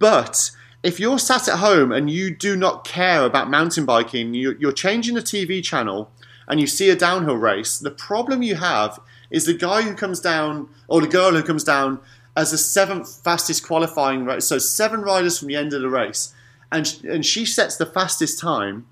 But 0.00 0.50
if 0.84 1.00
you're 1.00 1.18
sat 1.18 1.48
at 1.48 1.58
home 1.60 1.90
and 1.90 2.10
you 2.10 2.30
do 2.30 2.54
not 2.54 2.86
care 2.86 3.24
about 3.24 3.48
mountain 3.48 3.86
biking, 3.86 4.34
you're 4.34 4.70
changing 4.70 5.14
the 5.14 5.22
TV 5.22 5.64
channel 5.64 6.10
and 6.46 6.60
you 6.60 6.66
see 6.66 6.90
a 6.90 6.94
downhill 6.94 7.38
race, 7.38 7.78
the 7.78 7.90
problem 7.90 8.42
you 8.42 8.56
have 8.56 9.00
is 9.30 9.46
the 9.46 9.54
guy 9.54 9.80
who 9.80 9.94
comes 9.94 10.20
down 10.20 10.68
or 10.86 11.00
the 11.00 11.08
girl 11.08 11.32
who 11.32 11.42
comes 11.42 11.64
down 11.64 12.00
as 12.36 12.50
the 12.50 12.58
seventh 12.58 13.22
fastest 13.24 13.66
qualifying 13.66 14.26
race. 14.26 14.44
So 14.46 14.58
seven 14.58 15.00
riders 15.00 15.38
from 15.38 15.48
the 15.48 15.56
end 15.56 15.72
of 15.72 15.80
the 15.80 15.88
race, 15.88 16.34
and 16.70 17.00
and 17.04 17.24
she 17.24 17.46
sets 17.46 17.76
the 17.76 17.86
fastest 17.86 18.38
time. 18.38 18.86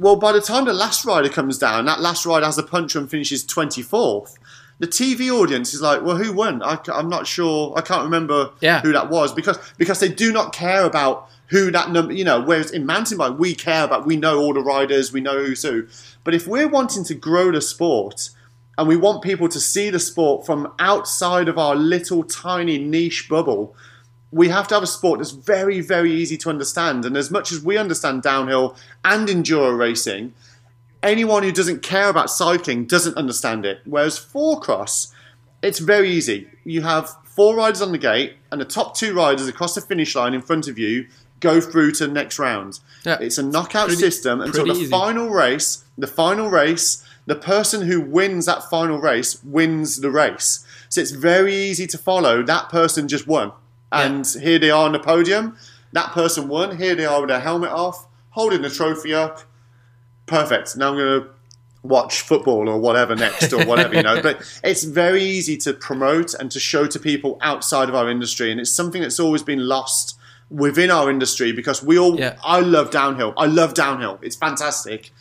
Well, 0.00 0.16
by 0.16 0.32
the 0.32 0.40
time 0.40 0.64
the 0.64 0.72
last 0.72 1.04
rider 1.04 1.28
comes 1.28 1.56
down, 1.56 1.84
that 1.86 2.00
last 2.00 2.26
rider 2.26 2.46
has 2.46 2.58
a 2.58 2.62
puncher 2.62 2.98
and 2.98 3.08
finishes 3.08 3.44
twenty 3.44 3.82
fourth. 3.82 4.36
The 4.78 4.86
TV 4.86 5.30
audience 5.30 5.72
is 5.72 5.80
like, 5.80 6.02
well, 6.02 6.16
who 6.16 6.32
won? 6.32 6.62
I, 6.62 6.78
am 6.88 7.08
not 7.08 7.26
sure. 7.26 7.72
I 7.76 7.80
can't 7.80 8.04
remember 8.04 8.50
yeah. 8.60 8.80
who 8.80 8.92
that 8.92 9.08
was 9.08 9.32
because 9.32 9.58
because 9.78 10.00
they 10.00 10.08
do 10.08 10.32
not 10.32 10.52
care 10.52 10.84
about 10.84 11.30
who 11.48 11.70
that 11.70 11.90
number. 11.90 12.12
You 12.12 12.24
know, 12.24 12.42
whereas 12.42 12.70
in 12.70 12.84
mountain 12.84 13.16
bike 13.16 13.38
we 13.38 13.54
care 13.54 13.84
about. 13.84 14.06
We 14.06 14.16
know 14.16 14.38
all 14.38 14.52
the 14.52 14.60
riders. 14.60 15.12
We 15.12 15.20
know 15.20 15.44
who's 15.44 15.62
who. 15.62 15.86
But 16.24 16.34
if 16.34 16.46
we're 16.46 16.68
wanting 16.68 17.04
to 17.04 17.14
grow 17.14 17.52
the 17.52 17.62
sport, 17.62 18.30
and 18.78 18.86
we 18.86 18.96
want 18.96 19.22
people 19.22 19.48
to 19.48 19.60
see 19.60 19.90
the 19.90 19.98
sport 19.98 20.44
from 20.44 20.72
outside 20.78 21.48
of 21.48 21.58
our 21.58 21.74
little 21.74 22.22
tiny 22.22 22.78
niche 22.78 23.28
bubble, 23.28 23.74
we 24.30 24.48
have 24.48 24.68
to 24.68 24.74
have 24.74 24.82
a 24.82 24.88
sport 24.88 25.18
that's 25.18 25.30
very, 25.30 25.80
very 25.80 26.12
easy 26.12 26.36
to 26.38 26.50
understand. 26.50 27.04
And 27.04 27.16
as 27.16 27.30
much 27.30 27.52
as 27.52 27.62
we 27.62 27.78
understand 27.78 28.22
downhill 28.22 28.76
and 29.04 29.28
enduro 29.28 29.76
racing, 29.78 30.34
anyone 31.06 31.42
who 31.42 31.52
doesn't 31.52 31.82
care 31.82 32.08
about 32.08 32.30
cycling 32.30 32.86
doesn't 32.86 33.16
understand 33.16 33.64
it. 33.64 33.80
Whereas 33.84 34.18
four 34.18 34.60
cross, 34.60 35.12
it's 35.62 35.78
very 35.78 36.10
easy. 36.10 36.48
You 36.64 36.82
have 36.82 37.08
four 37.24 37.56
riders 37.56 37.82
on 37.82 37.92
the 37.92 37.98
gate, 37.98 38.34
and 38.50 38.60
the 38.60 38.64
top 38.64 38.96
two 38.96 39.14
riders 39.14 39.48
across 39.48 39.74
the 39.74 39.80
finish 39.80 40.14
line 40.14 40.34
in 40.34 40.42
front 40.42 40.68
of 40.68 40.78
you 40.78 41.06
go 41.40 41.60
through 41.60 41.92
to 41.92 42.06
the 42.06 42.12
next 42.12 42.38
round. 42.38 42.80
Yeah. 43.04 43.18
It's 43.20 43.38
a 43.38 43.42
knockout 43.42 43.88
pretty, 43.88 44.00
system 44.00 44.40
until 44.40 44.66
the 44.66 44.72
easy. 44.72 44.90
final 44.90 45.28
race. 45.28 45.84
The 45.98 46.06
final 46.06 46.50
race 46.50 47.04
the 47.26 47.34
person 47.34 47.82
who 47.82 48.00
wins 48.00 48.46
that 48.46 48.70
final 48.70 48.98
race 48.98 49.42
wins 49.42 50.00
the 50.00 50.10
race. 50.10 50.64
So 50.88 51.00
it's 51.00 51.10
very 51.10 51.54
easy 51.54 51.86
to 51.88 51.98
follow. 51.98 52.42
That 52.42 52.68
person 52.68 53.08
just 53.08 53.26
won. 53.26 53.52
And 53.90 54.24
yeah. 54.34 54.40
here 54.40 54.58
they 54.60 54.70
are 54.70 54.86
on 54.86 54.92
the 54.92 55.00
podium. 55.00 55.56
That 55.92 56.12
person 56.12 56.48
won. 56.48 56.78
Here 56.78 56.94
they 56.94 57.04
are 57.04 57.20
with 57.20 57.28
their 57.28 57.40
helmet 57.40 57.70
off, 57.70 58.06
holding 58.30 58.62
the 58.62 58.70
trophy 58.70 59.12
up. 59.12 59.42
Perfect. 60.26 60.76
Now 60.76 60.90
I'm 60.90 60.96
going 60.96 61.22
to 61.22 61.28
watch 61.82 62.22
football 62.22 62.68
or 62.68 62.78
whatever 62.78 63.14
next 63.14 63.52
or 63.52 63.64
whatever, 63.64 63.94
you 63.94 64.02
know. 64.02 64.20
But 64.26 64.42
it's 64.64 64.84
very 64.84 65.22
easy 65.22 65.56
to 65.58 65.72
promote 65.72 66.34
and 66.34 66.50
to 66.50 66.60
show 66.60 66.86
to 66.86 66.98
people 66.98 67.38
outside 67.40 67.88
of 67.88 67.94
our 67.94 68.10
industry. 68.10 68.50
And 68.50 68.60
it's 68.60 68.72
something 68.72 69.02
that's 69.02 69.20
always 69.20 69.42
been 69.42 69.66
lost 69.68 70.18
within 70.50 70.90
our 70.90 71.10
industry 71.10 71.52
because 71.52 71.82
we 71.82 71.98
all, 71.98 72.18
yeah. 72.18 72.36
I 72.44 72.60
love 72.60 72.90
downhill. 72.90 73.34
I 73.36 73.46
love 73.46 73.74
downhill. 73.74 74.18
It's 74.22 74.36
fantastic 74.36 75.12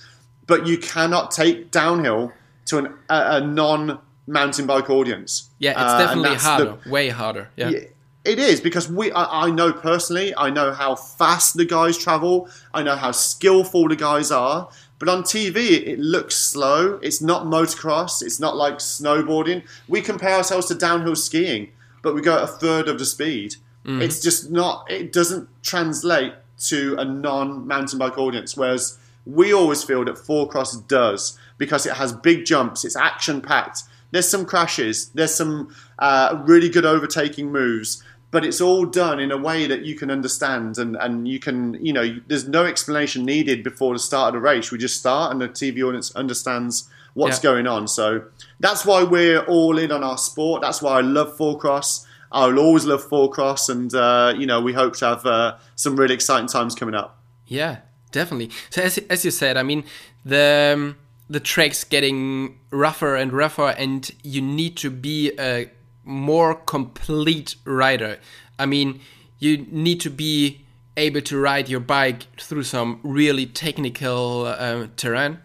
but 0.48 0.68
you 0.68 0.78
cannot 0.78 1.32
take 1.32 1.72
downhill 1.72 2.32
to 2.66 2.78
an, 2.78 2.86
a, 3.10 3.38
a 3.38 3.42
non 3.42 4.00
mountain 4.28 4.66
bike 4.66 4.90
audience. 4.90 5.50
Yeah, 5.60 5.72
it's 5.72 5.80
uh, 5.80 6.00
definitely 6.00 6.36
harder, 6.36 6.78
the, 6.84 6.90
way 6.90 7.10
harder. 7.10 7.50
Yeah. 7.56 7.70
yeah. 7.70 7.80
It 8.24 8.40
is 8.40 8.60
because 8.60 8.90
we. 8.90 9.12
I, 9.12 9.46
I, 9.46 9.52
know 9.52 9.72
personally. 9.72 10.34
I 10.36 10.50
know 10.50 10.74
how 10.74 10.96
fast 10.96 11.58
the 11.58 11.66
guys 11.66 11.98
travel. 11.98 12.50
I 12.74 12.82
know 12.82 12.96
how 12.96 13.12
skillful 13.12 13.88
the 13.88 13.96
guys 13.96 14.32
are. 14.32 14.70
But 14.98 15.10
on 15.10 15.24
TV, 15.24 15.86
it 15.86 16.00
looks 16.00 16.36
slow. 16.36 17.00
It's 17.02 17.22
not 17.22 17.46
motocross. 17.46 18.22
It's 18.22 18.40
not 18.40 18.56
like 18.56 18.76
snowboarding. 18.76 19.64
We 19.88 20.02
compare 20.02 20.36
ourselves 20.36 20.68
to 20.68 20.76
downhill 20.76 21.16
skiing, 21.16 21.72
but 22.02 22.16
we 22.16 22.22
go 22.22 22.38
at 22.38 22.44
a 22.44 22.48
third 22.48 22.88
of 22.88 22.98
the 22.98 23.06
speed. 23.06 23.56
Mm-hmm. 23.86 24.02
It's 24.02 24.22
just 24.22 24.50
not. 24.52 24.90
It 24.90 25.12
doesn't 25.12 25.50
translate 25.64 26.34
to 26.68 26.96
a 26.98 27.06
non-mountain 27.06 28.00
bike 28.00 28.18
audience. 28.18 28.56
Whereas 28.56 28.98
we 29.26 29.54
always 29.54 29.84
feel 29.84 30.06
that 30.06 30.18
four 30.18 30.48
cross 30.48 30.76
does 30.76 31.38
because 31.58 31.86
it 31.86 31.94
has 31.94 32.14
big 32.14 32.46
jumps, 32.46 32.86
it's 32.86 32.96
action 32.96 33.42
packed. 33.42 33.84
There's 34.12 34.28
some 34.28 34.46
crashes, 34.46 35.10
there's 35.10 35.34
some 35.34 35.76
uh, 36.00 36.42
really 36.46 36.70
good 36.70 36.86
overtaking 36.86 37.52
moves, 37.52 38.04
but 38.36 38.44
it's 38.44 38.60
all 38.60 38.86
done 38.86 39.22
in 39.22 39.32
a 39.32 39.38
way 39.38 39.66
that 39.66 39.86
you 39.86 39.96
can 39.96 40.12
understand 40.12 40.78
and, 40.78 40.98
and 40.98 41.26
you 41.26 41.40
can, 41.40 41.74
you 41.76 41.94
know, 41.94 42.20
there's 42.28 42.50
no 42.50 42.66
explanation 42.66 43.24
needed 43.24 43.64
before 43.64 43.94
the 43.94 44.00
start 44.00 44.36
of 44.36 44.42
the 44.42 44.46
race. 44.46 44.74
We 44.74 44.78
just 44.78 45.00
start 45.00 45.32
and 45.32 45.40
the 45.40 45.48
TV 45.48 45.82
audience 45.82 46.14
understands 46.18 46.90
what's 47.14 47.38
yeah. 47.38 47.50
going 47.50 47.66
on. 47.66 47.88
So 47.88 48.26
that's 48.60 48.86
why 48.86 49.04
we're 49.04 49.46
all 49.46 49.78
in 49.78 49.90
on 49.90 50.04
our 50.04 50.18
sport. 50.18 50.62
That's 50.62 50.82
why 50.82 50.98
I 50.98 51.00
love 51.00 51.38
four 51.38 51.58
cross. 51.58 52.06
I'll 52.30 52.60
always 52.60 52.84
love 52.84 53.06
four 53.06 53.32
cross, 53.32 53.70
and 53.70 53.96
uh, 53.96 54.34
you 54.38 54.46
know 54.46 54.60
we 54.60 54.74
hope 54.74 54.98
to 54.98 55.06
have 55.06 55.26
uh, 55.26 55.56
some 55.78 55.96
really 55.96 56.14
exciting 56.14 56.48
times 56.48 56.76
coming 56.76 56.94
up. 56.94 57.18
Yeah, 57.48 57.78
definitely. 58.12 58.50
So 58.70 58.82
as 58.82 58.98
as 59.10 59.24
you 59.24 59.32
said, 59.32 59.56
I 59.56 59.64
mean 59.64 59.86
the 60.26 60.74
um, 60.76 60.98
the 61.30 61.40
track's 61.40 61.86
getting 61.86 62.60
rougher 62.70 63.16
and 63.16 63.32
rougher, 63.32 63.70
and 63.70 64.12
you 64.24 64.42
need 64.42 64.76
to 64.78 64.90
be 64.90 65.32
a 65.40 65.72
more 66.06 66.56
complete 66.56 67.56
rider. 67.66 68.20
I 68.58 68.66
mean, 68.66 69.02
you 69.40 69.66
need 69.70 70.00
to 70.02 70.10
be 70.10 70.66
able 70.96 71.22
to 71.22 71.38
ride 71.38 71.68
your 71.68 71.82
bike 71.82 72.28
through 72.40 72.64
some 72.64 73.00
really 73.04 73.46
technical 73.46 74.46
uh, 74.46 74.88
terrain. 74.96 75.40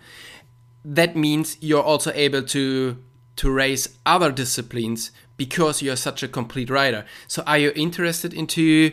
That 0.85 1.17
means 1.17 1.57
you're 1.61 1.83
also 1.83 2.13
able 2.15 2.43
to 2.45 2.97
to 3.37 3.51
race 3.51 3.97
other 4.05 4.31
disciplines 4.31 5.13
because 5.39 5.81
you're 5.81 5.97
such 5.97 6.23
a 6.23 6.29
complete 6.29 6.69
rider. 6.69 7.07
So, 7.27 7.43
are 7.47 7.57
you 7.57 7.73
interested 7.75 8.35
into 8.35 8.93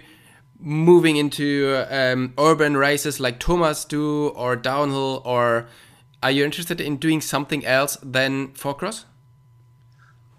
moving 0.60 1.18
into 1.18 1.86
um, 1.90 2.34
urban 2.38 2.78
races 2.78 3.20
like 3.20 3.40
Thomas 3.40 3.86
do 3.86 4.30
or 4.30 4.56
downhill 4.56 5.22
or 5.26 5.68
are 6.24 6.32
you 6.32 6.44
interested 6.44 6.82
in 6.82 6.98
doing 6.98 7.22
something 7.22 7.66
else 7.66 7.98
than 8.02 8.54
four 8.54 8.74
cross? 8.74 9.06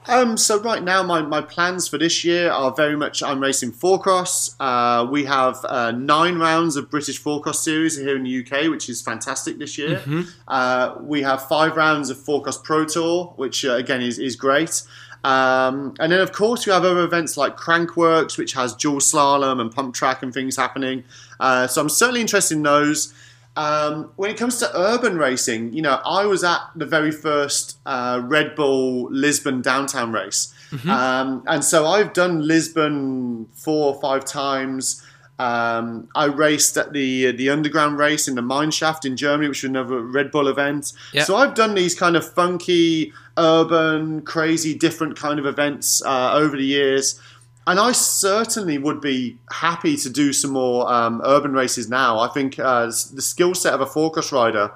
Um, 0.08 0.38
so 0.38 0.58
right 0.60 0.82
now, 0.82 1.02
my, 1.02 1.20
my 1.20 1.42
plans 1.42 1.86
for 1.86 1.98
this 1.98 2.24
year 2.24 2.50
are 2.50 2.72
very 2.72 2.96
much 2.96 3.22
I'm 3.22 3.40
racing 3.40 3.72
four 3.72 4.00
cross. 4.00 4.56
Uh, 4.58 5.06
we 5.08 5.26
have 5.26 5.58
uh, 5.64 5.90
nine 5.92 6.38
rounds 6.38 6.76
of 6.76 6.90
British 6.90 7.18
four 7.18 7.42
cross 7.42 7.62
series 7.62 7.98
here 7.98 8.16
in 8.16 8.24
the 8.24 8.40
UK, 8.40 8.70
which 8.70 8.88
is 8.88 9.02
fantastic 9.02 9.58
this 9.58 9.76
year. 9.76 9.98
Mm-hmm. 9.98 10.22
Uh, 10.48 10.94
we 11.00 11.22
have 11.22 11.46
five 11.46 11.76
rounds 11.76 12.08
of 12.08 12.18
four 12.18 12.42
cross 12.42 12.58
pro 12.58 12.86
tour, 12.86 13.34
which 13.36 13.66
uh, 13.66 13.72
again 13.72 14.00
is 14.00 14.18
is 14.18 14.34
great. 14.34 14.82
Um, 15.24 15.94
and 15.98 16.12
then, 16.12 16.20
of 16.20 16.32
course, 16.32 16.64
we 16.64 16.72
have 16.72 16.84
other 16.84 17.02
events 17.02 17.36
like 17.36 17.56
Crankworx, 17.56 18.38
which 18.38 18.54
has 18.54 18.74
dual 18.74 19.00
slalom 19.00 19.60
and 19.60 19.70
pump 19.70 19.94
track 19.94 20.22
and 20.22 20.32
things 20.32 20.56
happening. 20.56 21.04
Uh, 21.40 21.66
so 21.66 21.82
I'm 21.82 21.88
certainly 21.88 22.20
interested 22.20 22.56
in 22.56 22.62
those. 22.62 23.12
Um, 23.58 24.12
when 24.14 24.30
it 24.30 24.36
comes 24.36 24.58
to 24.58 24.70
urban 24.78 25.18
racing, 25.18 25.72
you 25.72 25.82
know, 25.82 26.00
I 26.06 26.26
was 26.26 26.44
at 26.44 26.60
the 26.76 26.86
very 26.86 27.10
first 27.10 27.78
uh, 27.84 28.22
Red 28.22 28.54
Bull 28.54 29.10
Lisbon 29.10 29.62
downtown 29.62 30.12
race. 30.12 30.54
Mm-hmm. 30.70 30.88
Um, 30.88 31.42
and 31.48 31.64
so 31.64 31.84
I've 31.84 32.12
done 32.12 32.46
Lisbon 32.46 33.48
four 33.54 33.92
or 33.92 34.00
five 34.00 34.24
times. 34.24 35.04
Um, 35.40 36.08
I 36.14 36.26
raced 36.26 36.76
at 36.76 36.92
the 36.92 37.32
the 37.32 37.50
underground 37.50 37.98
race 37.98 38.28
in 38.28 38.36
the 38.36 38.42
mine 38.42 38.70
shaft 38.70 39.04
in 39.04 39.16
Germany, 39.16 39.48
which 39.48 39.64
was 39.64 39.70
another 39.70 40.02
Red 40.02 40.30
Bull 40.30 40.46
event. 40.46 40.92
Yep. 41.12 41.26
So 41.26 41.34
I've 41.34 41.54
done 41.54 41.74
these 41.74 41.96
kind 41.96 42.14
of 42.14 42.32
funky, 42.32 43.12
urban, 43.36 44.22
crazy, 44.22 44.72
different 44.72 45.16
kind 45.16 45.40
of 45.40 45.46
events 45.46 46.00
uh, 46.04 46.32
over 46.34 46.56
the 46.56 46.64
years, 46.64 47.20
and 47.68 47.78
I 47.78 47.92
certainly 47.92 48.78
would 48.78 49.02
be 49.02 49.38
happy 49.52 49.96
to 49.98 50.08
do 50.08 50.32
some 50.32 50.52
more 50.52 50.90
um, 50.90 51.20
urban 51.22 51.52
races 51.52 51.88
now. 51.90 52.18
I 52.18 52.28
think 52.28 52.58
uh, 52.58 52.86
the 52.86 53.20
skill 53.22 53.54
set 53.54 53.74
of 53.74 53.82
a 53.82 53.86
cross 53.86 54.32
rider, 54.32 54.72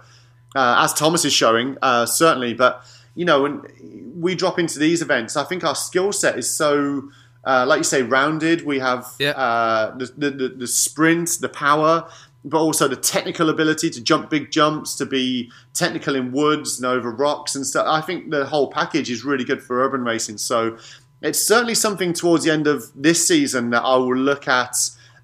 uh, 0.55 0.77
as 0.85 0.93
Thomas 0.93 1.25
is 1.25 1.33
showing, 1.33 1.79
uh, 1.81 2.05
certainly, 2.05 2.53
but 2.53 2.85
you 3.15 3.25
know, 3.25 3.43
when 3.43 3.63
we 4.15 4.35
drop 4.35 4.59
into 4.59 4.79
these 4.79 5.01
events, 5.01 5.37
I 5.37 5.45
think 5.45 5.65
our 5.65 5.75
skill 5.75 6.13
set 6.13 6.39
is 6.39 6.51
so 6.51 7.11
uh, 7.45 7.65
like 7.67 7.79
you 7.79 7.85
say, 7.85 8.03
rounded. 8.03 8.65
We 8.65 8.79
have 8.79 9.07
yeah. 9.19 9.31
uh, 9.31 9.97
the, 9.97 10.31
the, 10.31 10.49
the 10.59 10.67
sprint, 10.67 11.39
the 11.41 11.49
power, 11.49 12.09
but 12.45 12.59
also 12.59 12.89
the 12.89 12.97
technical 12.97 13.51
ability 13.51 13.91
to 13.91 14.01
jump 14.01 14.31
big 14.31 14.51
jumps, 14.51 14.95
to 14.97 15.07
be 15.07 15.51
technical 15.75 16.15
in 16.15 16.33
woods 16.33 16.79
and 16.79 16.87
over 16.87 17.11
rocks 17.11 17.55
and 17.55 17.67
stuff. 17.67 17.87
I 17.89 18.01
think 18.01 18.31
the 18.31 18.47
whole 18.47 18.71
package 18.71 19.11
is 19.11 19.25
really 19.25 19.45
good 19.45 19.63
for 19.63 19.83
urban 19.83 20.05
racing. 20.05 20.39
So 20.39 20.79
it's 21.23 21.45
certainly 21.45 21.75
something 21.75 22.13
towards 22.13 22.45
the 22.45 22.51
end 22.51 22.67
of 22.67 22.91
this 22.95 23.27
season 23.27 23.71
that 23.71 23.83
I 23.83 23.97
will 23.97 24.17
look 24.17 24.49
at 24.49 24.77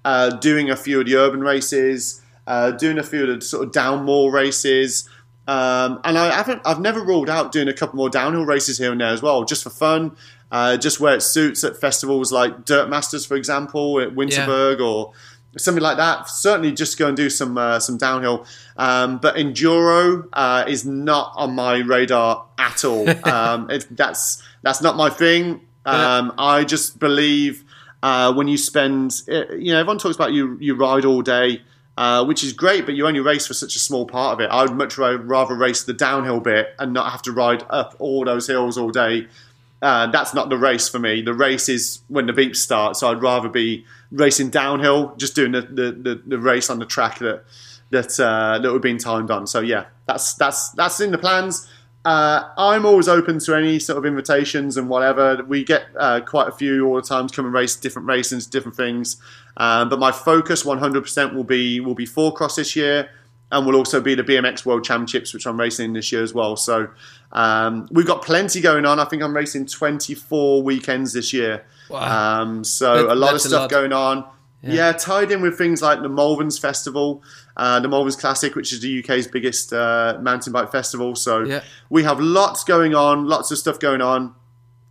uh, 0.05 0.29
doing 0.31 0.69
a 0.69 0.75
few 0.75 0.99
of 0.99 1.05
the 1.05 1.15
urban 1.15 1.41
races, 1.41 2.21
uh, 2.47 2.71
doing 2.71 2.97
a 2.97 3.03
few 3.03 3.29
of 3.29 3.39
the 3.39 3.45
sort 3.45 3.67
of 3.67 3.73
downmore 3.73 4.31
races. 4.31 5.07
Um, 5.47 5.99
and 6.03 6.17
I 6.17 6.31
haven't, 6.31 6.61
I've 6.63 6.79
never 6.79 7.03
ruled 7.03 7.29
out 7.29 7.51
doing 7.51 7.67
a 7.67 7.73
couple 7.73 7.97
more 7.97 8.09
downhill 8.09 8.45
races 8.45 8.77
here 8.77 8.91
and 8.91 9.01
there 9.01 9.09
as 9.09 9.21
well, 9.21 9.43
just 9.45 9.63
for 9.63 9.71
fun 9.71 10.15
uh, 10.51 10.77
just 10.77 10.99
where 10.99 11.15
it 11.15 11.21
suits 11.21 11.63
at 11.63 11.77
festivals 11.77 12.31
like 12.31 12.65
Dirt 12.65 12.89
Masters, 12.89 13.25
for 13.25 13.35
example, 13.35 13.99
at 13.99 14.09
Winterberg, 14.15 14.79
yeah. 14.79 14.85
or 14.85 15.13
something 15.57 15.83
like 15.83 15.97
that. 15.97 16.29
Certainly, 16.29 16.73
just 16.73 16.97
go 16.97 17.07
and 17.07 17.17
do 17.17 17.29
some 17.29 17.57
uh, 17.57 17.79
some 17.79 17.97
downhill. 17.97 18.45
Um, 18.77 19.19
but 19.19 19.35
enduro 19.35 20.27
uh, 20.33 20.65
is 20.67 20.85
not 20.85 21.33
on 21.35 21.53
my 21.53 21.77
radar 21.77 22.45
at 22.57 22.83
all. 22.83 23.07
Um, 23.23 23.69
it, 23.69 23.85
that's 23.91 24.41
that's 24.63 24.81
not 24.81 24.95
my 24.95 25.09
thing. 25.09 25.61
Um, 25.95 26.33
I 26.37 26.63
just 26.63 26.99
believe 26.99 27.63
uh, 28.03 28.33
when 28.33 28.47
you 28.47 28.57
spend, 28.57 29.21
uh, 29.29 29.53
you 29.53 29.71
know, 29.73 29.79
everyone 29.79 29.97
talks 29.97 30.15
about 30.15 30.33
you 30.33 30.57
you 30.59 30.75
ride 30.75 31.05
all 31.05 31.21
day. 31.21 31.61
Uh, 31.97 32.23
which 32.23 32.45
is 32.45 32.53
great, 32.53 32.85
but 32.85 32.95
you 32.95 33.05
only 33.05 33.19
race 33.19 33.45
for 33.45 33.53
such 33.53 33.75
a 33.75 33.79
small 33.79 34.05
part 34.05 34.31
of 34.31 34.39
it. 34.39 34.49
I 34.49 34.61
would 34.61 34.71
much 34.71 34.97
rather 34.97 35.53
race 35.53 35.83
the 35.83 35.91
downhill 35.91 36.39
bit 36.39 36.73
and 36.79 36.93
not 36.93 37.11
have 37.11 37.21
to 37.23 37.33
ride 37.33 37.65
up 37.69 37.93
all 37.99 38.23
those 38.23 38.47
hills 38.47 38.77
all 38.77 38.89
day. 38.89 39.27
Uh, 39.81 40.07
that's 40.07 40.33
not 40.33 40.47
the 40.47 40.57
race 40.57 40.87
for 40.87 40.97
me. 40.97 41.21
The 41.21 41.33
race 41.33 41.67
is 41.67 41.99
when 42.07 42.25
the 42.25 42.31
beeps 42.31 42.55
start. 42.55 42.95
So 42.95 43.11
I'd 43.11 43.21
rather 43.21 43.49
be 43.49 43.85
racing 44.11 44.49
downhill, 44.49 45.13
just 45.17 45.35
doing 45.35 45.51
the, 45.51 45.61
the, 45.61 45.91
the, 45.91 46.21
the 46.25 46.39
race 46.39 46.69
on 46.69 46.79
the 46.79 46.85
track 46.85 47.19
that 47.19 47.43
that 47.91 48.19
uh, 48.19 48.59
that 48.59 48.71
we've 48.71 48.81
been 48.81 48.97
timed 48.97 49.31
on. 49.31 49.47
So 49.47 49.59
yeah, 49.59 49.85
that's 50.05 50.35
that's 50.35 50.69
that's 50.71 50.99
in 50.99 51.11
the 51.11 51.17
plans. 51.17 51.67
Uh, 52.05 52.49
I'm 52.57 52.85
always 52.85 53.07
open 53.09 53.39
to 53.39 53.55
any 53.55 53.77
sort 53.77 53.97
of 53.97 54.05
invitations 54.05 54.77
and 54.77 54.87
whatever. 54.87 55.43
We 55.47 55.63
get 55.63 55.87
uh, 55.97 56.21
quite 56.21 56.47
a 56.47 56.51
few 56.51 56.87
all 56.87 56.95
the 56.95 57.01
time 57.01 57.27
to 57.27 57.35
come 57.35 57.45
and 57.45 57.53
race 57.53 57.75
different 57.75 58.07
races, 58.07 58.47
different 58.47 58.77
things. 58.77 59.21
Um, 59.57 59.89
but 59.89 59.99
my 59.99 60.11
focus 60.11 60.63
100% 60.63 61.33
will 61.33 61.43
be 61.43 61.79
will 61.81 61.95
be 61.95 62.05
four 62.05 62.33
cross 62.33 62.55
this 62.55 62.75
year, 62.75 63.09
and 63.51 63.65
will 63.65 63.75
also 63.75 63.99
be 63.99 64.15
the 64.15 64.23
BMX 64.23 64.65
World 64.65 64.83
Championships, 64.83 65.33
which 65.33 65.45
I'm 65.45 65.59
racing 65.59 65.93
this 65.93 66.11
year 66.11 66.23
as 66.23 66.33
well. 66.33 66.55
So 66.55 66.89
um, 67.31 67.87
we've 67.91 68.07
got 68.07 68.21
plenty 68.21 68.61
going 68.61 68.85
on. 68.85 68.99
I 68.99 69.05
think 69.05 69.23
I'm 69.23 69.35
racing 69.35 69.65
24 69.65 70.63
weekends 70.63 71.13
this 71.13 71.33
year. 71.33 71.65
Wow. 71.89 72.41
Um, 72.41 72.63
so 72.63 73.07
that, 73.07 73.13
a 73.13 73.15
lot 73.15 73.33
of 73.33 73.41
stuff 73.41 73.61
lot. 73.61 73.69
going 73.69 73.91
on. 73.91 74.23
Yeah. 74.61 74.73
yeah. 74.73 74.91
tied 74.93 75.31
in 75.31 75.41
with 75.41 75.57
things 75.57 75.81
like 75.81 76.01
the 76.01 76.09
Malverns 76.09 76.59
Festival, 76.59 77.23
uh, 77.59 77.77
the 77.81 77.89
Malverns 77.89 78.17
Classic, 78.17 78.55
which 78.55 78.71
is 78.71 78.79
the 78.79 79.03
UK's 79.03 79.27
biggest 79.27 79.73
uh, 79.73 80.17
mountain 80.21 80.53
bike 80.53 80.71
festival. 80.71 81.13
So 81.13 81.43
yeah. 81.43 81.61
we 81.89 82.03
have 82.03 82.17
lots 82.21 82.63
going 82.63 82.95
on, 82.95 83.27
lots 83.27 83.51
of 83.51 83.57
stuff 83.57 83.79
going 83.79 84.01
on. 84.01 84.33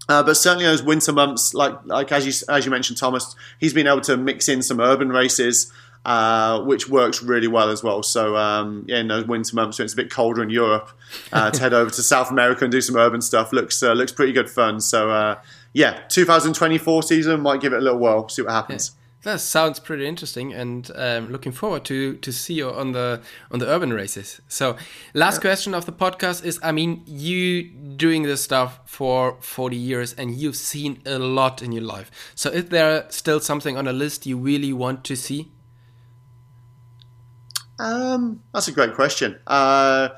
Uh, 0.06 0.22
but 0.22 0.34
certainly 0.34 0.66
those 0.66 0.82
winter 0.82 1.12
months, 1.12 1.54
like 1.54 1.74
like 1.86 2.12
as 2.12 2.26
you 2.26 2.46
as 2.52 2.66
you 2.66 2.70
mentioned, 2.70 2.98
Thomas, 2.98 3.34
he's 3.58 3.72
been 3.72 3.86
able 3.86 4.02
to 4.02 4.18
mix 4.18 4.50
in 4.50 4.60
some 4.60 4.80
urban 4.80 5.08
races, 5.08 5.72
uh, 6.04 6.60
which 6.62 6.90
works 6.90 7.22
really 7.22 7.48
well 7.48 7.70
as 7.70 7.82
well. 7.82 8.02
So 8.02 8.36
um, 8.36 8.84
yeah, 8.86 8.98
in 8.98 9.08
those 9.08 9.26
winter 9.26 9.56
months 9.56 9.78
when 9.78 9.84
it's 9.84 9.94
a 9.94 9.96
bit 9.96 10.10
colder 10.10 10.42
in 10.42 10.50
Europe, 10.50 10.90
uh, 11.32 11.50
to 11.50 11.60
head 11.60 11.72
over 11.72 11.90
to 11.90 12.02
South 12.02 12.30
America 12.30 12.64
and 12.64 12.72
do 12.72 12.82
some 12.82 12.96
urban 12.96 13.22
stuff 13.22 13.50
looks 13.50 13.82
uh, 13.82 13.94
looks 13.94 14.12
pretty 14.12 14.32
good 14.32 14.50
fun. 14.50 14.80
So 14.80 15.10
uh, 15.10 15.40
yeah, 15.72 16.00
2024 16.08 17.02
season 17.02 17.40
might 17.40 17.62
give 17.62 17.72
it 17.72 17.78
a 17.78 17.82
little 17.82 17.98
whirl, 17.98 18.28
see 18.28 18.42
what 18.42 18.52
happens. 18.52 18.92
Yeah. 18.92 18.97
That 19.24 19.40
sounds 19.40 19.80
pretty 19.80 20.06
interesting, 20.06 20.54
and 20.54 20.88
um, 20.94 21.32
looking 21.32 21.50
forward 21.50 21.84
to 21.86 22.14
to 22.18 22.32
see 22.32 22.54
you 22.54 22.70
on 22.70 22.92
the 22.92 23.20
on 23.50 23.58
the 23.58 23.66
urban 23.66 23.92
races. 23.92 24.40
So, 24.46 24.76
last 25.12 25.36
yeah. 25.36 25.40
question 25.40 25.74
of 25.74 25.86
the 25.86 25.92
podcast 25.92 26.44
is: 26.44 26.60
I 26.62 26.70
mean, 26.70 27.02
you 27.04 27.64
doing 27.64 28.22
this 28.22 28.42
stuff 28.42 28.78
for 28.86 29.36
forty 29.40 29.76
years, 29.76 30.12
and 30.12 30.36
you've 30.36 30.54
seen 30.54 31.02
a 31.04 31.18
lot 31.18 31.62
in 31.62 31.72
your 31.72 31.82
life. 31.82 32.12
So, 32.36 32.48
is 32.50 32.66
there 32.66 33.06
still 33.08 33.40
something 33.40 33.76
on 33.76 33.88
a 33.88 33.92
list 33.92 34.24
you 34.24 34.38
really 34.38 34.72
want 34.72 35.02
to 35.04 35.16
see? 35.16 35.50
Um, 37.80 38.40
that's 38.54 38.68
a 38.68 38.72
great 38.72 38.94
question. 38.94 39.36
Uh, 39.48 40.10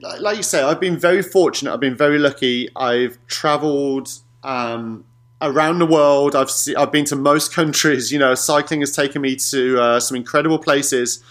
like 0.00 0.36
you 0.36 0.44
say, 0.44 0.62
I've 0.62 0.80
been 0.80 0.96
very 0.96 1.22
fortunate. 1.22 1.72
I've 1.72 1.80
been 1.80 1.96
very 1.96 2.20
lucky. 2.20 2.68
I've 2.76 3.18
travelled. 3.26 4.10
Um, 4.44 5.04
around 5.42 5.78
the 5.78 5.86
world. 5.86 6.36
I've 6.36 6.50
see, 6.50 6.74
I've 6.74 6.92
been 6.92 7.04
to 7.06 7.16
most 7.16 7.52
countries. 7.54 8.12
You 8.12 8.18
know, 8.18 8.34
cycling 8.34 8.80
has 8.80 8.92
taken 8.92 9.22
me 9.22 9.36
to 9.36 9.80
uh, 9.80 10.00
some 10.00 10.16
incredible 10.16 10.58
places, 10.58 11.22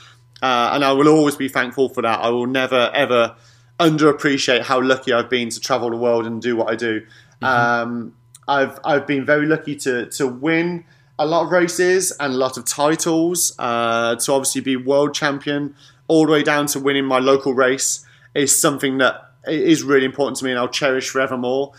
uh, 0.42 0.72
and 0.74 0.84
I 0.84 0.92
will 0.92 1.08
always 1.08 1.36
be 1.36 1.48
thankful 1.48 1.90
for 1.90 2.02
that. 2.02 2.20
I 2.20 2.30
will 2.30 2.48
never 2.48 2.92
ever 2.94 3.36
underappreciate 3.80 4.64
how 4.64 4.82
lucky 4.82 5.14
I've 5.14 5.30
been 5.30 5.50
to 5.50 5.60
travel 5.60 5.90
the 5.90 5.98
world 5.98 6.26
and 6.26 6.42
do 6.42 6.56
what 6.56 6.70
I 6.70 6.76
do. 6.76 7.02
Mm-hmm. 7.02 7.46
Um, 7.46 8.14
I've 8.48 8.80
I've 8.84 9.08
been 9.08 9.26
very 9.26 9.46
lucky 9.46 9.76
to 9.78 10.08
to 10.08 10.28
win 10.28 10.86
a 11.18 11.26
lot 11.26 11.46
of 11.46 11.52
races 11.52 12.12
and 12.20 12.34
a 12.34 12.38
lot 12.38 12.58
of 12.58 12.66
titles. 12.66 13.54
Uh, 13.60 14.16
to 14.16 14.34
obviously 14.34 14.62
be 14.62 14.76
world 14.76 15.14
champion 15.14 15.76
all 16.08 16.26
the 16.26 16.32
way 16.32 16.44
down 16.44 16.66
to 16.66 16.80
winning 16.80 17.06
my 17.06 17.20
local 17.20 17.54
race 17.54 18.06
is 18.34 18.60
something 18.60 18.98
that 18.98 19.32
is 19.48 19.84
really 19.84 20.06
important 20.06 20.38
to 20.38 20.46
me, 20.46 20.52
and 20.52 20.60
I'll 20.60 20.68
cherish 20.68 21.10
forevermore. 21.10 21.74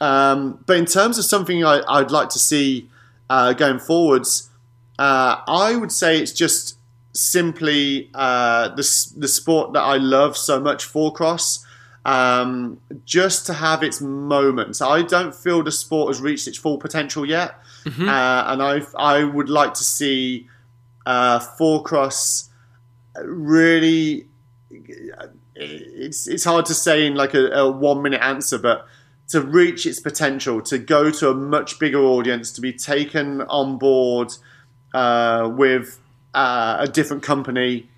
Um, 0.00 0.62
but 0.66 0.76
in 0.76 0.86
terms 0.86 1.18
of 1.18 1.24
something 1.24 1.64
I, 1.64 2.00
would 2.00 2.10
like 2.10 2.28
to 2.30 2.38
see 2.38 2.88
uh, 3.30 3.52
going 3.52 3.78
forwards, 3.78 4.50
uh, 4.98 5.40
I 5.46 5.76
would 5.76 5.92
say 5.92 6.18
it's 6.18 6.32
just 6.32 6.78
simply 7.12 8.10
uh, 8.14 8.68
the, 8.68 9.12
the 9.16 9.28
sport 9.28 9.72
that 9.74 9.82
I 9.82 9.96
love 9.96 10.36
so 10.36 10.60
much, 10.60 10.84
four 10.84 11.12
cross. 11.12 11.64
Um, 12.04 12.80
just 13.04 13.46
to 13.46 13.52
have 13.52 13.84
its 13.84 14.00
moments. 14.00 14.82
I 14.82 15.02
don't 15.02 15.32
feel 15.32 15.62
the 15.62 15.70
sport 15.70 16.08
has 16.08 16.20
reached 16.20 16.48
its 16.48 16.58
full 16.58 16.76
potential 16.78 17.24
yet, 17.24 17.62
mm-hmm. 17.84 18.08
uh, 18.08 18.44
and 18.48 18.60
I 18.60 18.82
I 18.98 19.22
would 19.22 19.48
like 19.48 19.74
to 19.74 19.84
see 19.84 20.48
uh, 21.06 21.38
four 21.38 21.84
cross 21.84 22.50
really. 23.24 24.26
It's 25.54 26.26
it's 26.26 26.44
hard 26.44 26.66
to 26.66 26.74
say 26.74 27.06
in 27.06 27.14
like 27.14 27.34
a, 27.34 27.46
a 27.50 27.70
one 27.70 28.02
minute 28.02 28.20
answer, 28.20 28.58
but 28.58 28.86
to 29.32 29.40
reach 29.40 29.86
its 29.86 29.98
potential, 29.98 30.62
to 30.62 30.78
go 30.78 31.10
to 31.10 31.30
a 31.30 31.34
much 31.34 31.78
bigger 31.78 32.00
audience, 32.00 32.52
to 32.52 32.60
be 32.60 32.72
taken 32.72 33.42
on 33.42 33.78
board 33.78 34.28
uh, 34.94 35.50
with 35.52 35.98
uh, 36.34 36.76
a 36.80 36.86
different 36.86 37.22
company, 37.22 37.88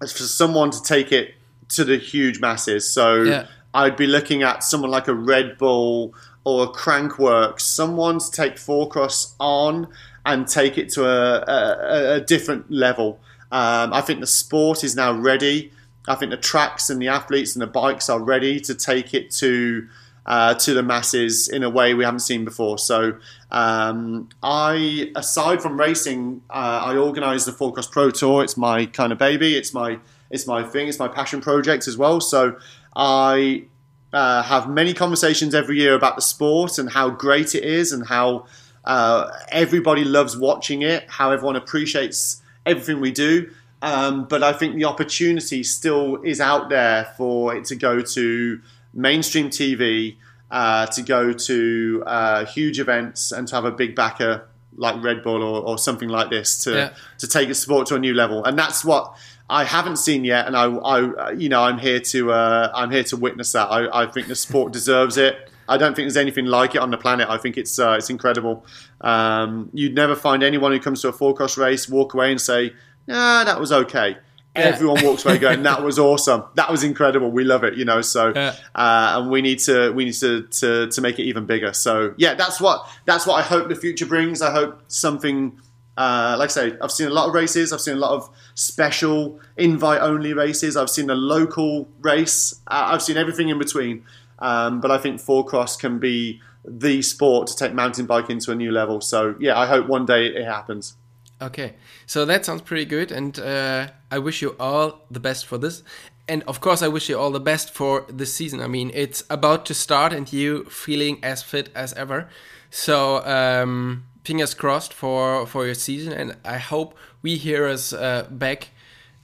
for 0.00 0.08
someone 0.08 0.70
to 0.70 0.82
take 0.82 1.10
it 1.10 1.34
to 1.68 1.84
the 1.84 1.96
huge 1.96 2.38
masses. 2.40 2.90
So 2.90 3.22
yeah. 3.22 3.46
I'd 3.74 3.96
be 3.96 4.06
looking 4.06 4.42
at 4.42 4.62
someone 4.62 4.90
like 4.90 5.08
a 5.08 5.14
Red 5.14 5.58
Bull 5.58 6.14
or 6.44 6.64
a 6.64 6.68
Crankworx, 6.68 7.60
someone 7.60 8.18
to 8.18 8.30
take 8.30 8.58
Four-Cross 8.58 9.34
on 9.40 9.88
and 10.24 10.46
take 10.46 10.78
it 10.78 10.88
to 10.90 11.04
a, 11.04 11.44
a, 11.48 12.14
a 12.16 12.20
different 12.20 12.70
level. 12.70 13.20
Um, 13.50 13.92
I 13.92 14.02
think 14.02 14.20
the 14.20 14.26
sport 14.26 14.84
is 14.84 14.94
now 14.94 15.12
ready. 15.12 15.72
I 16.06 16.14
think 16.14 16.30
the 16.30 16.36
tracks 16.36 16.90
and 16.90 17.00
the 17.00 17.08
athletes 17.08 17.54
and 17.54 17.62
the 17.62 17.66
bikes 17.66 18.08
are 18.08 18.20
ready 18.20 18.60
to 18.60 18.74
take 18.74 19.14
it 19.14 19.30
to 19.32 19.88
uh, 20.28 20.52
to 20.52 20.74
the 20.74 20.82
masses 20.82 21.48
in 21.48 21.62
a 21.62 21.70
way 21.70 21.94
we 21.94 22.04
haven't 22.04 22.20
seen 22.20 22.44
before. 22.44 22.76
So 22.76 23.18
um, 23.50 24.28
I, 24.42 25.10
aside 25.16 25.62
from 25.62 25.80
racing, 25.80 26.42
uh, 26.50 26.82
I 26.84 26.96
organise 26.98 27.46
the 27.46 27.52
Four 27.52 27.72
Cross 27.72 27.88
Pro 27.88 28.10
Tour. 28.10 28.44
It's 28.44 28.58
my 28.58 28.84
kind 28.84 29.10
of 29.10 29.18
baby. 29.18 29.56
It's 29.56 29.72
my 29.72 29.98
it's 30.30 30.46
my 30.46 30.62
thing. 30.62 30.86
It's 30.86 30.98
my 30.98 31.08
passion 31.08 31.40
project 31.40 31.88
as 31.88 31.96
well. 31.96 32.20
So 32.20 32.58
I 32.94 33.64
uh, 34.12 34.42
have 34.42 34.68
many 34.68 34.92
conversations 34.92 35.54
every 35.54 35.78
year 35.78 35.94
about 35.94 36.16
the 36.16 36.22
sport 36.22 36.78
and 36.78 36.90
how 36.90 37.08
great 37.08 37.54
it 37.54 37.64
is 37.64 37.92
and 37.92 38.06
how 38.06 38.44
uh, 38.84 39.30
everybody 39.50 40.04
loves 40.04 40.36
watching 40.36 40.82
it. 40.82 41.08
How 41.08 41.30
everyone 41.30 41.56
appreciates 41.56 42.42
everything 42.66 43.00
we 43.00 43.12
do. 43.12 43.50
Um, 43.80 44.26
but 44.26 44.42
I 44.42 44.52
think 44.52 44.74
the 44.74 44.84
opportunity 44.84 45.62
still 45.62 46.20
is 46.22 46.38
out 46.38 46.68
there 46.68 47.14
for 47.16 47.56
it 47.56 47.64
to 47.66 47.76
go 47.76 48.02
to 48.02 48.60
mainstream 48.98 49.48
TV, 49.48 50.16
uh, 50.50 50.86
to 50.86 51.02
go 51.02 51.32
to 51.32 52.02
uh, 52.06 52.44
huge 52.46 52.80
events 52.80 53.32
and 53.32 53.46
to 53.48 53.54
have 53.54 53.64
a 53.64 53.70
big 53.70 53.94
backer 53.94 54.48
like 54.76 55.02
Red 55.02 55.22
Bull 55.22 55.42
or, 55.42 55.62
or 55.62 55.78
something 55.78 56.08
like 56.08 56.30
this 56.30 56.62
to 56.64 56.72
yeah. 56.72 56.90
to 57.18 57.26
take 57.26 57.48
a 57.48 57.54
sport 57.54 57.86
to 57.88 57.96
a 57.96 57.98
new 57.98 58.14
level. 58.14 58.44
And 58.44 58.58
that's 58.58 58.84
what 58.84 59.16
I 59.50 59.64
haven't 59.64 59.96
seen 59.96 60.24
yet. 60.24 60.46
And 60.46 60.56
I, 60.56 60.64
I 60.66 61.30
you 61.32 61.48
know, 61.48 61.62
I'm 61.62 61.78
here 61.78 62.00
to 62.00 62.32
uh, 62.32 62.72
I'm 62.74 62.90
here 62.90 63.04
to 63.04 63.16
witness 63.16 63.52
that. 63.52 63.66
I, 63.66 64.04
I 64.04 64.06
think 64.06 64.28
the 64.28 64.36
sport 64.36 64.72
deserves 64.78 65.16
it. 65.16 65.50
I 65.68 65.76
don't 65.76 65.94
think 65.94 66.04
there's 66.04 66.16
anything 66.16 66.46
like 66.46 66.74
it 66.74 66.78
on 66.78 66.90
the 66.90 66.96
planet. 66.96 67.28
I 67.28 67.36
think 67.36 67.58
it's 67.58 67.78
uh, 67.78 67.96
it's 67.98 68.08
incredible. 68.08 68.64
Um, 69.00 69.68
you'd 69.74 69.94
never 69.94 70.16
find 70.16 70.42
anyone 70.42 70.72
who 70.72 70.80
comes 70.80 71.02
to 71.02 71.08
a 71.08 71.12
four 71.12 71.34
cross 71.34 71.58
race 71.58 71.88
walk 71.88 72.14
away 72.14 72.30
and 72.30 72.40
say, 72.40 72.72
"Yeah, 73.06 73.44
that 73.44 73.60
was 73.60 73.70
okay." 73.70 74.16
Yeah. 74.58 74.64
Everyone 74.66 75.04
walks 75.04 75.24
away 75.24 75.38
going, 75.38 75.62
"That 75.62 75.82
was 75.82 75.98
awesome. 75.98 76.44
That 76.54 76.70
was 76.70 76.84
incredible. 76.84 77.30
We 77.30 77.44
love 77.44 77.64
it." 77.64 77.74
You 77.74 77.84
know, 77.84 78.00
so 78.00 78.32
yeah. 78.34 78.54
uh, 78.74 79.20
and 79.20 79.30
we 79.30 79.42
need 79.42 79.58
to 79.60 79.90
we 79.92 80.04
need 80.04 80.14
to, 80.14 80.42
to 80.42 80.88
to 80.88 81.00
make 81.00 81.18
it 81.18 81.24
even 81.24 81.46
bigger. 81.46 81.72
So 81.72 82.14
yeah, 82.16 82.34
that's 82.34 82.60
what 82.60 82.88
that's 83.04 83.26
what 83.26 83.34
I 83.34 83.42
hope 83.42 83.68
the 83.68 83.76
future 83.76 84.06
brings. 84.06 84.42
I 84.42 84.50
hope 84.50 84.82
something. 84.88 85.60
Uh, 85.96 86.36
like 86.38 86.50
I 86.50 86.52
say, 86.52 86.76
I've 86.80 86.92
seen 86.92 87.08
a 87.08 87.10
lot 87.10 87.28
of 87.28 87.34
races. 87.34 87.72
I've 87.72 87.80
seen 87.80 87.94
a 87.94 88.00
lot 88.00 88.12
of 88.12 88.30
special 88.54 89.40
invite 89.56 90.00
only 90.00 90.32
races. 90.32 90.76
I've 90.76 90.90
seen 90.90 91.10
a 91.10 91.14
local 91.16 91.88
race. 92.00 92.60
Uh, 92.68 92.90
I've 92.92 93.02
seen 93.02 93.16
everything 93.16 93.48
in 93.48 93.58
between. 93.58 94.04
Um, 94.38 94.80
but 94.80 94.92
I 94.92 94.98
think 94.98 95.20
four 95.20 95.44
cross 95.44 95.76
can 95.76 95.98
be 95.98 96.40
the 96.64 97.02
sport 97.02 97.48
to 97.48 97.56
take 97.56 97.74
mountain 97.74 98.06
bike 98.06 98.30
into 98.30 98.52
a 98.52 98.54
new 98.54 98.70
level. 98.70 99.00
So 99.00 99.34
yeah, 99.40 99.58
I 99.58 99.66
hope 99.66 99.88
one 99.88 100.06
day 100.06 100.26
it 100.26 100.44
happens. 100.44 100.96
Okay, 101.40 101.74
so 102.06 102.24
that 102.24 102.44
sounds 102.44 102.62
pretty 102.62 102.84
good, 102.84 103.12
and 103.12 103.38
uh, 103.38 103.88
I 104.10 104.18
wish 104.18 104.42
you 104.42 104.56
all 104.58 105.02
the 105.10 105.20
best 105.20 105.46
for 105.46 105.56
this. 105.58 105.82
and 106.28 106.42
of 106.46 106.60
course, 106.60 106.82
I 106.82 106.88
wish 106.88 107.08
you 107.08 107.18
all 107.18 107.30
the 107.30 107.40
best 107.40 107.70
for 107.70 108.04
the 108.08 108.26
season. 108.26 108.60
I 108.60 108.66
mean, 108.66 108.90
it's 108.92 109.24
about 109.30 109.64
to 109.66 109.74
start, 109.74 110.12
and 110.12 110.30
you 110.32 110.64
feeling 110.64 111.18
as 111.22 111.42
fit 111.42 111.70
as 111.74 111.92
ever. 111.94 112.28
So 112.70 113.24
um, 113.24 114.04
fingers 114.24 114.54
crossed 114.54 114.92
for 114.92 115.46
for 115.46 115.64
your 115.64 115.74
season, 115.74 116.12
and 116.12 116.36
I 116.44 116.58
hope 116.58 116.94
we 117.22 117.36
hear 117.36 117.66
us 117.66 117.92
uh, 117.92 118.26
back 118.30 118.70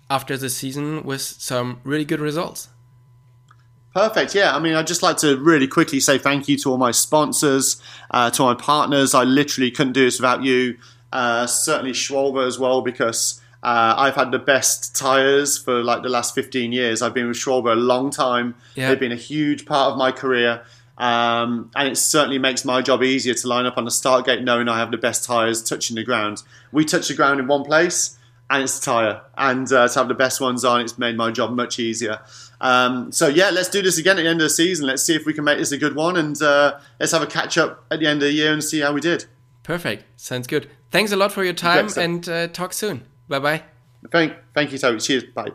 after 0.08 0.36
the 0.36 0.48
season 0.48 1.02
with 1.02 1.20
some 1.20 1.80
really 1.84 2.04
good 2.04 2.20
results. 2.20 2.68
Perfect. 3.94 4.34
Yeah. 4.34 4.56
I 4.56 4.58
mean, 4.58 4.74
I'd 4.74 4.88
just 4.88 5.02
like 5.02 5.18
to 5.18 5.36
really 5.36 5.68
quickly 5.68 6.00
say 6.00 6.18
thank 6.18 6.48
you 6.48 6.56
to 6.58 6.70
all 6.70 6.78
my 6.78 6.90
sponsors, 6.90 7.80
uh, 8.10 8.28
to 8.30 8.42
my 8.42 8.54
partners. 8.54 9.14
I 9.14 9.22
literally 9.22 9.70
couldn't 9.70 9.92
do 9.92 10.04
this 10.04 10.18
without 10.18 10.42
you. 10.42 10.76
Uh, 11.14 11.46
certainly 11.46 11.92
Schwalbe 11.92 12.44
as 12.44 12.58
well, 12.58 12.82
because 12.82 13.40
uh, 13.62 13.94
I've 13.96 14.16
had 14.16 14.32
the 14.32 14.38
best 14.38 14.94
tires 14.94 15.56
for 15.56 15.82
like 15.82 16.02
the 16.02 16.10
last 16.10 16.34
15 16.34 16.72
years. 16.72 17.00
I've 17.00 17.14
been 17.14 17.28
with 17.28 17.38
Schwalbe 17.38 17.72
a 17.72 17.76
long 17.76 18.10
time. 18.10 18.56
Yeah. 18.74 18.90
They've 18.90 19.00
been 19.00 19.12
a 19.12 19.16
huge 19.16 19.64
part 19.64 19.92
of 19.92 19.98
my 19.98 20.12
career. 20.12 20.62
Um, 20.98 21.70
and 21.74 21.88
it 21.88 21.96
certainly 21.96 22.38
makes 22.38 22.64
my 22.64 22.82
job 22.82 23.02
easier 23.02 23.34
to 23.34 23.48
line 23.48 23.64
up 23.64 23.78
on 23.78 23.84
the 23.84 23.90
start 23.90 24.26
gate 24.26 24.42
knowing 24.42 24.68
I 24.68 24.78
have 24.78 24.90
the 24.90 24.98
best 24.98 25.24
tyres 25.24 25.62
touching 25.62 25.96
the 25.96 26.04
ground. 26.04 26.42
We 26.72 26.84
touch 26.84 27.08
the 27.08 27.14
ground 27.14 27.40
in 27.40 27.46
one 27.46 27.64
place 27.64 28.18
and 28.50 28.62
it's 28.62 28.78
the 28.78 28.84
tyre. 28.84 29.22
And 29.36 29.72
uh, 29.72 29.88
to 29.88 29.98
have 29.98 30.08
the 30.08 30.14
best 30.14 30.40
ones 30.40 30.64
on, 30.64 30.80
it's 30.82 30.98
made 30.98 31.16
my 31.16 31.30
job 31.30 31.52
much 31.52 31.78
easier. 31.78 32.20
Um, 32.60 33.12
so, 33.12 33.28
yeah, 33.28 33.50
let's 33.50 33.68
do 33.68 33.82
this 33.82 33.98
again 33.98 34.18
at 34.18 34.22
the 34.22 34.28
end 34.28 34.40
of 34.40 34.46
the 34.46 34.50
season. 34.50 34.86
Let's 34.86 35.02
see 35.02 35.14
if 35.14 35.26
we 35.26 35.32
can 35.32 35.44
make 35.44 35.58
this 35.58 35.72
a 35.72 35.78
good 35.78 35.94
one. 35.94 36.16
And 36.16 36.40
uh, 36.42 36.78
let's 37.00 37.12
have 37.12 37.22
a 37.22 37.26
catch 37.26 37.56
up 37.56 37.84
at 37.90 38.00
the 38.00 38.06
end 38.06 38.22
of 38.22 38.28
the 38.28 38.32
year 38.32 38.52
and 38.52 38.62
see 38.62 38.80
how 38.80 38.92
we 38.92 39.00
did. 39.00 39.24
Perfect. 39.62 40.04
Sounds 40.20 40.46
good. 40.46 40.68
Thanks 40.95 41.11
a 41.11 41.16
lot 41.16 41.32
for 41.32 41.42
your 41.42 41.55
time 41.55 41.88
and 41.97 42.28
uh, 42.28 42.47
talk 42.47 42.72
soon. 42.72 43.03
Bye 43.28 43.40
bye. 43.40 43.62
Thank, 44.12 44.34
thank 44.55 44.70
you, 44.70 44.78
so 44.78 44.92
much. 44.92 45.05
Cheers. 45.05 45.24
Bye. 45.34 45.51